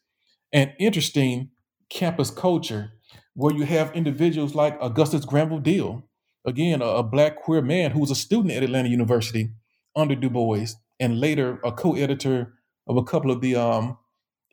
and 0.53 0.73
interesting 0.79 1.51
campus 1.91 2.31
culture 2.31 2.93
where 3.35 3.55
you 3.55 3.65
have 3.65 3.95
individuals 3.95 4.55
like 4.55 4.79
Augustus 4.81 5.27
Granville 5.27 5.59
Dill, 5.59 6.03
again, 6.47 6.81
a, 6.81 6.87
a 6.87 7.03
black 7.03 7.37
queer 7.37 7.61
man 7.61 7.91
who 7.91 8.01
was 8.01 8.11
a 8.11 8.15
student 8.15 8.55
at 8.55 8.63
Atlanta 8.63 8.89
University 8.89 9.51
under 9.95 10.15
Du 10.15 10.31
Bois, 10.31 10.69
and 10.99 11.21
later 11.21 11.61
a 11.63 11.71
co 11.71 11.95
editor 11.95 12.55
of 12.87 12.97
a 12.97 13.05
couple 13.05 13.31
of 13.31 13.43
the 13.43 13.55
um, 13.55 13.99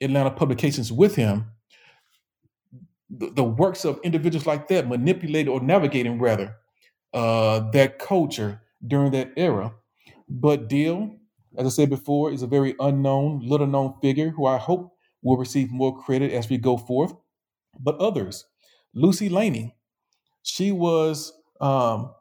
Atlanta 0.01 0.31
publications 0.31 0.91
with 0.91 1.15
him. 1.15 1.45
The, 3.09 3.29
the, 3.29 3.43
works 3.43 3.85
of 3.85 3.99
individuals 4.03 4.47
like 4.47 4.67
that 4.69 4.87
manipulated 4.87 5.49
or 5.49 5.61
navigating 5.61 6.19
rather 6.19 6.55
uh, 7.13 7.69
that 7.71 7.99
culture 7.99 8.61
during 8.85 9.11
that 9.11 9.31
era. 9.37 9.73
But 10.27 10.67
Dill 10.67 11.17
as 11.57 11.65
I 11.67 11.69
said 11.69 11.89
before, 11.89 12.31
is 12.31 12.41
a 12.41 12.47
very 12.47 12.75
unknown, 12.79 13.41
little 13.43 13.67
known 13.67 13.95
figure 14.01 14.29
who 14.31 14.45
I 14.45 14.57
hope 14.57 14.93
will 15.21 15.37
receive 15.37 15.71
more 15.71 15.97
credit 15.97 16.31
as 16.31 16.49
we 16.49 16.57
go 16.57 16.77
forth. 16.77 17.13
But 17.79 17.97
others, 17.97 18.45
Lucy 18.93 19.29
Laney, 19.29 19.75
she 20.41 20.71
was 20.71 21.33
um, 21.61 22.11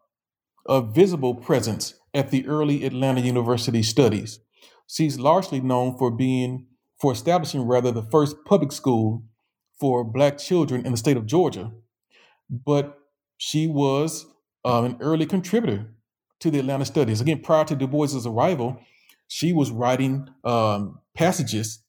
a 0.66 0.80
visible 0.83 1.35
presence 1.35 1.95
at 2.14 2.30
the 2.30 2.47
early 2.47 2.85
Atlanta 2.85 3.20
University 3.20 3.83
studies. 3.83 4.39
She's 4.87 5.18
largely 5.18 5.61
known 5.61 5.97
for 5.97 6.11
being, 6.11 6.66
for 7.01 7.12
establishing 7.12 7.62
rather, 7.62 7.91
the 7.91 8.03
first 8.11 8.37
public 8.45 8.72
school 8.72 9.24
for 9.83 10.05
Black 10.05 10.39
children 10.39 10.87
in 10.87 10.93
the 10.93 10.97
state 10.97 11.16
of 11.16 11.26
Georgia. 11.26 11.72
But 12.49 12.97
she 13.37 13.66
was 13.66 14.26
um, 14.64 14.85
an 14.85 14.97
early 15.01 15.26
contributor 15.26 15.93
to 16.39 16.53
the 16.53 16.61
Atlanta 16.61 16.85
studies. 16.85 17.20
Again, 17.20 17.41
prior 17.41 17.64
to 17.64 17.74
Du 17.74 17.89
Bois's 17.89 18.24
arrival, 18.24 18.78
she 19.26 19.53
was 19.53 19.72
writing 19.72 20.28
um, 20.45 21.01
passages 21.16 21.83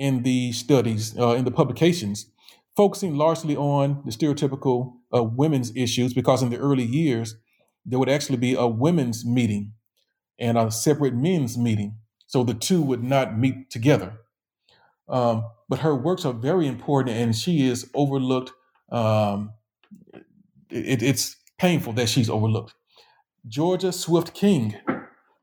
in 0.00 0.24
the 0.24 0.50
studies, 0.50 1.16
uh, 1.16 1.36
in 1.36 1.44
the 1.44 1.52
publications, 1.52 2.28
focusing 2.76 3.14
largely 3.14 3.56
on 3.56 4.02
the 4.04 4.10
stereotypical 4.10 4.94
uh, 5.14 5.22
women's 5.22 5.70
issues, 5.76 6.12
because 6.12 6.42
in 6.42 6.50
the 6.50 6.58
early 6.58 6.84
years, 6.84 7.36
there 7.86 8.00
would 8.00 8.08
actually 8.08 8.38
be 8.38 8.54
a 8.54 8.66
women's 8.66 9.24
meeting 9.24 9.74
and 10.40 10.58
a 10.58 10.72
separate 10.72 11.14
men's 11.14 11.56
meeting. 11.56 11.98
So 12.26 12.42
the 12.42 12.54
two 12.54 12.82
would 12.82 13.04
not 13.04 13.38
meet 13.38 13.70
together. 13.70 14.18
Um, 15.08 15.44
but 15.68 15.80
her 15.80 15.94
works 15.94 16.24
are 16.24 16.32
very 16.32 16.66
important, 16.66 17.16
and 17.16 17.34
she 17.34 17.66
is 17.66 17.90
overlooked. 17.94 18.52
Um, 18.90 19.52
it, 20.70 21.02
it's 21.02 21.36
painful 21.58 21.92
that 21.94 22.08
she's 22.08 22.30
overlooked. 22.30 22.74
Georgia 23.46 23.92
Swift 23.92 24.34
King 24.34 24.76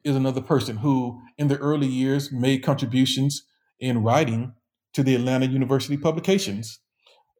is 0.03 0.16
another 0.16 0.41
person 0.41 0.78
who, 0.78 1.22
in 1.38 1.47
the 1.47 1.57
early 1.57 1.88
years, 1.88 2.32
made 2.32 2.59
contributions 2.59 3.43
in 3.80 4.03
writing 4.03 4.53
to 4.93 5.03
the 5.03 5.16
Atlanta 5.16 5.47
University 5.47 5.97
publications. 5.97 6.80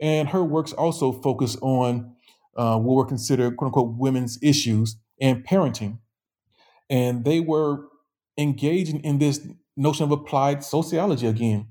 And 0.02 0.30
her 0.30 0.44
works 0.44 0.74
also 0.74 1.12
focus 1.12 1.58
on 1.62 2.16
uh, 2.58 2.78
what 2.80 2.96
were 2.96 3.06
considered, 3.06 3.56
quote 3.58 3.68
unquote, 3.68 3.96
women's 3.98 4.40
issues 4.42 4.98
and 5.22 5.46
parenting. 5.46 6.00
And 6.90 7.24
they 7.24 7.40
were 7.40 7.86
engaging 8.38 9.00
in 9.02 9.20
this 9.20 9.48
notion 9.78 10.04
of 10.04 10.12
applied 10.12 10.64
sociology 10.64 11.28
again, 11.28 11.68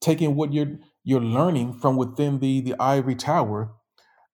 taking 0.00 0.34
what 0.34 0.52
you're 0.52 0.78
you're 1.04 1.20
learning 1.20 1.74
from 1.74 1.96
within 1.96 2.40
the 2.40 2.60
the 2.60 2.74
ivory 2.80 3.14
tower 3.14 3.72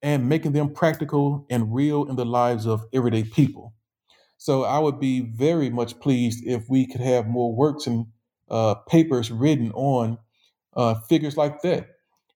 and 0.03 0.29
making 0.29 0.53
them 0.53 0.73
practical 0.73 1.47
and 1.49 1.75
real 1.75 2.05
in 2.09 2.17
the 2.17 2.25
lives 2.25 2.67
of 2.67 2.85
everyday 2.93 3.23
people. 3.23 3.75
So 4.37 4.65
I 4.65 4.81
would 4.81 4.99
be 4.99 5.21
very 5.21 5.71
much 5.71 6.01
pleased 6.01 6.45
if 6.45 6.69
we 6.69 6.87
could 6.87 7.01
have 7.01 7.29
more 7.29 7.55
works 7.55 7.87
and 7.87 8.07
uh, 8.51 8.75
papers 8.89 9.31
written 9.31 9.71
on 9.73 10.19
uh, 10.77 10.97
figures 11.09 11.37
like 11.37 11.63
that. 11.63 11.87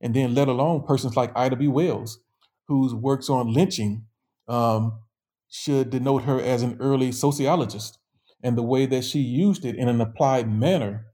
And 0.00 0.14
then 0.14 0.34
let 0.34 0.46
alone 0.46 0.84
persons 0.86 1.16
like 1.16 1.36
Ida 1.36 1.56
B. 1.56 1.66
Wells, 1.66 2.20
whose 2.68 2.94
works 2.94 3.28
on 3.28 3.52
lynching 3.52 4.04
um, 4.46 5.00
should 5.48 5.90
denote 5.90 6.22
her 6.22 6.40
as 6.40 6.62
an 6.62 6.76
early 6.80 7.10
sociologist 7.10 7.98
and 8.42 8.56
the 8.56 8.62
way 8.62 8.86
that 8.86 9.04
she 9.04 9.18
used 9.18 9.64
it 9.64 9.74
in 9.74 9.88
an 9.88 10.00
applied 10.00 10.48
manner 10.48 11.05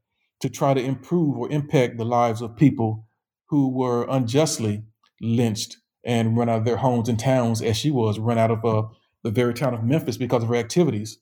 to 0.43 0.51
try 0.51 0.75
to 0.75 0.85
improve 0.85 1.39
or 1.39 1.51
impact 1.51 1.97
the 1.97 2.05
lives 2.05 2.43
of 2.43 2.57
people 2.57 3.07
who 3.47 3.71
were 3.71 4.07
unjustly 4.11 4.83
lynched 5.21 5.79
and 6.05 6.37
run 6.37 6.49
out 6.49 6.59
of 6.59 6.65
their 6.65 6.77
homes 6.77 7.09
and 7.09 7.19
towns 7.19 7.63
as 7.63 7.77
she 7.77 7.91
was 7.91 8.19
run 8.19 8.39
out 8.39 8.51
of 8.51 8.65
uh, 8.65 8.83
the 9.23 9.31
very 9.31 9.55
town 9.55 9.73
of 9.73 9.85
Memphis 9.85 10.17
because 10.17 10.43
of 10.43 10.49
her 10.49 10.57
activities. 10.57 11.19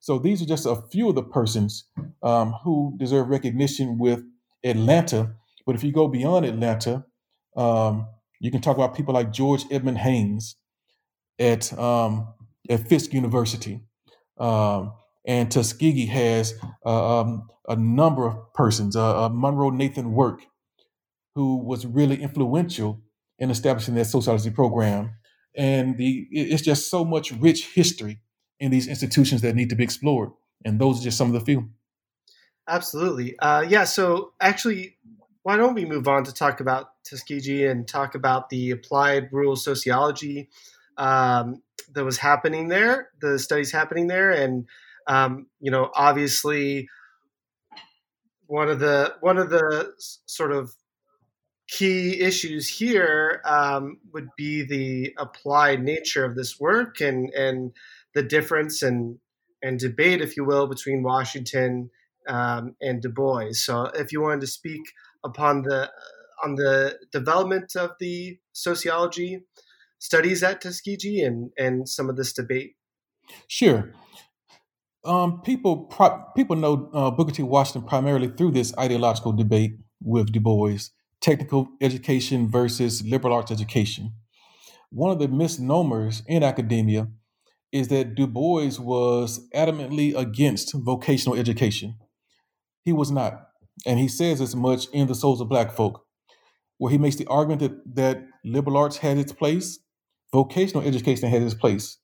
So 0.00 0.18
these 0.18 0.42
are 0.42 0.46
just 0.46 0.66
a 0.66 0.82
few 0.90 1.08
of 1.08 1.14
the 1.14 1.22
persons 1.22 1.84
um, 2.22 2.52
who 2.64 2.94
deserve 2.98 3.28
recognition 3.28 3.98
with 3.98 4.22
Atlanta. 4.64 5.34
But 5.64 5.76
if 5.76 5.84
you 5.84 5.92
go 5.92 6.08
beyond 6.08 6.44
Atlanta, 6.44 7.04
um, 7.56 8.06
you 8.40 8.50
can 8.50 8.60
talk 8.60 8.76
about 8.76 8.96
people 8.96 9.14
like 9.14 9.32
George 9.32 9.64
Edmund 9.70 9.98
Haynes 9.98 10.56
at 11.38 11.76
um, 11.78 12.34
at 12.68 12.88
Fisk 12.88 13.12
University, 13.12 13.80
Um, 14.38 14.92
and 15.26 15.50
Tuskegee 15.50 16.06
has 16.06 16.54
uh, 16.84 17.20
um, 17.20 17.48
a 17.68 17.76
number 17.76 18.26
of 18.26 18.52
persons, 18.54 18.94
uh, 18.94 19.26
uh, 19.26 19.28
Monroe 19.28 19.70
Nathan 19.70 20.12
Work, 20.12 20.42
who 21.34 21.58
was 21.58 21.84
really 21.84 22.22
influential 22.22 23.02
in 23.38 23.50
establishing 23.50 23.94
that 23.96 24.06
sociology 24.06 24.50
program. 24.50 25.10
And 25.56 25.98
the 25.98 26.28
it's 26.30 26.62
just 26.62 26.90
so 26.90 27.04
much 27.04 27.32
rich 27.32 27.66
history 27.74 28.20
in 28.60 28.70
these 28.70 28.86
institutions 28.86 29.42
that 29.42 29.54
need 29.54 29.70
to 29.70 29.76
be 29.76 29.84
explored. 29.84 30.30
And 30.64 30.80
those 30.80 31.00
are 31.00 31.04
just 31.04 31.18
some 31.18 31.28
of 31.28 31.34
the 31.34 31.40
few. 31.40 31.70
Absolutely. 32.68 33.38
Uh, 33.38 33.64
yeah. 33.68 33.84
So 33.84 34.32
actually, 34.40 34.96
why 35.42 35.56
don't 35.56 35.74
we 35.74 35.84
move 35.84 36.08
on 36.08 36.24
to 36.24 36.34
talk 36.34 36.60
about 36.60 36.88
Tuskegee 37.04 37.66
and 37.66 37.86
talk 37.86 38.14
about 38.14 38.50
the 38.50 38.70
applied 38.70 39.28
rural 39.32 39.56
sociology 39.56 40.48
um, 40.96 41.62
that 41.92 42.04
was 42.04 42.18
happening 42.18 42.68
there, 42.68 43.10
the 43.20 43.38
studies 43.38 43.70
happening 43.70 44.08
there, 44.08 44.30
and 44.30 44.66
um, 45.06 45.46
you 45.60 45.70
know, 45.70 45.90
obviously, 45.94 46.88
one 48.46 48.68
of 48.68 48.78
the 48.80 49.14
one 49.20 49.38
of 49.38 49.50
the 49.50 49.92
sort 50.26 50.52
of 50.52 50.72
key 51.68 52.20
issues 52.20 52.68
here 52.68 53.40
um, 53.44 53.98
would 54.12 54.28
be 54.36 54.62
the 54.62 55.14
applied 55.18 55.82
nature 55.82 56.24
of 56.24 56.36
this 56.36 56.58
work 56.60 57.00
and 57.00 57.30
and 57.30 57.72
the 58.14 58.22
difference 58.22 58.82
and 58.82 59.18
and 59.62 59.78
debate, 59.78 60.20
if 60.20 60.36
you 60.36 60.44
will, 60.44 60.66
between 60.66 61.02
Washington 61.02 61.90
um, 62.28 62.76
and 62.80 63.02
Du 63.02 63.08
Bois. 63.08 63.52
So, 63.52 63.84
if 63.84 64.12
you 64.12 64.20
wanted 64.20 64.42
to 64.42 64.46
speak 64.46 64.82
upon 65.24 65.62
the 65.62 65.90
on 66.44 66.56
the 66.56 66.98
development 67.12 67.74
of 67.76 67.92
the 67.98 68.38
sociology 68.52 69.40
studies 69.98 70.42
at 70.42 70.60
Tuskegee 70.60 71.22
and 71.22 71.50
and 71.58 71.88
some 71.88 72.10
of 72.10 72.16
this 72.16 72.32
debate. 72.32 72.76
Sure. 73.48 73.92
Um, 75.06 75.40
people 75.42 75.84
pro- 75.84 76.24
people 76.34 76.56
know 76.56 76.90
uh, 76.92 77.10
Booker 77.10 77.32
T. 77.32 77.42
Washington 77.42 77.88
primarily 77.88 78.28
through 78.28 78.50
this 78.50 78.76
ideological 78.76 79.32
debate 79.32 79.78
with 80.02 80.32
Du 80.32 80.40
Bois, 80.40 80.78
technical 81.20 81.68
education 81.80 82.50
versus 82.50 83.04
liberal 83.04 83.32
arts 83.32 83.52
education. 83.52 84.12
One 84.90 85.12
of 85.12 85.18
the 85.18 85.28
misnomers 85.28 86.22
in 86.26 86.42
academia 86.42 87.08
is 87.72 87.88
that 87.88 88.14
Du 88.14 88.26
Bois 88.26 88.78
was 88.78 89.48
adamantly 89.54 90.16
against 90.16 90.74
vocational 90.74 91.38
education. 91.38 91.96
He 92.84 92.92
was 92.92 93.10
not. 93.10 93.34
And 93.84 93.98
he 93.98 94.08
says 94.08 94.40
as 94.40 94.56
much 94.56 94.86
in 94.92 95.06
The 95.06 95.14
Souls 95.14 95.40
of 95.40 95.48
Black 95.48 95.72
Folk, 95.72 96.04
where 96.78 96.90
he 96.90 96.98
makes 96.98 97.16
the 97.16 97.26
argument 97.26 97.60
that, 97.60 97.94
that 97.94 98.24
liberal 98.44 98.76
arts 98.76 98.98
had 98.98 99.18
its 99.18 99.32
place, 99.32 99.78
vocational 100.32 100.86
education 100.86 101.28
had 101.28 101.42
its 101.42 101.54
place. 101.54 101.98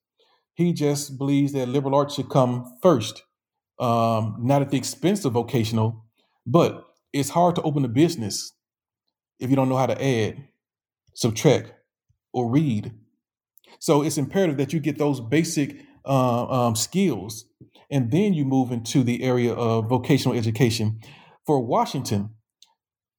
He 0.55 0.73
just 0.73 1.19
believes 1.19 1.53
that 1.53 1.69
liberal 1.69 1.95
arts 1.95 2.15
should 2.15 2.29
come 2.29 2.79
first, 2.83 3.23
um, 3.79 4.37
not 4.39 4.63
at 4.63 4.71
the 4.71 4.77
expense 4.77 5.25
of 5.25 5.33
vocational, 5.33 6.05
but 6.47 6.87
it's 7.13 7.31
hard 7.31 7.57
to 7.57 7.63
open 7.63 7.85
a 7.85 7.89
business 7.89 8.53
if 9.39 9.51
you 9.51 9.57
don't 9.57 9.69
know 9.69 9.77
how 9.77 9.87
to 9.87 10.05
add, 10.05 10.49
subtract, 11.15 11.73
or 12.33 12.51
read. 12.51 12.93
So 13.79 14.03
it's 14.03 14.19
imperative 14.19 14.57
that 14.59 14.73
you 14.73 14.81
get 14.81 14.99
those 14.99 15.21
basic 15.21 15.81
uh, 16.05 16.47
um, 16.47 16.77
skills 16.77 17.47
and 17.91 18.11
then 18.11 18.33
you 18.33 18.45
move 18.45 18.73
into 18.73 19.03
the 19.03 19.23
area 19.23 19.53
of 19.53 19.89
vocational 19.89 20.37
education. 20.37 21.01
For 21.45 21.61
Washington, 21.61 22.31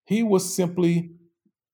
he 0.05 0.23
was 0.23 0.55
simply 0.55 1.11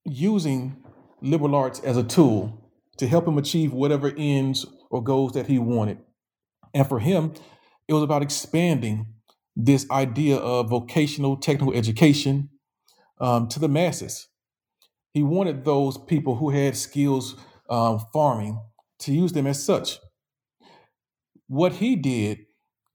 using 0.05 0.83
liberal 1.21 1.55
arts 1.55 1.79
as 1.79 1.97
a 1.97 2.03
tool 2.03 2.71
to 2.97 3.07
help 3.07 3.27
him 3.27 3.37
achieve 3.37 3.71
whatever 3.71 4.13
ends 4.17 4.65
or 4.89 5.03
goals 5.03 5.33
that 5.33 5.47
he 5.47 5.59
wanted. 5.59 5.99
And 6.73 6.87
for 6.87 6.99
him, 6.99 7.33
it 7.87 7.93
was 7.93 8.03
about 8.03 8.21
expanding 8.21 9.07
this 9.55 9.89
idea 9.89 10.37
of 10.37 10.69
vocational 10.69 11.37
technical 11.37 11.73
education 11.73 12.49
um, 13.19 13.47
to 13.49 13.59
the 13.59 13.67
masses. 13.67 14.27
He 15.13 15.23
wanted 15.23 15.65
those 15.65 15.97
people 15.97 16.35
who 16.35 16.49
had 16.49 16.75
skills 16.77 17.35
um, 17.69 17.99
farming 18.13 18.61
to 18.99 19.13
use 19.13 19.33
them 19.33 19.47
as 19.47 19.63
such. 19.63 19.99
What 21.47 21.73
he 21.73 21.95
did 21.95 22.39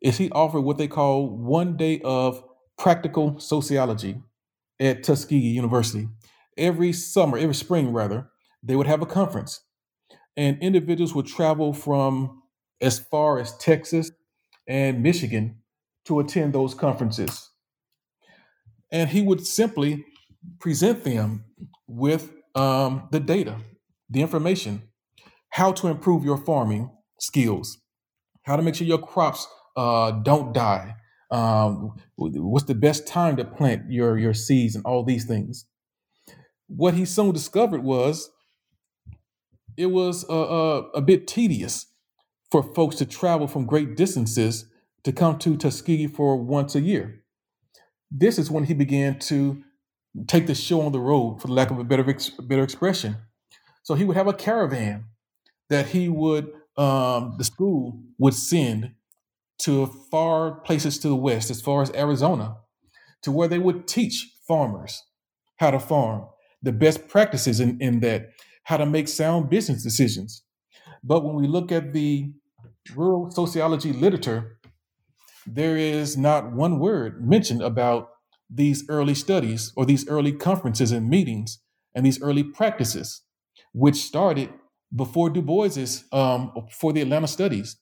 is 0.00 0.18
he 0.18 0.30
offered 0.30 0.60
what 0.60 0.78
they 0.78 0.88
call 0.88 1.28
one 1.28 1.76
day 1.76 2.00
of 2.04 2.42
practical 2.78 3.38
sociology 3.40 4.22
at 4.78 5.02
Tuskegee 5.02 5.48
University. 5.48 6.08
Every 6.56 6.92
summer, 6.92 7.36
every 7.36 7.54
spring 7.54 7.92
rather, 7.92 8.30
they 8.62 8.76
would 8.76 8.86
have 8.86 9.02
a 9.02 9.06
conference, 9.06 9.60
and 10.36 10.58
individuals 10.60 11.14
would 11.14 11.26
travel 11.26 11.72
from 11.72 12.42
as 12.80 12.98
far 12.98 13.38
as 13.38 13.56
Texas 13.56 14.10
and 14.66 15.02
Michigan 15.02 15.58
to 16.06 16.20
attend 16.20 16.52
those 16.52 16.74
conferences. 16.74 17.50
And 18.90 19.08
he 19.10 19.22
would 19.22 19.46
simply 19.46 20.04
present 20.60 21.04
them 21.04 21.44
with 21.86 22.32
um, 22.54 23.08
the 23.10 23.20
data, 23.20 23.56
the 24.08 24.20
information, 24.20 24.82
how 25.50 25.72
to 25.72 25.88
improve 25.88 26.24
your 26.24 26.38
farming 26.38 26.90
skills, 27.18 27.78
how 28.42 28.56
to 28.56 28.62
make 28.62 28.74
sure 28.74 28.86
your 28.86 28.98
crops 28.98 29.46
uh, 29.76 30.10
don't 30.10 30.52
die. 30.52 30.94
Um, 31.30 31.96
what's 32.16 32.66
the 32.66 32.74
best 32.74 33.06
time 33.06 33.36
to 33.36 33.44
plant 33.44 33.90
your 33.90 34.18
your 34.18 34.34
seeds 34.34 34.76
and 34.76 34.84
all 34.84 35.02
these 35.02 35.24
things? 35.24 35.66
What 36.68 36.94
he 36.94 37.04
soon 37.04 37.32
discovered 37.32 37.82
was 37.82 38.30
it 39.76 39.86
was 39.86 40.24
uh, 40.28 40.42
uh, 40.42 40.82
a 40.94 41.00
bit 41.00 41.26
tedious 41.26 41.86
for 42.50 42.62
folks 42.62 42.96
to 42.96 43.06
travel 43.06 43.46
from 43.46 43.66
great 43.66 43.96
distances 43.96 44.66
to 45.02 45.12
come 45.12 45.38
to 45.38 45.56
Tuskegee 45.56 46.06
for 46.06 46.36
once 46.36 46.74
a 46.74 46.80
year. 46.80 47.22
This 48.10 48.38
is 48.38 48.50
when 48.50 48.64
he 48.64 48.74
began 48.74 49.18
to 49.20 49.62
take 50.26 50.46
the 50.46 50.54
show 50.54 50.80
on 50.80 50.92
the 50.92 51.00
road, 51.00 51.42
for 51.42 51.48
lack 51.48 51.70
of 51.70 51.78
a 51.78 51.84
better 51.84 52.08
ex- 52.08 52.30
better 52.30 52.62
expression. 52.62 53.16
So 53.82 53.94
he 53.94 54.04
would 54.04 54.16
have 54.16 54.28
a 54.28 54.32
caravan 54.32 55.06
that 55.68 55.86
he 55.88 56.08
would 56.08 56.52
um, 56.76 57.34
the 57.38 57.44
school 57.44 58.00
would 58.18 58.34
send 58.34 58.92
to 59.60 59.86
far 60.10 60.60
places 60.60 60.98
to 60.98 61.08
the 61.08 61.16
west, 61.16 61.50
as 61.50 61.60
far 61.60 61.82
as 61.82 61.90
Arizona, 61.92 62.56
to 63.22 63.30
where 63.30 63.48
they 63.48 63.58
would 63.58 63.86
teach 63.86 64.30
farmers 64.46 65.02
how 65.58 65.70
to 65.70 65.78
farm, 65.78 66.26
the 66.62 66.72
best 66.72 67.06
practices 67.08 67.60
in, 67.60 67.80
in 67.80 68.00
that, 68.00 68.30
how 68.64 68.76
to 68.76 68.86
make 68.86 69.08
sound 69.08 69.48
business 69.48 69.82
decisions. 69.82 70.42
But 71.02 71.24
when 71.24 71.36
we 71.36 71.46
look 71.46 71.70
at 71.70 71.92
the 71.92 72.32
rural 72.94 73.30
sociology 73.30 73.92
literature, 73.92 74.58
there 75.46 75.76
is 75.76 76.16
not 76.16 76.52
one 76.52 76.78
word 76.78 77.26
mentioned 77.26 77.62
about 77.62 78.08
these 78.50 78.84
early 78.88 79.14
studies 79.14 79.72
or 79.76 79.84
these 79.84 80.08
early 80.08 80.32
conferences 80.32 80.92
and 80.92 81.08
meetings 81.08 81.60
and 81.94 82.04
these 82.04 82.20
early 82.22 82.42
practices, 82.42 83.22
which 83.72 83.96
started 83.96 84.50
before 84.94 85.30
Du 85.30 85.42
Bois's, 85.42 86.04
um, 86.12 86.52
for 86.70 86.92
the 86.92 87.00
Atlanta 87.00 87.28
studies. 87.28 87.76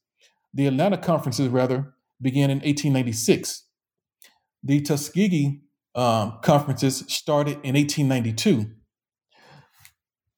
The 0.55 0.67
Atlanta 0.67 0.99
conferences, 0.99 1.49
rather, 1.49 1.95
began 2.21 2.51
in 2.51 2.59
1896. 2.59 3.67
The 4.63 4.81
Tuskegee 4.81 5.63
um, 5.95 6.39
conferences 6.43 7.05
started 7.09 7.59
in 7.63 7.75
1892. 7.75 8.71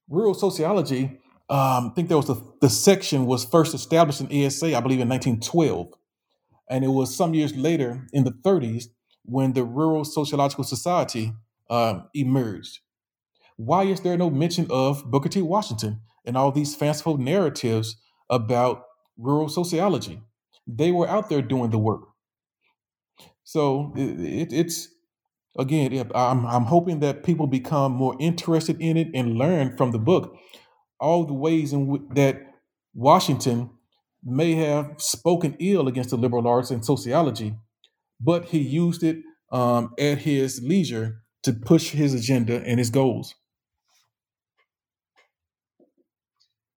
Rural 0.09 0.35
sociology, 0.35 1.21
um, 1.49 1.89
I 1.89 1.93
think 1.95 2.09
there 2.09 2.17
was 2.17 2.27
the, 2.27 2.41
the 2.61 2.71
section 2.71 3.27
was 3.27 3.45
first 3.45 3.75
established 3.75 4.21
in 4.21 4.47
ASA, 4.47 4.77
I 4.77 4.81
believe, 4.81 5.01
in 5.01 5.09
1912. 5.09 5.93
And 6.71 6.85
it 6.85 6.89
was 6.89 7.15
some 7.15 7.35
years 7.35 7.55
later, 7.55 8.07
in 8.13 8.25
the 8.25 8.31
30s, 8.31 8.87
when 9.25 9.53
the 9.53 9.65
Rural 9.65 10.05
Sociological 10.05 10.65
Society 10.65 11.33
um, 11.71 12.09
emerged. 12.15 12.81
Why 13.57 13.85
is 13.85 14.01
there 14.01 14.17
no 14.17 14.31
mention 14.31 14.67
of 14.71 15.11
Booker 15.11 15.29
T. 15.29 15.41
Washington 15.43 16.01
and 16.25 16.37
all 16.37 16.51
these 16.51 16.75
fanciful 16.75 17.19
narratives 17.19 17.97
about 18.31 18.85
rural 19.17 19.49
sociology. 19.49 20.21
They 20.67 20.91
were 20.91 21.09
out 21.09 21.29
there 21.29 21.43
doing 21.43 21.71
the 21.71 21.79
work. 21.79 22.03
So 23.45 23.93
it, 23.97 24.21
it, 24.21 24.53
it's 24.53 24.89
again, 25.59 26.11
I'm, 26.15 26.47
I'm 26.47 26.65
hoping 26.65 27.01
that 27.01 27.23
people 27.23 27.47
become 27.47 27.93
more 27.93 28.17
interested 28.19 28.81
in 28.81 28.97
it 28.97 29.09
and 29.15 29.37
learn 29.37 29.77
from 29.77 29.93
the 29.93 29.99
book 29.99 30.37
all 31.01 31.25
the 31.25 31.35
ways 31.35 31.73
in 31.73 31.87
which 31.87 32.03
that 32.15 32.41
Washington 32.95 33.71
may 34.25 34.55
have 34.55 34.95
spoken 34.99 35.57
ill 35.59 35.87
against 35.89 36.11
the 36.11 36.17
liberal 36.17 36.49
arts 36.49 36.71
and 36.71 36.85
sociology, 36.85 37.55
but 38.21 38.47
he 38.47 38.59
used 38.59 39.03
it 39.03 39.19
um, 39.53 39.93
at 39.99 40.19
his 40.19 40.63
leisure 40.63 41.23
to 41.43 41.53
push 41.53 41.91
his 41.91 42.15
agenda 42.15 42.63
and 42.65 42.79
his 42.79 42.91
goals. 42.91 43.35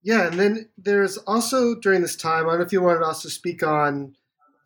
Yeah, 0.04 0.28
and 0.28 0.40
then 0.40 0.70
there's 0.78 1.18
also 1.18 1.76
during 1.76 2.02
this 2.02 2.16
time, 2.16 2.46
I 2.46 2.52
don't 2.52 2.60
know 2.60 2.66
if 2.66 2.72
you 2.72 2.82
wanted 2.82 3.00
to 3.00 3.06
also 3.06 3.30
speak 3.30 3.64
on 3.64 4.16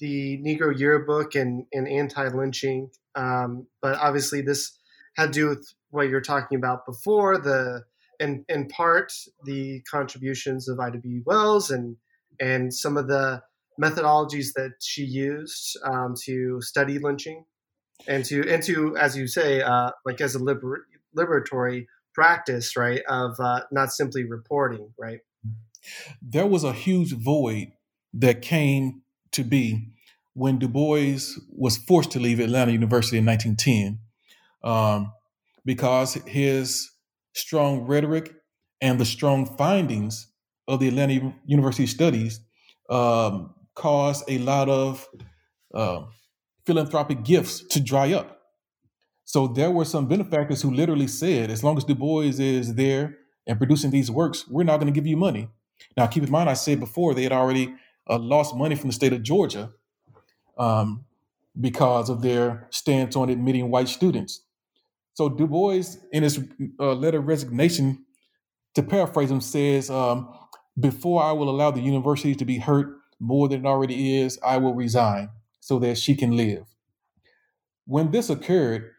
the 0.01 0.39
Negro 0.39 0.77
Yearbook 0.77 1.35
and, 1.35 1.65
and 1.71 1.87
anti 1.87 2.27
lynching, 2.27 2.89
um, 3.15 3.67
but 3.81 3.97
obviously 3.99 4.41
this 4.41 4.77
had 5.15 5.27
to 5.27 5.31
do 5.31 5.49
with 5.49 5.73
what 5.91 6.09
you're 6.09 6.21
talking 6.21 6.57
about 6.57 6.85
before, 6.85 7.37
the 7.37 7.83
in, 8.19 8.43
in 8.49 8.67
part 8.67 9.13
the 9.45 9.81
contributions 9.89 10.67
of 10.67 10.79
Ida 10.79 10.97
B. 10.97 11.21
Wells 11.25 11.71
and 11.71 11.95
and 12.39 12.73
some 12.73 12.97
of 12.97 13.07
the 13.07 13.41
methodologies 13.81 14.53
that 14.55 14.73
she 14.81 15.03
used 15.03 15.77
um, 15.85 16.15
to 16.25 16.61
study 16.61 16.99
lynching 16.99 17.45
and 18.07 18.25
to 18.25 18.47
and 18.49 18.63
to 18.63 18.97
as 18.97 19.15
you 19.15 19.27
say 19.27 19.61
uh, 19.61 19.91
like 20.05 20.19
as 20.19 20.35
a 20.35 20.39
liber- 20.39 20.87
liberatory 21.17 21.85
practice 22.13 22.75
right 22.75 23.01
of 23.07 23.39
uh, 23.39 23.61
not 23.71 23.91
simply 23.91 24.23
reporting 24.23 24.91
right 24.99 25.19
there 26.21 26.45
was 26.45 26.63
a 26.63 26.73
huge 26.73 27.13
void 27.13 27.71
that 28.13 28.41
came 28.41 29.01
to 29.32 29.43
be 29.43 29.88
when 30.34 30.59
du 30.59 30.67
bois 30.67 31.19
was 31.49 31.77
forced 31.77 32.11
to 32.11 32.19
leave 32.19 32.39
atlanta 32.39 32.71
university 32.71 33.17
in 33.17 33.25
1910 33.25 33.99
um, 34.63 35.11
because 35.65 36.15
his 36.25 36.91
strong 37.34 37.82
rhetoric 37.82 38.34
and 38.82 38.99
the 38.99 39.05
strong 39.05 39.45
findings 39.57 40.27
of 40.67 40.79
the 40.79 40.88
atlanta 40.88 41.34
university 41.45 41.88
studies 41.88 42.39
um, 42.89 43.53
caused 43.75 44.23
a 44.27 44.38
lot 44.39 44.69
of 44.69 45.07
uh, 45.73 46.03
philanthropic 46.65 47.23
gifts 47.23 47.63
to 47.69 47.79
dry 47.82 48.13
up. 48.13 48.41
So 49.25 49.47
there 49.47 49.71
were 49.71 49.86
some 49.86 50.07
benefactors 50.07 50.61
who 50.61 50.71
literally 50.71 51.07
said, 51.07 51.49
as 51.49 51.63
long 51.63 51.77
as 51.77 51.86
Du 51.86 51.95
Bois 51.95 52.21
is 52.21 52.75
there 52.75 53.17
and 53.47 53.57
producing 53.57 53.91
these 53.91 54.11
works, 54.11 54.47
we're 54.47 54.63
not 54.63 54.77
going 54.79 54.91
to 54.91 54.97
give 54.97 55.07
you 55.07 55.17
money. 55.17 55.49
Now, 55.95 56.07
keep 56.07 56.23
in 56.23 56.32
mind, 56.32 56.49
I 56.49 56.53
said 56.53 56.79
before 56.79 57.13
they 57.13 57.23
had 57.23 57.32
already 57.32 57.73
uh, 58.12 58.20
lost 58.20 58.55
money 58.55 58.76
from 58.76 58.89
the 58.89 58.93
state 58.93 59.14
of 59.14 59.24
Georgia 59.24 59.72
um, 60.57 61.05
because 61.59 62.09
of 62.09 62.22
their 62.22 62.68
stance 62.70 63.16
on 63.16 63.30
admitting 63.30 63.72
white 63.72 63.88
students. 63.88 64.43
So 65.14 65.30
Du 65.30 65.47
Bois, 65.47 65.84
in 66.12 66.24
his 66.24 66.39
uh, 66.80 66.93
letter 66.93 67.20
of 67.20 67.28
resignation, 67.28 68.05
to 68.76 68.84
paraphrase 68.84 69.32
him, 69.32 69.41
says, 69.41 69.89
um, 69.89 70.34
"Before 70.80 71.24
I 71.24 71.32
will 71.32 71.49
allow 71.49 71.72
the 71.72 71.82
university 71.82 72.36
to 72.36 72.45
be 72.45 72.59
hurt 72.59 72.97
more 73.20 73.47
than 73.47 73.66
it 73.66 73.68
already 73.68 74.18
is, 74.20 74.39
I 74.43 74.57
will 74.57 74.74
resign 74.74 75.30
so 75.59 75.80
that 75.80 75.97
she 75.97 76.16
can 76.16 76.36
live. 76.36 76.66
When 77.86 78.12
this 78.12 78.30
occurred, 78.30 78.91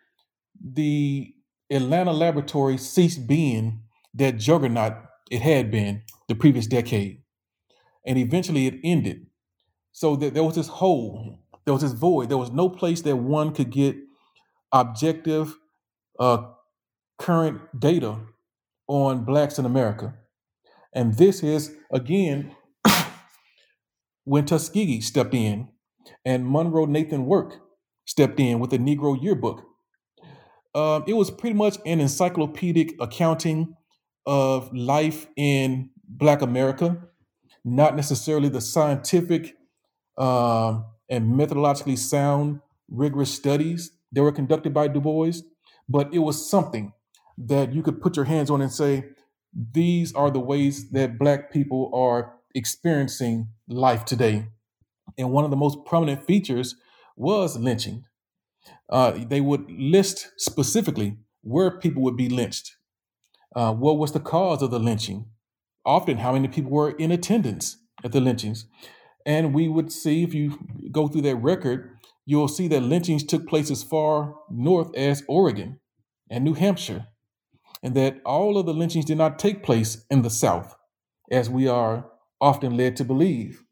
the 0.62 1.34
Atlanta 1.70 2.12
laboratory 2.12 2.78
ceased 2.78 3.26
being 3.26 3.82
that 4.14 4.38
juggernaut 4.38 4.94
it 5.30 5.40
had 5.40 5.70
been 5.70 6.02
the 6.28 6.34
previous 6.34 6.66
decade. 6.66 7.21
And 8.06 8.18
eventually 8.18 8.66
it 8.66 8.80
ended. 8.82 9.26
So 9.92 10.16
that 10.16 10.34
there 10.34 10.42
was 10.42 10.54
this 10.54 10.68
hole, 10.68 11.38
there 11.64 11.74
was 11.74 11.82
this 11.82 11.92
void, 11.92 12.28
there 12.28 12.38
was 12.38 12.50
no 12.50 12.68
place 12.68 13.02
that 13.02 13.16
one 13.16 13.52
could 13.52 13.70
get 13.70 13.96
objective, 14.72 15.58
uh, 16.18 16.44
current 17.18 17.60
data 17.78 18.18
on 18.88 19.24
blacks 19.24 19.58
in 19.58 19.66
America. 19.66 20.14
And 20.94 21.14
this 21.14 21.42
is, 21.42 21.74
again, 21.92 22.54
when 24.24 24.44
Tuskegee 24.44 25.00
stepped 25.00 25.34
in 25.34 25.68
and 26.24 26.48
Monroe 26.48 26.86
Nathan 26.86 27.26
Work 27.26 27.60
stepped 28.06 28.40
in 28.40 28.58
with 28.58 28.70
the 28.70 28.78
Negro 28.78 29.20
Yearbook. 29.20 29.64
Um, 30.74 31.04
it 31.06 31.14
was 31.14 31.30
pretty 31.30 31.54
much 31.54 31.76
an 31.86 32.00
encyclopedic 32.00 32.94
accounting 33.00 33.74
of 34.26 34.72
life 34.72 35.26
in 35.36 35.90
Black 36.06 36.42
America, 36.42 37.08
not 37.64 37.96
necessarily 37.96 38.48
the 38.48 38.60
scientific 38.60 39.56
um, 40.18 40.84
and 41.08 41.32
methodologically 41.32 41.96
sound, 41.98 42.60
rigorous 42.88 43.32
studies 43.32 43.92
that 44.12 44.22
were 44.22 44.32
conducted 44.32 44.74
by 44.74 44.88
Du 44.88 45.00
Bois, 45.00 45.32
but 45.88 46.12
it 46.12 46.18
was 46.18 46.48
something 46.48 46.92
that 47.38 47.72
you 47.72 47.82
could 47.82 48.00
put 48.00 48.16
your 48.16 48.26
hands 48.26 48.50
on 48.50 48.60
and 48.60 48.72
say, 48.72 49.04
these 49.52 50.14
are 50.14 50.30
the 50.30 50.40
ways 50.40 50.90
that 50.90 51.18
Black 51.18 51.52
people 51.52 51.90
are 51.94 52.34
experiencing 52.54 53.48
life 53.68 54.04
today. 54.04 54.46
And 55.18 55.30
one 55.30 55.44
of 55.44 55.50
the 55.50 55.56
most 55.56 55.84
prominent 55.84 56.26
features 56.26 56.76
was 57.16 57.58
lynching. 57.58 58.04
Uh, 58.90 59.12
they 59.26 59.40
would 59.40 59.70
list 59.70 60.30
specifically 60.36 61.18
where 61.42 61.78
people 61.78 62.02
would 62.02 62.16
be 62.16 62.28
lynched, 62.28 62.76
uh, 63.56 63.72
what 63.72 63.98
was 63.98 64.12
the 64.12 64.20
cause 64.20 64.62
of 64.62 64.70
the 64.70 64.78
lynching, 64.78 65.26
often 65.84 66.18
how 66.18 66.32
many 66.32 66.48
people 66.48 66.70
were 66.70 66.90
in 66.90 67.10
attendance 67.10 67.76
at 68.04 68.12
the 68.12 68.20
lynchings. 68.20 68.66
And 69.24 69.54
we 69.54 69.68
would 69.68 69.92
see, 69.92 70.22
if 70.22 70.34
you 70.34 70.58
go 70.90 71.08
through 71.08 71.22
that 71.22 71.36
record, 71.36 71.96
you'll 72.26 72.48
see 72.48 72.68
that 72.68 72.82
lynchings 72.82 73.24
took 73.24 73.46
place 73.46 73.70
as 73.70 73.82
far 73.82 74.34
north 74.50 74.94
as 74.96 75.22
Oregon 75.28 75.80
and 76.30 76.44
New 76.44 76.54
Hampshire, 76.54 77.06
and 77.82 77.94
that 77.94 78.20
all 78.24 78.58
of 78.58 78.66
the 78.66 78.74
lynchings 78.74 79.04
did 79.04 79.18
not 79.18 79.38
take 79.38 79.62
place 79.62 80.04
in 80.10 80.22
the 80.22 80.30
South, 80.30 80.74
as 81.30 81.50
we 81.50 81.68
are 81.68 82.10
often 82.40 82.76
led 82.76 82.96
to 82.96 83.04
believe. 83.04 83.64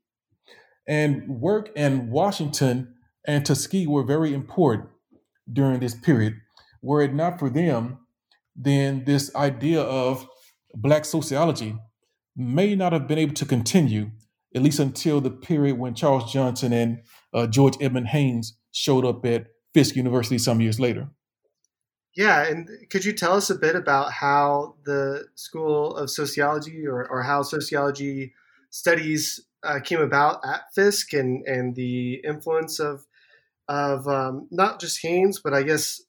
And 0.86 1.28
work 1.28 1.70
in 1.76 2.10
Washington 2.10 2.94
and 3.26 3.44
Tuskegee 3.44 3.86
were 3.86 4.04
very 4.04 4.32
important 4.34 4.88
during 5.52 5.80
this 5.80 5.94
period. 5.94 6.34
Were 6.82 7.02
it 7.02 7.14
not 7.14 7.38
for 7.38 7.50
them, 7.50 7.98
then 8.56 9.04
this 9.04 9.34
idea 9.34 9.80
of 9.80 10.26
Black 10.74 11.04
sociology 11.04 11.76
may 12.36 12.74
not 12.74 12.92
have 12.92 13.06
been 13.06 13.18
able 13.18 13.34
to 13.34 13.44
continue, 13.44 14.10
at 14.54 14.62
least 14.62 14.78
until 14.78 15.20
the 15.20 15.30
period 15.30 15.78
when 15.78 15.94
Charles 15.94 16.32
Johnson 16.32 16.72
and 16.72 17.02
uh, 17.32 17.46
George 17.46 17.76
Edmund 17.80 18.08
Haynes 18.08 18.56
showed 18.72 19.04
up 19.04 19.24
at 19.26 19.46
Fisk 19.74 19.96
University 19.96 20.38
some 20.38 20.60
years 20.60 20.80
later. 20.80 21.08
Yeah, 22.16 22.44
and 22.44 22.68
could 22.90 23.04
you 23.04 23.12
tell 23.12 23.34
us 23.34 23.50
a 23.50 23.54
bit 23.54 23.76
about 23.76 24.12
how 24.12 24.74
the 24.84 25.28
School 25.36 25.94
of 25.96 26.10
Sociology 26.10 26.86
or, 26.86 27.06
or 27.08 27.22
how 27.22 27.42
sociology 27.42 28.34
studies 28.70 29.40
uh, 29.62 29.78
came 29.80 30.00
about 30.00 30.40
at 30.44 30.62
Fisk 30.74 31.12
and 31.12 31.46
and 31.46 31.76
the 31.76 32.14
influence 32.24 32.80
of 32.80 33.06
of 33.68 34.08
um, 34.08 34.48
not 34.50 34.80
just 34.80 35.00
Haynes, 35.02 35.40
but 35.42 35.54
I 35.54 35.62
guess 35.62 36.00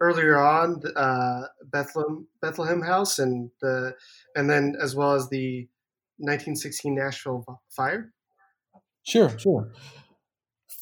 earlier 0.00 0.38
on 0.38 0.80
uh, 0.94 1.42
Bethlehem 1.64 2.28
Bethlehem 2.40 2.82
House 2.82 3.18
and 3.18 3.50
the 3.60 3.94
and 4.38 4.48
then 4.48 4.74
as 4.80 4.94
well 4.94 5.14
as 5.14 5.28
the 5.28 5.68
1916 6.18 6.94
Nashville 6.94 7.44
fire. 7.70 8.12
Sure, 9.02 9.38
sure. 9.38 9.72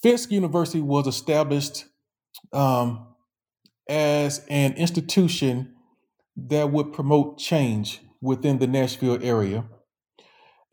Fisk 0.03 0.31
University 0.31 0.81
was 0.81 1.07
established 1.07 1.87
um, 2.53 3.07
as 3.89 4.45
an 4.49 4.75
institution 4.75 5.75
that 6.37 6.71
would 6.71 6.93
promote 6.93 7.39
change 7.39 8.01
within 8.21 8.59
the 8.59 8.67
Nashville 8.67 9.19
area 9.23 9.65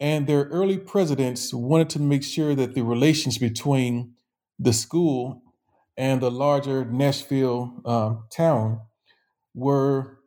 and 0.04 0.28
their 0.28 0.44
early 0.46 0.78
presidents 0.78 1.54
wanted 1.54 1.90
to 1.92 2.00
make 2.00 2.24
sure 2.24 2.56
that 2.56 2.76
the 2.76 2.84
relations 2.84 3.38
between 3.38 4.16
the 4.60 4.74
school 4.74 5.42
and 5.96 6.20
the 6.20 6.30
larger 6.30 6.84
Nashville 6.84 7.82
um, 7.86 8.26
town 8.30 8.82
were, 9.54 10.20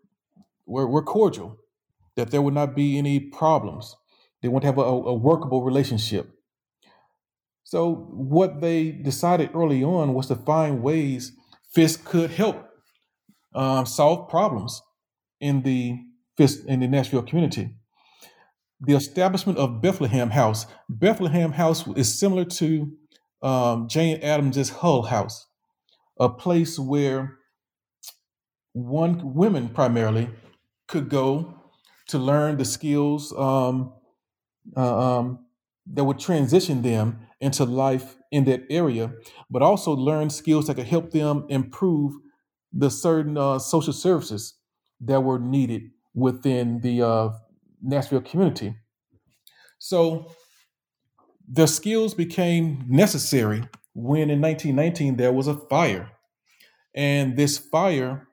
were 0.65 0.87
were 0.87 1.03
cordial, 1.03 1.59
that 2.17 2.31
there 2.31 2.43
would 2.43 2.55
not 2.55 2.75
be 2.75 2.99
any 2.99 3.21
problems. 3.21 3.95
They 4.43 4.49
want 4.49 4.63
to 4.63 4.67
have 4.67 4.79
a, 4.79 4.83
a 4.83 5.15
workable 5.15 5.63
relationship. 5.63 6.31
So 7.65 7.95
what 8.11 8.61
they 8.61 8.93
decided 8.93 9.51
early 9.55 9.83
on 9.83 10.15
was 10.15 10.29
to 10.29 10.37
find 10.37 10.83
ways 10.83 11.33
Fisk 11.73 12.05
could 12.05 12.31
help 12.31 12.69
um, 13.55 13.87
solve 13.87 14.29
problems 14.29 14.81
in 15.41 15.63
the 15.63 15.99
Fisk 16.37 16.65
in 16.67 16.81
the 16.81 16.89
Nashville 16.89 17.23
community 17.23 17.71
the 18.81 18.95
establishment 18.95 19.59
of 19.59 19.81
Bethlehem 19.81 20.31
House. 20.31 20.67
Bethlehem 20.89 21.53
House 21.53 21.87
is 21.97 22.19
similar 22.19 22.45
to 22.45 22.93
um, 23.43 23.89
Jane 23.89 24.21
Addams's 24.21 24.71
Hull 24.71 25.03
House, 25.03 25.47
a 26.19 26.29
place 26.29 26.79
where 26.79 27.39
one 28.73 29.35
women 29.35 29.69
primarily 29.69 30.29
could 30.89 31.09
go 31.09 31.55
to 32.09 32.19
learn 32.19 32.57
the 32.57 32.65
skills 32.65 33.33
um, 33.37 33.93
uh, 34.77 35.19
um, 35.19 35.47
that 35.87 36.05
would 36.05 36.19
transition 36.19 36.83
them 36.83 37.21
into 37.41 37.65
life 37.65 38.17
in 38.31 38.45
that 38.45 38.63
area, 38.71 39.13
but 39.51 39.63
also 39.63 39.93
learn 39.93 40.31
skills 40.31 40.67
that 40.67 40.75
could 40.75 40.87
help 40.87 41.11
them 41.11 41.45
improve 41.49 42.15
the 42.73 42.91
certain 42.91 43.37
uh, 43.37 43.59
social 43.59 43.93
services 43.93 44.55
that 45.01 45.21
were 45.21 45.39
needed 45.39 45.83
within 46.15 46.81
the 46.81 47.03
uh, 47.03 47.29
Nashville 47.83 48.21
community. 48.21 48.75
So 49.79 50.33
the 51.49 51.67
skills 51.67 52.15
became 52.15 52.85
necessary 52.89 53.69
when 53.95 54.31
in 54.31 54.41
1919 54.41 55.17
there 55.17 55.33
was 55.33 55.47
a 55.47 55.55
fire. 55.55 56.11
And 56.95 57.37
this 57.37 57.59
fire 57.59 58.29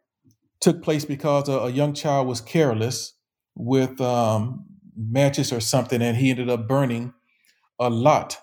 took 0.60 0.82
place 0.82 1.06
because 1.06 1.50
a, 1.50 1.54
a 1.54 1.70
young 1.70 1.94
child 1.94 2.28
was 2.28 2.42
careless 2.42 3.14
with 3.56 4.00
um, 4.02 4.66
matches 4.96 5.52
or 5.52 5.60
something, 5.60 6.02
and 6.02 6.18
he 6.18 6.32
ended 6.32 6.50
up 6.50 6.68
burning 6.68 7.14
a 7.80 7.90
lot 7.90 8.38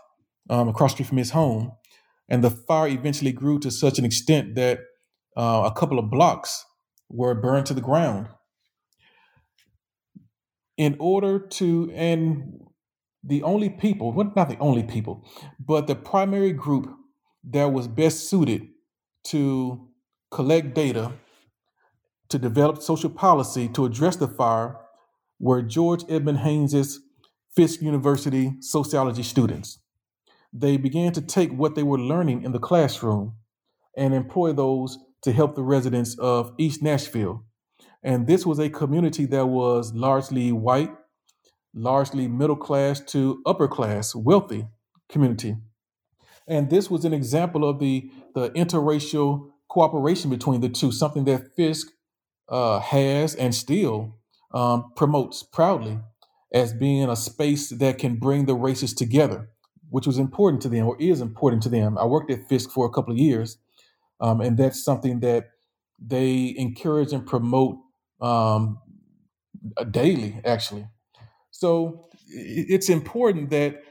um, 0.48 0.68
across 0.68 0.92
street 0.92 1.06
from 1.06 1.18
his 1.18 1.30
home. 1.30 1.72
And 2.28 2.44
the 2.44 2.50
fire 2.50 2.88
eventually 2.88 3.32
grew 3.32 3.58
to 3.60 3.70
such 3.70 3.98
an 3.98 4.04
extent 4.04 4.54
that 4.54 4.80
uh, 5.36 5.62
a 5.64 5.72
couple 5.72 5.98
of 5.98 6.10
blocks 6.10 6.64
were 7.08 7.34
burned 7.34 7.66
to 7.66 7.74
the 7.74 7.80
ground 7.80 8.28
in 10.76 10.96
order 10.98 11.38
to 11.38 11.90
and 11.94 12.60
the 13.22 13.42
only 13.42 13.68
people, 13.68 14.12
well, 14.12 14.32
not 14.34 14.48
the 14.48 14.58
only 14.58 14.82
people, 14.82 15.26
but 15.58 15.86
the 15.86 15.94
primary 15.94 16.52
group 16.52 16.90
that 17.44 17.72
was 17.72 17.86
best 17.86 18.30
suited 18.30 18.68
to 19.24 19.88
collect 20.30 20.74
data, 20.74 21.12
to 22.28 22.38
develop 22.38 22.80
social 22.80 23.10
policy 23.10 23.68
to 23.68 23.84
address 23.84 24.16
the 24.16 24.28
fire 24.28 24.76
were 25.40 25.62
George 25.62 26.04
Edmund 26.08 26.38
Haynes's 26.38 27.00
Fisk 27.56 27.80
University 27.80 28.52
sociology 28.60 29.24
students. 29.24 29.78
They 30.52 30.76
began 30.76 31.12
to 31.12 31.20
take 31.22 31.50
what 31.50 31.74
they 31.74 31.82
were 31.82 31.98
learning 31.98 32.42
in 32.42 32.52
the 32.52 32.58
classroom 32.58 33.34
and 33.96 34.14
employ 34.14 34.52
those 34.52 34.98
to 35.22 35.32
help 35.32 35.54
the 35.54 35.62
residents 35.62 36.16
of 36.18 36.52
East 36.58 36.82
Nashville. 36.82 37.44
And 38.02 38.26
this 38.26 38.46
was 38.46 38.58
a 38.58 38.70
community 38.70 39.26
that 39.26 39.46
was 39.46 39.92
largely 39.94 40.52
white, 40.52 40.90
largely 41.74 42.28
middle 42.28 42.56
class 42.56 43.00
to 43.00 43.42
upper 43.46 43.68
class, 43.68 44.14
wealthy 44.14 44.68
community. 45.08 45.56
And 46.46 46.70
this 46.70 46.90
was 46.90 47.04
an 47.04 47.14
example 47.14 47.68
of 47.68 47.78
the, 47.78 48.10
the 48.34 48.50
interracial 48.50 49.50
cooperation 49.68 50.30
between 50.30 50.60
the 50.60 50.68
two, 50.68 50.92
something 50.92 51.24
that 51.24 51.54
Fisk 51.54 51.88
uh, 52.48 52.80
has 52.80 53.34
and 53.34 53.54
still 53.54 54.19
um, 54.52 54.92
promotes 54.96 55.42
proudly 55.42 55.98
as 56.52 56.72
being 56.72 57.08
a 57.08 57.16
space 57.16 57.68
that 57.70 57.98
can 57.98 58.16
bring 58.16 58.46
the 58.46 58.54
races 58.54 58.92
together, 58.92 59.48
which 59.88 60.06
was 60.06 60.18
important 60.18 60.62
to 60.62 60.68
them 60.68 60.86
or 60.86 60.96
is 61.00 61.20
important 61.20 61.62
to 61.62 61.68
them. 61.68 61.96
I 61.96 62.04
worked 62.04 62.30
at 62.30 62.48
Fisk 62.48 62.70
for 62.70 62.86
a 62.86 62.90
couple 62.90 63.12
of 63.12 63.18
years, 63.18 63.58
um, 64.20 64.40
and 64.40 64.56
that's 64.56 64.82
something 64.82 65.20
that 65.20 65.50
they 65.98 66.54
encourage 66.56 67.12
and 67.12 67.26
promote 67.26 67.76
um, 68.20 68.78
daily, 69.90 70.40
actually. 70.44 70.86
So 71.50 72.08
it's 72.28 72.88
important 72.88 73.50
that 73.50 73.82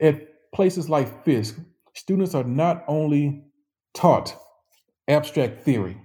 at 0.00 0.52
places 0.52 0.88
like 0.88 1.24
Fisk, 1.24 1.58
students 1.94 2.34
are 2.34 2.44
not 2.44 2.84
only 2.86 3.44
taught 3.94 4.36
abstract 5.08 5.62
theory, 5.64 5.96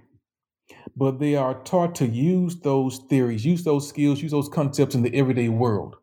but 0.96 1.18
they 1.18 1.36
are 1.36 1.62
taught 1.62 1.94
to 1.96 2.06
use 2.06 2.56
those 2.60 2.98
theories, 3.10 3.44
use 3.44 3.64
those 3.64 3.88
skills, 3.88 4.22
use 4.22 4.32
those 4.32 4.48
concepts 4.48 4.94
in 4.94 5.02
the 5.02 5.14
everyday 5.14 5.48
world. 5.48 5.96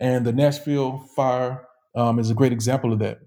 And 0.00 0.24
the 0.24 0.32
Nashville 0.32 0.98
fire 1.14 1.66
um, 1.94 2.18
is 2.18 2.30
a 2.30 2.34
great 2.34 2.52
example 2.52 2.92
of 2.92 2.98
that. 3.00 3.20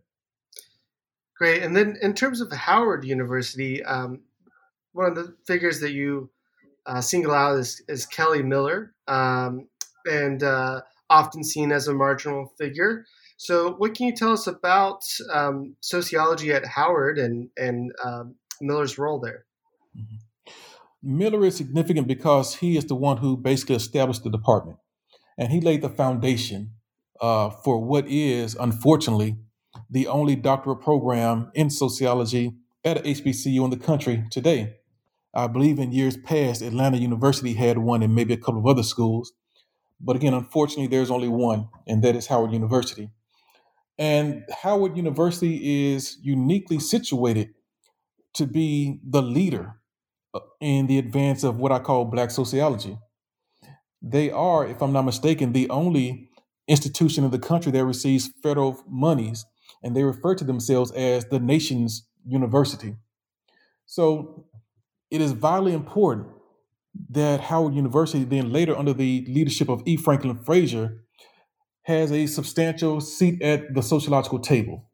Great. 1.37 1.63
And 1.63 1.75
then 1.75 1.97
in 2.01 2.13
terms 2.13 2.41
of 2.41 2.51
Howard 2.51 3.03
University, 3.03 3.83
um, 3.83 4.21
one 4.93 5.07
of 5.07 5.15
the 5.15 5.35
figures 5.45 5.79
that 5.81 5.91
you 5.91 6.29
uh, 6.85 7.01
single 7.01 7.33
out 7.33 7.57
is, 7.57 7.81
is 7.87 8.05
Kelly 8.05 8.43
Miller, 8.43 8.93
um, 9.07 9.67
and 10.05 10.43
uh, 10.43 10.81
often 11.09 11.43
seen 11.43 11.71
as 11.71 11.87
a 11.87 11.93
marginal 11.93 12.53
figure. 12.57 13.05
So, 13.37 13.73
what 13.73 13.95
can 13.95 14.07
you 14.07 14.15
tell 14.15 14.31
us 14.31 14.47
about 14.47 15.03
um, 15.31 15.75
sociology 15.81 16.53
at 16.53 16.65
Howard 16.65 17.17
and 17.17 17.49
and 17.57 17.91
um, 18.03 18.35
Miller's 18.61 18.97
role 18.97 19.19
there? 19.19 19.45
Mm-hmm. 19.97 20.15
Miller 21.05 21.45
is 21.45 21.55
significant 21.55 22.07
because 22.07 22.55
he 22.55 22.77
is 22.77 22.85
the 22.85 22.95
one 22.95 23.17
who 23.17 23.37
basically 23.37 23.75
established 23.75 24.23
the 24.23 24.29
department, 24.29 24.79
and 25.37 25.51
he 25.51 25.61
laid 25.61 25.83
the 25.83 25.89
foundation 25.89 26.71
uh, 27.21 27.49
for 27.49 27.79
what 27.83 28.07
is, 28.07 28.55
unfortunately, 28.55 29.37
the 29.89 30.07
only 30.07 30.35
doctoral 30.35 30.75
program 30.75 31.51
in 31.53 31.69
sociology 31.69 32.55
at 32.83 33.03
HBCU 33.03 33.63
in 33.63 33.69
the 33.69 33.77
country 33.77 34.23
today. 34.31 34.77
I 35.33 35.47
believe 35.47 35.79
in 35.79 35.91
years 35.91 36.17
past, 36.17 36.61
Atlanta 36.61 36.97
University 36.97 37.53
had 37.53 37.77
one 37.77 38.01
and 38.01 38.15
maybe 38.15 38.33
a 38.33 38.37
couple 38.37 38.59
of 38.59 38.65
other 38.65 38.83
schools. 38.83 39.33
But 39.99 40.15
again, 40.15 40.33
unfortunately, 40.33 40.87
there's 40.87 41.11
only 41.11 41.27
one, 41.27 41.69
and 41.87 42.03
that 42.03 42.15
is 42.15 42.27
Howard 42.27 42.51
University. 42.51 43.11
And 43.97 44.43
Howard 44.63 44.97
University 44.97 45.93
is 45.93 46.17
uniquely 46.21 46.79
situated 46.79 47.53
to 48.33 48.45
be 48.45 48.99
the 49.03 49.21
leader 49.21 49.75
in 50.59 50.87
the 50.87 50.97
advance 50.97 51.43
of 51.43 51.57
what 51.57 51.71
I 51.71 51.79
call 51.79 52.05
Black 52.05 52.31
sociology. 52.31 52.97
They 54.01 54.29
are, 54.31 54.67
if 54.67 54.81
I'm 54.81 54.93
not 54.93 55.03
mistaken, 55.03 55.53
the 55.53 55.69
only 55.69 56.29
institution 56.67 57.23
in 57.23 57.31
the 57.31 57.39
country 57.39 57.71
that 57.71 57.85
receives 57.85 58.31
federal 58.43 58.81
monies, 58.87 59.45
and 59.83 59.95
they 59.95 60.03
refer 60.03 60.35
to 60.35 60.43
themselves 60.43 60.91
as 60.91 61.25
the 61.25 61.39
nation's 61.39 62.07
university. 62.25 62.95
So 63.85 64.45
it 65.11 65.21
is 65.21 65.31
vitally 65.31 65.73
important 65.73 66.27
that 67.09 67.41
Howard 67.41 67.75
University, 67.75 68.23
then 68.23 68.51
later 68.51 68.75
under 68.75 68.93
the 68.93 69.25
leadership 69.27 69.69
of 69.69 69.83
E. 69.85 69.97
Franklin 69.97 70.37
Frazier, 70.43 71.01
has 71.83 72.11
a 72.11 72.25
substantial 72.25 72.99
seat 72.99 73.41
at 73.41 73.73
the 73.75 73.83
sociological 73.83 74.39
table. 74.39 74.89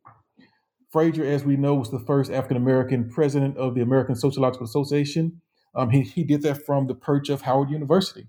Frazier, 0.92 1.26
as 1.26 1.46
we 1.46 1.56
know, 1.56 1.76
was 1.76 1.89
the 1.89 2.00
first 2.00 2.32
African 2.32 2.58
American 2.58 3.10
president 3.10 3.58
of 3.58 3.76
the 3.76 3.82
American 3.82 4.16
Sociological 4.16 4.66
Association. 4.66 5.42
Um, 5.74 5.89
he, 5.89 6.02
he 6.02 6.24
did 6.24 6.42
that 6.42 6.66
from 6.66 6.88
the 6.88 6.96
perch 6.96 7.30
of 7.30 7.44
Howard 7.44 7.70
University. 7.70 8.28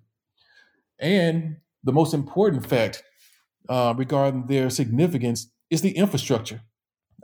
And 1.00 1.56
the 1.82 1.92
most 1.92 2.14
important 2.14 2.64
fact 2.64 3.02
uh, 3.68 3.94
regarding 3.96 4.46
their 4.46 4.70
significance 4.70 5.50
is 5.70 5.82
the 5.82 5.96
infrastructure. 5.96 6.62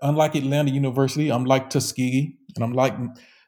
Unlike 0.03 0.35
Atlanta 0.35 0.73
University, 0.73 1.29
unlike 1.29 1.71
Tuskegee, 1.71 2.37
and 2.57 2.65
unlike 2.65 2.95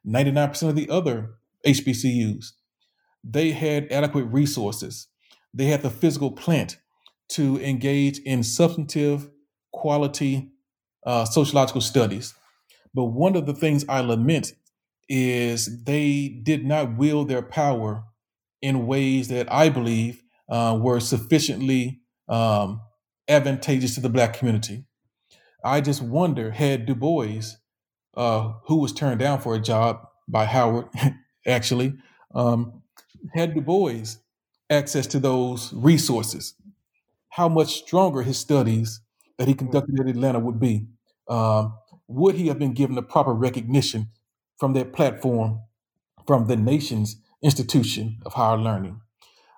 99% 0.06 0.68
of 0.68 0.76
the 0.76 0.88
other 0.88 1.34
HBCUs, 1.66 2.52
they 3.24 3.50
had 3.50 3.90
adequate 3.90 4.24
resources. 4.24 5.08
They 5.52 5.66
had 5.66 5.82
the 5.82 5.90
physical 5.90 6.30
plant 6.30 6.78
to 7.30 7.60
engage 7.60 8.18
in 8.20 8.42
substantive, 8.42 9.28
quality 9.72 10.52
uh, 11.04 11.24
sociological 11.24 11.80
studies. 11.80 12.34
But 12.94 13.06
one 13.06 13.36
of 13.36 13.46
the 13.46 13.54
things 13.54 13.84
I 13.88 14.00
lament 14.00 14.52
is 15.08 15.84
they 15.84 16.28
did 16.28 16.64
not 16.64 16.96
wield 16.96 17.28
their 17.28 17.42
power 17.42 18.04
in 18.62 18.86
ways 18.86 19.28
that 19.28 19.50
I 19.52 19.68
believe 19.68 20.22
uh, 20.48 20.78
were 20.80 21.00
sufficiently 21.00 22.00
um, 22.28 22.80
advantageous 23.28 23.94
to 23.94 24.00
the 24.00 24.08
Black 24.08 24.34
community. 24.34 24.84
I 25.64 25.80
just 25.80 26.02
wonder 26.02 26.50
had 26.50 26.86
Du 26.86 26.94
Bois, 26.94 27.42
uh, 28.16 28.52
who 28.66 28.76
was 28.76 28.92
turned 28.92 29.20
down 29.20 29.40
for 29.40 29.54
a 29.54 29.60
job 29.60 30.06
by 30.28 30.44
Howard, 30.44 30.88
actually, 31.46 31.94
um, 32.34 32.82
had 33.34 33.54
Du 33.54 33.60
Bois 33.60 34.16
access 34.68 35.06
to 35.08 35.18
those 35.18 35.72
resources, 35.72 36.54
how 37.30 37.48
much 37.48 37.78
stronger 37.78 38.22
his 38.22 38.38
studies 38.38 39.00
that 39.40 39.48
he 39.48 39.54
conducted 39.54 39.98
at 39.98 40.06
Atlanta 40.06 40.38
would 40.38 40.60
be. 40.60 40.86
Um, 41.26 41.78
would 42.08 42.34
he 42.34 42.48
have 42.48 42.58
been 42.58 42.74
given 42.74 42.94
the 42.94 43.02
proper 43.02 43.32
recognition 43.32 44.08
from 44.58 44.74
that 44.74 44.92
platform, 44.92 45.62
from 46.26 46.46
the 46.46 46.56
nation's 46.56 47.16
institution 47.42 48.18
of 48.26 48.34
higher 48.34 48.58
learning? 48.58 49.00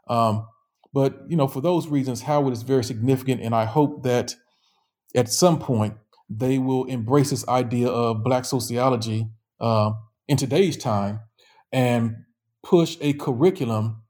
Um, 0.06 0.46
but 0.94 1.22
you 1.28 1.36
know, 1.36 1.48
for 1.48 1.60
those 1.60 1.88
reasons, 1.88 2.22
Howard 2.22 2.52
is 2.52 2.62
very 2.62 2.84
significant, 2.84 3.40
and 3.40 3.56
I 3.56 3.64
hope 3.64 4.04
that 4.04 4.36
at 5.16 5.28
some 5.28 5.58
point 5.58 5.94
they 6.30 6.58
will 6.58 6.84
embrace 6.84 7.30
this 7.30 7.46
idea 7.48 7.88
of 7.88 8.22
Black 8.22 8.44
sociology 8.44 9.26
uh, 9.58 9.94
in 10.28 10.36
today's 10.36 10.76
time 10.76 11.18
and 11.72 12.18
push 12.62 12.96
a 13.00 13.14
curriculum 13.14 14.04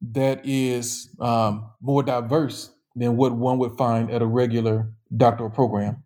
that 0.00 0.40
is 0.46 1.14
um, 1.20 1.72
more 1.82 2.02
diverse 2.02 2.70
than 2.96 3.18
what 3.18 3.36
one 3.36 3.58
would 3.58 3.76
find 3.76 4.10
at 4.10 4.22
a 4.22 4.26
regular 4.26 4.94
doctoral 5.16 5.50
program. 5.50 6.04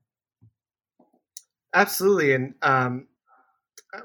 Absolutely, 1.74 2.34
and 2.34 2.54
um, 2.62 3.06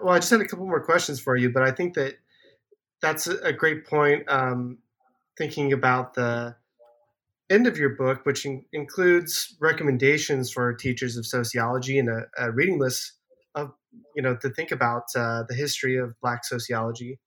well, 0.02 0.16
I 0.16 0.20
just 0.20 0.32
had 0.32 0.42
a 0.42 0.46
couple 0.46 0.66
more 0.66 0.84
questions 0.84 1.20
for 1.20 1.36
you, 1.36 1.52
but 1.52 1.64
I 1.64 1.72
think 1.72 1.94
that 1.96 2.16
that's 3.02 3.28
a 3.28 3.54
great 3.54 3.86
point. 3.86 4.24
Um, 4.28 4.80
thinking 5.38 5.72
about 5.72 6.16
the 6.16 6.56
end 7.50 7.66
of 7.66 7.78
your 7.78 7.96
book, 7.96 8.26
which 8.26 8.46
in- 8.46 8.66
includes 8.74 9.56
recommendations 9.60 10.52
for 10.52 10.74
teachers 10.74 11.18
of 11.18 11.26
sociology 11.26 11.98
and 11.98 12.10
a, 12.10 12.26
a 12.38 12.52
reading 12.52 12.80
list 12.80 13.14
of 13.56 13.72
you 14.16 14.22
know 14.22 14.36
to 14.36 14.50
think 14.50 14.72
about 14.72 15.04
uh, 15.16 15.44
the 15.48 15.56
history 15.56 15.98
of 15.98 16.20
Black 16.22 16.46
sociology. 16.46 17.20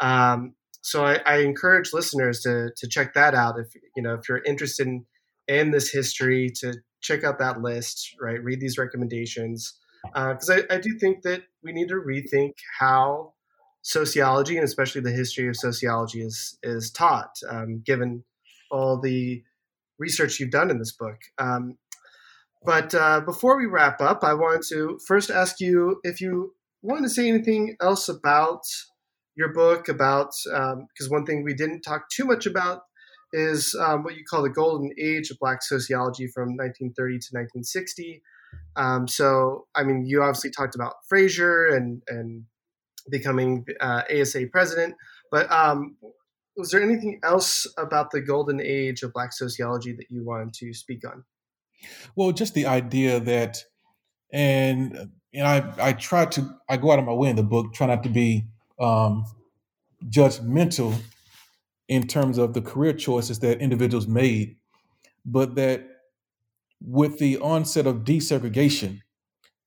Um, 0.00 0.54
so 0.80 1.04
I, 1.04 1.20
I, 1.24 1.36
encourage 1.38 1.92
listeners 1.92 2.40
to 2.40 2.70
to 2.76 2.88
check 2.88 3.14
that 3.14 3.34
out 3.34 3.58
if 3.58 3.68
you 3.96 4.02
know 4.02 4.14
if 4.14 4.28
you're 4.28 4.42
interested 4.44 4.86
in, 4.86 5.06
in 5.48 5.70
this 5.70 5.90
history 5.90 6.50
to 6.60 6.74
check 7.04 7.22
out 7.22 7.38
that 7.38 7.60
list 7.60 8.16
right? 8.20 8.42
Read 8.42 8.60
these 8.60 8.78
recommendations 8.78 9.74
because 10.12 10.50
uh, 10.50 10.60
I, 10.70 10.74
I, 10.74 10.78
do 10.78 10.98
think 10.98 11.22
that 11.22 11.42
we 11.62 11.72
need 11.72 11.88
to 11.88 11.94
rethink 11.94 12.52
how 12.78 13.32
sociology 13.82 14.56
and 14.56 14.64
especially 14.64 15.00
the 15.00 15.10
history 15.10 15.48
of 15.48 15.56
sociology 15.56 16.20
is 16.20 16.58
is 16.62 16.90
taught 16.90 17.36
um, 17.48 17.82
given 17.86 18.24
all 18.70 19.00
the 19.00 19.42
research 19.98 20.40
you've 20.40 20.50
done 20.50 20.70
in 20.70 20.78
this 20.78 20.92
book. 20.92 21.18
Um, 21.38 21.78
but 22.64 22.94
uh, 22.94 23.20
before 23.20 23.58
we 23.58 23.66
wrap 23.66 24.00
up 24.00 24.24
i 24.24 24.32
want 24.32 24.64
to 24.66 24.98
first 25.06 25.30
ask 25.30 25.60
you 25.60 26.00
if 26.02 26.20
you 26.20 26.54
want 26.82 27.02
to 27.02 27.08
say 27.08 27.28
anything 27.28 27.76
else 27.80 28.08
about 28.08 28.62
your 29.36 29.52
book 29.52 29.88
about 29.88 30.30
because 30.44 31.06
um, 31.06 31.10
one 31.10 31.26
thing 31.26 31.42
we 31.42 31.54
didn't 31.54 31.82
talk 31.82 32.08
too 32.10 32.24
much 32.24 32.46
about 32.46 32.82
is 33.34 33.74
um, 33.80 34.04
what 34.04 34.14
you 34.14 34.24
call 34.24 34.42
the 34.42 34.48
golden 34.48 34.92
age 34.96 35.30
of 35.30 35.38
Black 35.40 35.60
sociology 35.60 36.28
from 36.28 36.50
1930 36.56 36.94
to 36.94 37.28
1960. 37.32 38.22
Um, 38.76 39.08
so, 39.08 39.66
I 39.74 39.82
mean, 39.82 40.06
you 40.06 40.22
obviously 40.22 40.50
talked 40.50 40.76
about 40.76 40.94
Frazier 41.08 41.66
and 41.66 42.00
and 42.08 42.44
becoming 43.10 43.66
uh, 43.80 44.02
ASA 44.08 44.46
president, 44.52 44.94
but 45.30 45.50
um, 45.50 45.96
was 46.56 46.70
there 46.70 46.80
anything 46.80 47.20
else 47.24 47.66
about 47.76 48.12
the 48.12 48.20
golden 48.20 48.60
age 48.60 49.02
of 49.02 49.12
Black 49.12 49.32
sociology 49.32 49.92
that 49.92 50.06
you 50.08 50.24
wanted 50.24 50.54
to 50.54 50.72
speak 50.72 51.06
on? 51.06 51.24
Well, 52.14 52.30
just 52.30 52.54
the 52.54 52.66
idea 52.66 53.18
that, 53.18 53.64
and 54.32 55.10
and 55.34 55.46
I 55.46 55.72
I 55.78 55.92
try 55.92 56.26
to 56.26 56.56
I 56.68 56.76
go 56.76 56.92
out 56.92 57.00
of 57.00 57.04
my 57.04 57.12
way 57.12 57.30
in 57.30 57.36
the 57.36 57.42
book, 57.42 57.74
try 57.74 57.88
not 57.88 58.04
to 58.04 58.08
be 58.08 58.46
um, 58.78 59.24
judgmental 60.08 60.94
in 61.88 62.06
terms 62.06 62.38
of 62.38 62.54
the 62.54 62.62
career 62.62 62.92
choices 62.92 63.40
that 63.40 63.60
individuals 63.60 64.06
made, 64.06 64.56
but 65.24 65.54
that 65.54 65.86
with 66.80 67.18
the 67.18 67.38
onset 67.38 67.86
of 67.86 68.04
desegregation, 68.04 69.00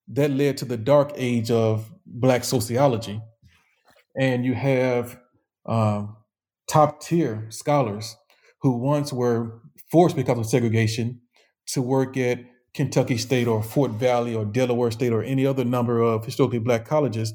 that 0.07 0.31
led 0.31 0.57
to 0.57 0.65
the 0.65 0.77
dark 0.77 1.11
age 1.15 1.51
of 1.51 1.91
Black 2.05 2.43
sociology, 2.43 3.21
and 4.17 4.45
you 4.45 4.53
have 4.53 5.19
um, 5.65 6.15
top 6.67 7.01
tier 7.01 7.45
scholars 7.49 8.15
who 8.61 8.77
once 8.77 9.11
were 9.11 9.61
forced 9.91 10.15
because 10.15 10.39
of 10.39 10.45
segregation 10.45 11.21
to 11.67 11.81
work 11.81 12.17
at 12.17 12.39
Kentucky 12.73 13.17
State 13.17 13.47
or 13.47 13.61
Fort 13.61 13.91
Valley 13.91 14.35
or 14.35 14.45
Delaware 14.45 14.91
State 14.91 15.11
or 15.11 15.23
any 15.23 15.45
other 15.45 15.65
number 15.65 16.01
of 16.01 16.25
historically 16.25 16.59
black 16.59 16.85
colleges. 16.85 17.33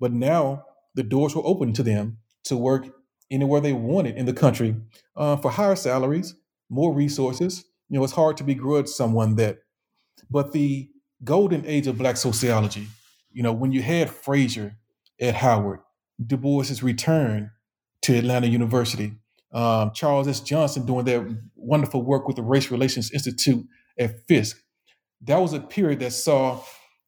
But 0.00 0.12
now 0.12 0.64
the 0.94 1.02
doors 1.02 1.34
were 1.34 1.42
open 1.44 1.72
to 1.74 1.82
them 1.82 2.18
to 2.44 2.56
work 2.56 2.88
anywhere 3.34 3.60
they 3.60 3.72
wanted 3.72 4.16
in 4.16 4.26
the 4.26 4.32
country 4.32 4.76
uh, 5.16 5.36
for 5.36 5.50
higher 5.50 5.76
salaries, 5.76 6.34
more 6.68 6.92
resources. 6.92 7.64
You 7.88 7.98
know, 7.98 8.04
it's 8.04 8.12
hard 8.12 8.36
to 8.38 8.44
begrudge 8.44 8.88
someone 8.88 9.36
that. 9.36 9.58
But 10.30 10.52
the 10.52 10.88
golden 11.22 11.66
age 11.66 11.86
of 11.86 11.98
black 11.98 12.16
sociology, 12.16 12.86
you 13.32 13.42
know, 13.42 13.52
when 13.52 13.72
you 13.72 13.82
had 13.82 14.10
Frazier 14.10 14.76
at 15.20 15.34
Howard, 15.34 15.80
Du 16.24 16.36
Bois's 16.36 16.82
return 16.82 17.50
to 18.02 18.16
Atlanta 18.16 18.46
University, 18.46 19.12
um, 19.52 19.92
Charles 19.94 20.28
S. 20.28 20.40
Johnson 20.40 20.86
doing 20.86 21.04
their 21.04 21.28
wonderful 21.54 22.02
work 22.02 22.26
with 22.26 22.36
the 22.36 22.42
Race 22.42 22.70
Relations 22.70 23.12
Institute 23.12 23.64
at 23.98 24.26
Fisk. 24.26 24.60
That 25.22 25.38
was 25.38 25.52
a 25.52 25.60
period 25.60 26.00
that 26.00 26.12
saw 26.12 26.60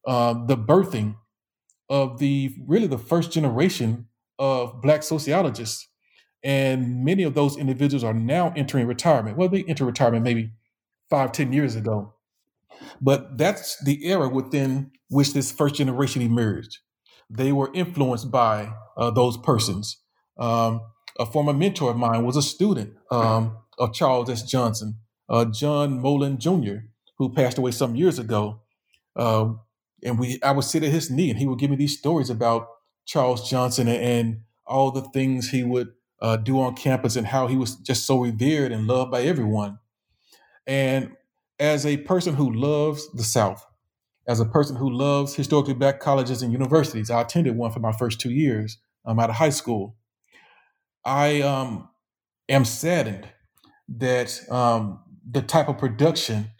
uh, 0.07 0.47
the 0.47 0.57
birthing 0.57 1.17
of 1.89 2.19
the 2.19 2.55
really 2.67 2.87
the 2.87 2.99
first 2.99 3.33
generation 3.33 4.07
of 4.39 4.81
black 4.81 5.03
sociologists. 5.03 5.89
And 6.47 7.05
many 7.05 7.25
of 7.25 7.35
those 7.35 7.57
individuals 7.57 8.05
are 8.05 8.15
now 8.15 8.53
entering 8.55 8.87
retirement. 8.87 9.37
Well, 9.37 9.49
they 9.49 9.65
enter 9.65 9.85
retirement 9.85 10.23
maybe 10.23 10.53
five, 11.11 11.33
ten 11.33 11.53
years 11.53 11.75
ago. 11.75 12.15
But 13.01 13.37
that's 13.37 13.83
the 13.83 14.07
era 14.07 14.29
within 14.29 14.93
which 15.11 15.35
this 15.35 15.51
first 15.51 15.75
generation 15.75 16.23
emerged. 16.23 16.79
They 17.29 17.51
were 17.51 17.73
influenced 17.75 18.31
by 18.31 18.73
uh, 18.97 19.11
those 19.11 19.37
persons. 19.37 19.97
Um, 20.39 20.83
a 21.19 21.27
former 21.27 21.53
mentor 21.53 21.91
of 21.91 21.97
mine 21.97 22.25
was 22.25 22.37
a 22.37 22.43
student 22.43 22.95
um, 23.11 23.57
of 23.77 23.93
Charles 23.93 24.31
S. 24.31 24.45
Johnson, 24.45 24.99
uh, 25.29 25.47
John 25.47 26.01
Molan 26.01 26.39
Jr., 26.39 26.77
who 27.19 27.33
passed 27.33 27.59
away 27.59 27.73
some 27.73 27.97
years 27.97 28.21
ago. 28.21 28.61
Uh, 29.17 29.55
and 30.05 30.17
we, 30.17 30.39
I 30.45 30.53
would 30.53 30.65
sit 30.65 30.85
at 30.85 30.93
his 30.93 31.11
knee, 31.11 31.29
and 31.29 31.41
he 31.41 31.47
would 31.47 31.59
give 31.59 31.71
me 31.71 31.77
these 31.77 31.99
stories 31.99 32.31
about 32.31 32.69
Charles 33.05 33.51
Johnson 33.51 33.89
and, 33.89 34.01
and 34.01 34.41
all 34.65 34.93
the 34.93 35.03
things 35.03 35.51
he 35.51 35.65
would 35.65 35.89
uh, 36.27 36.37
do 36.37 36.61
on 36.61 36.75
campus, 36.75 37.15
and 37.15 37.29
how 37.29 37.47
he 37.47 37.57
was 37.57 37.77
just 37.77 38.05
so 38.05 38.21
revered 38.21 38.73
and 38.73 38.89
loved 38.89 39.13
by 39.13 39.23
everyone. 39.23 39.79
And 40.67 41.13
as 41.61 41.87
a 41.87 41.99
person 41.99 42.35
who 42.35 42.53
loves 42.53 43.09
the 43.13 43.23
South, 43.23 43.65
as 44.27 44.41
a 44.41 44.45
person 44.45 44.75
who 44.75 44.91
loves 44.91 45.37
historically 45.37 45.75
black 45.75 46.01
colleges 46.01 46.43
and 46.43 46.53
universities, 46.53 47.11
I 47.11 47.21
attended 47.21 47.57
one 47.57 47.71
for 47.71 47.79
my 47.79 47.93
first 47.93 48.21
two 48.21 48.33
years 48.33 48.79
um, 49.05 49.21
out 49.21 49.31
of 49.31 49.37
high 49.37 49.51
school. 49.51 49.97
I 51.05 51.43
um, 51.43 51.89
am 52.49 52.65
saddened 52.65 53.29
that 53.89 54.41
um, 54.51 55.05
the 55.31 55.43
type 55.43 55.69
of 55.69 55.79
production 55.79 56.51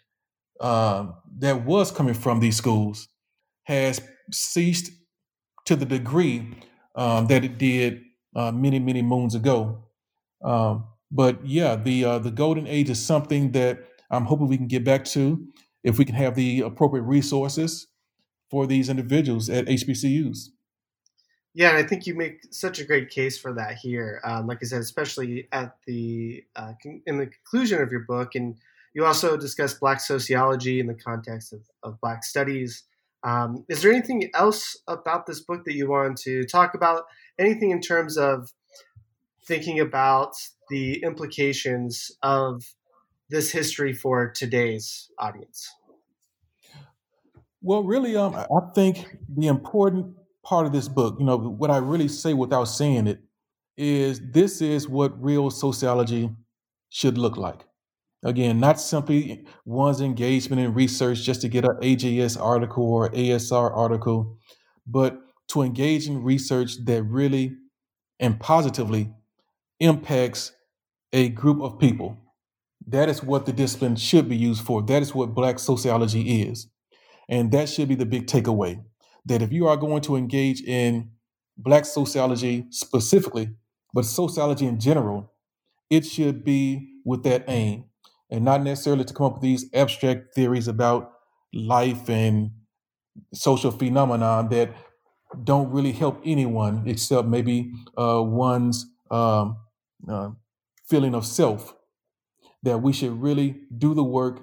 uh, 0.61 1.07
that 1.39 1.65
was 1.65 1.91
coming 1.91 2.13
from 2.13 2.39
these 2.39 2.55
schools 2.55 3.09
has 3.63 3.99
ceased 4.31 4.91
to 5.65 5.75
the 5.75 5.85
degree 5.85 6.55
um, 6.95 7.27
that 7.27 7.43
it 7.43 7.57
did 7.57 8.01
uh, 8.37 8.51
many, 8.51 8.79
many 8.79 9.01
moons 9.01 9.35
ago. 9.35 9.83
Um, 10.43 10.85
but 11.11 11.45
yeah, 11.45 11.75
the 11.75 12.05
uh, 12.05 12.19
the 12.19 12.31
golden 12.31 12.67
age 12.67 12.89
is 12.89 13.03
something 13.03 13.51
that 13.53 13.83
I'm 14.11 14.25
hoping 14.25 14.47
we 14.47 14.57
can 14.57 14.67
get 14.67 14.83
back 14.83 15.03
to 15.05 15.47
if 15.83 15.97
we 15.97 16.05
can 16.05 16.15
have 16.15 16.35
the 16.35 16.61
appropriate 16.61 17.03
resources 17.03 17.87
for 18.49 18.67
these 18.67 18.87
individuals 18.89 19.49
at 19.49 19.65
HBCUs. 19.65 20.49
Yeah, 21.53 21.69
and 21.69 21.77
I 21.77 21.83
think 21.83 22.05
you 22.05 22.13
make 22.13 22.41
such 22.51 22.79
a 22.79 22.85
great 22.85 23.09
case 23.09 23.39
for 23.39 23.51
that 23.53 23.77
here. 23.77 24.21
Um, 24.23 24.45
like 24.45 24.59
I 24.61 24.65
said, 24.65 24.81
especially 24.81 25.47
at 25.51 25.75
the 25.87 26.43
uh, 26.55 26.73
con- 26.81 27.01
in 27.07 27.17
the 27.17 27.25
conclusion 27.25 27.81
of 27.81 27.91
your 27.91 28.01
book, 28.01 28.35
and 28.35 28.55
you 28.93 29.05
also 29.05 29.37
discuss 29.37 29.73
Black 29.73 29.99
sociology 29.99 30.79
in 30.79 30.85
the 30.85 30.93
context 30.93 31.53
of, 31.53 31.61
of 31.81 31.99
Black 31.99 32.23
studies. 32.23 32.83
Um, 33.23 33.65
is 33.67 33.81
there 33.81 33.91
anything 33.91 34.29
else 34.33 34.77
about 34.87 35.25
this 35.25 35.41
book 35.41 35.65
that 35.65 35.73
you 35.73 35.89
want 35.89 36.17
to 36.19 36.45
talk 36.45 36.73
about? 36.73 37.03
Anything 37.39 37.71
in 37.71 37.81
terms 37.81 38.17
of 38.17 38.51
thinking 39.45 39.79
about 39.79 40.33
the 40.69 41.01
implications 41.03 42.11
of 42.21 42.63
this 43.29 43.51
history 43.51 43.93
for 43.93 44.31
today's 44.31 45.09
audience? 45.19 45.69
Well, 47.61 47.83
really, 47.83 48.15
um, 48.15 48.35
I 48.35 48.45
think 48.75 49.17
the 49.27 49.47
important 49.47 50.15
part 50.43 50.65
of 50.65 50.71
this 50.71 50.87
book, 50.87 51.17
you 51.19 51.25
know, 51.25 51.37
what 51.37 51.71
I 51.71 51.77
really 51.77 52.07
say 52.07 52.33
without 52.33 52.65
saying 52.65 53.07
it 53.07 53.19
is 53.75 54.21
this 54.31 54.61
is 54.61 54.87
what 54.87 55.21
real 55.21 55.49
sociology 55.49 56.29
should 56.89 57.17
look 57.17 57.35
like. 57.35 57.65
Again, 58.23 58.59
not 58.59 58.79
simply 58.79 59.45
one's 59.65 60.01
engagement 60.01 60.61
in 60.61 60.73
research 60.73 61.21
just 61.21 61.41
to 61.41 61.49
get 61.49 61.65
an 61.65 61.77
AJS 61.81 62.41
article 62.41 62.83
or 62.83 63.09
ASR 63.09 63.75
article, 63.75 64.37
but 64.85 65.19
to 65.49 65.61
engage 65.61 66.07
in 66.07 66.23
research 66.23 66.83
that 66.85 67.03
really 67.03 67.55
and 68.19 68.39
positively 68.39 69.13
impacts 69.79 70.51
a 71.13 71.29
group 71.29 71.61
of 71.61 71.79
people. 71.79 72.17
That 72.87 73.09
is 73.09 73.21
what 73.21 73.45
the 73.45 73.53
discipline 73.53 73.95
should 73.95 74.27
be 74.27 74.35
used 74.35 74.63
for. 74.63 74.81
That 74.81 75.01
is 75.01 75.13
what 75.13 75.35
Black 75.35 75.59
sociology 75.59 76.41
is. 76.41 76.67
And 77.29 77.51
that 77.51 77.69
should 77.69 77.87
be 77.87 77.95
the 77.95 78.05
big 78.05 78.27
takeaway 78.27 78.83
that 79.25 79.41
if 79.41 79.51
you 79.51 79.67
are 79.67 79.77
going 79.77 80.01
to 80.01 80.15
engage 80.15 80.61
in 80.61 81.11
Black 81.57 81.85
sociology 81.85 82.65
specifically, 82.69 83.49
but 83.93 84.05
sociology 84.05 84.65
in 84.65 84.79
general, 84.79 85.33
it 85.89 86.05
should 86.05 86.43
be 86.43 86.89
with 87.05 87.23
that 87.23 87.43
aim 87.47 87.85
and 88.29 88.43
not 88.43 88.61
necessarily 88.61 89.03
to 89.05 89.13
come 89.13 89.27
up 89.27 89.33
with 89.33 89.41
these 89.41 89.69
abstract 89.73 90.33
theories 90.35 90.67
about 90.67 91.13
life 91.53 92.09
and 92.09 92.51
social 93.33 93.71
phenomena 93.71 94.47
that 94.49 94.73
don't 95.43 95.71
really 95.71 95.91
help 95.91 96.21
anyone 96.25 96.83
except 96.85 97.27
maybe 97.27 97.71
uh, 97.97 98.21
one's 98.23 98.85
um, 99.11 99.57
uh, 100.07 100.29
feeling 100.87 101.15
of 101.15 101.25
self. 101.25 101.73
That 102.63 102.79
we 102.79 102.91
should 102.91 103.21
really 103.21 103.61
do 103.77 103.93
the 103.93 104.03
work 104.03 104.41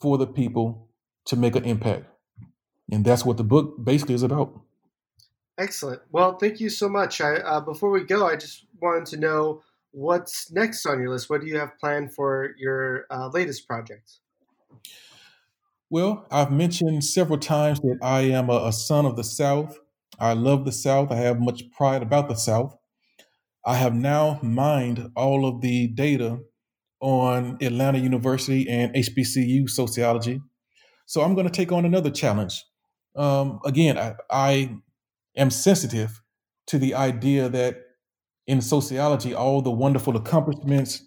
for 0.00 0.18
the 0.18 0.26
people 0.26 0.88
to 1.26 1.36
make 1.36 1.56
an 1.56 1.64
impact. 1.64 2.04
And 2.90 3.04
that's 3.04 3.24
what 3.24 3.36
the 3.36 3.44
book 3.44 3.82
basically 3.82 4.14
is 4.14 4.22
about. 4.22 4.60
Excellent. 5.58 6.02
Well, 6.10 6.36
thank 6.36 6.60
you 6.60 6.68
so 6.68 6.88
much. 6.88 7.20
I, 7.20 7.36
uh, 7.36 7.60
before 7.60 7.90
we 7.90 8.04
go, 8.04 8.26
I 8.26 8.36
just 8.36 8.66
wanted 8.80 9.06
to 9.06 9.16
know 9.16 9.62
what's 9.96 10.52
next 10.52 10.86
on 10.86 11.00
your 11.00 11.10
list. 11.10 11.30
What 11.30 11.40
do 11.40 11.46
you 11.46 11.58
have 11.58 11.78
planned 11.78 12.14
for 12.14 12.54
your 12.58 13.06
uh, 13.10 13.28
latest 13.28 13.66
project? 13.66 14.18
Well, 15.88 16.26
I've 16.30 16.50
mentioned 16.50 17.04
several 17.04 17.38
times 17.38 17.80
that 17.80 17.98
I 18.02 18.22
am 18.22 18.50
a, 18.50 18.66
a, 18.66 18.72
son 18.72 19.06
of 19.06 19.16
the 19.16 19.24
South. 19.24 19.78
I 20.18 20.32
love 20.32 20.64
the 20.64 20.72
South. 20.72 21.12
I 21.12 21.16
have 21.16 21.40
much 21.40 21.70
pride 21.70 22.02
about 22.02 22.28
the 22.28 22.34
South. 22.34 22.76
I 23.64 23.76
have 23.76 23.94
now 23.94 24.38
mined 24.42 25.10
all 25.16 25.46
of 25.46 25.60
the 25.60 25.86
data 25.88 26.40
on 27.00 27.58
Atlanta 27.60 27.98
University 27.98 28.68
and 28.68 28.94
HBCU 28.94 29.68
sociology. 29.70 30.40
So 31.06 31.22
I'm 31.22 31.34
going 31.34 31.46
to 31.46 31.52
take 31.52 31.72
on 31.72 31.84
another 31.84 32.10
challenge 32.10 32.64
um, 33.16 33.60
again, 33.64 33.98
I, 33.98 34.14
I 34.30 34.76
am 35.36 35.50
sensitive 35.50 36.22
to 36.66 36.78
the 36.78 36.94
idea 36.94 37.48
that 37.48 37.78
in 38.46 38.60
sociology, 38.60 39.34
all 39.34 39.62
the 39.62 39.70
wonderful 39.70 40.16
accomplishments, 40.16 41.02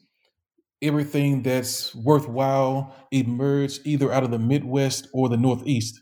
everything 0.81 1.41
that's 1.43 1.95
worthwhile 1.95 2.95
emerged 3.11 3.81
either 3.85 4.11
out 4.11 4.23
of 4.23 4.31
the 4.31 4.39
Midwest 4.39 5.07
or 5.13 5.29
the 5.29 5.37
Northeast. 5.37 5.99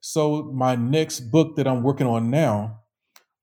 So, 0.00 0.50
my 0.54 0.76
next 0.76 1.20
book 1.30 1.56
that 1.56 1.66
I'm 1.66 1.82
working 1.82 2.06
on 2.06 2.30
now 2.30 2.80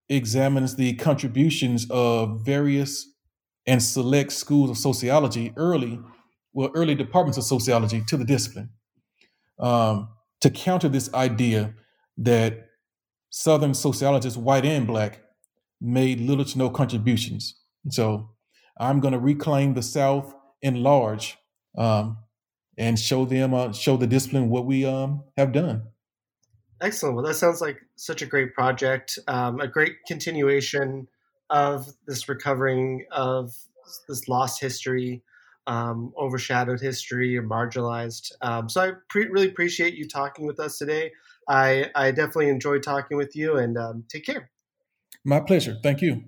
examines 0.09 0.75
the 0.75 0.95
contributions 0.95 1.85
of 1.89 2.45
various 2.45 3.05
and 3.67 3.83
select 3.83 4.31
schools 4.31 4.69
of 4.69 4.77
sociology 4.77 5.53
early, 5.57 5.99
well, 6.53 6.71
early 6.73 6.95
departments 6.95 7.37
of 7.37 7.43
sociology 7.43 8.01
to 8.07 8.17
the 8.17 8.25
discipline 8.25 8.69
um, 9.59 10.09
to 10.41 10.49
counter 10.49 10.89
this 10.89 11.13
idea 11.13 11.73
that 12.17 12.69
Southern 13.29 13.73
sociologists, 13.73 14.37
white 14.37 14.65
and 14.65 14.87
black, 14.87 15.21
made 15.79 16.19
little 16.19 16.45
to 16.45 16.57
no 16.57 16.69
contributions. 16.69 17.55
So 17.89 18.31
I'm 18.79 18.99
going 18.99 19.13
to 19.13 19.19
reclaim 19.19 19.73
the 19.73 19.83
South 19.83 20.33
in 20.61 20.83
large 20.83 21.37
um, 21.77 22.17
and 22.77 22.97
show 22.97 23.25
them, 23.25 23.53
uh, 23.53 23.73
show 23.73 23.97
the 23.97 24.07
discipline 24.07 24.49
what 24.49 24.65
we 24.65 24.85
um, 24.85 25.23
have 25.37 25.51
done. 25.51 25.83
Excellent. 26.79 27.15
Well, 27.15 27.25
that 27.25 27.35
sounds 27.35 27.59
like 27.59 27.79
such 27.95 28.21
a 28.21 28.25
great 28.25 28.53
project, 28.53 29.17
um, 29.27 29.59
a 29.59 29.67
great 29.67 29.95
continuation 30.05 31.07
of 31.49 31.87
this 32.05 32.29
recovering 32.29 33.05
of 33.11 33.51
this 34.07 34.27
lost 34.27 34.61
history, 34.61 35.23
um, 35.65 36.13
overshadowed 36.19 36.79
history, 36.79 37.35
or 37.35 37.43
marginalized. 37.43 38.31
Um, 38.41 38.69
so 38.69 38.81
I 38.81 38.91
pre- 39.09 39.29
really 39.29 39.47
appreciate 39.47 39.95
you 39.95 40.07
talking 40.07 40.45
with 40.45 40.59
us 40.59 40.77
today. 40.77 41.11
I, 41.49 41.89
I 41.95 42.11
definitely 42.11 42.49
enjoyed 42.49 42.83
talking 42.83 43.17
with 43.17 43.35
you, 43.35 43.57
and 43.57 43.77
um, 43.77 44.03
take 44.09 44.25
care. 44.25 44.51
My 45.27 45.41
pleasure. 45.41 45.77
Thank 45.83 46.01
you. 46.01 46.23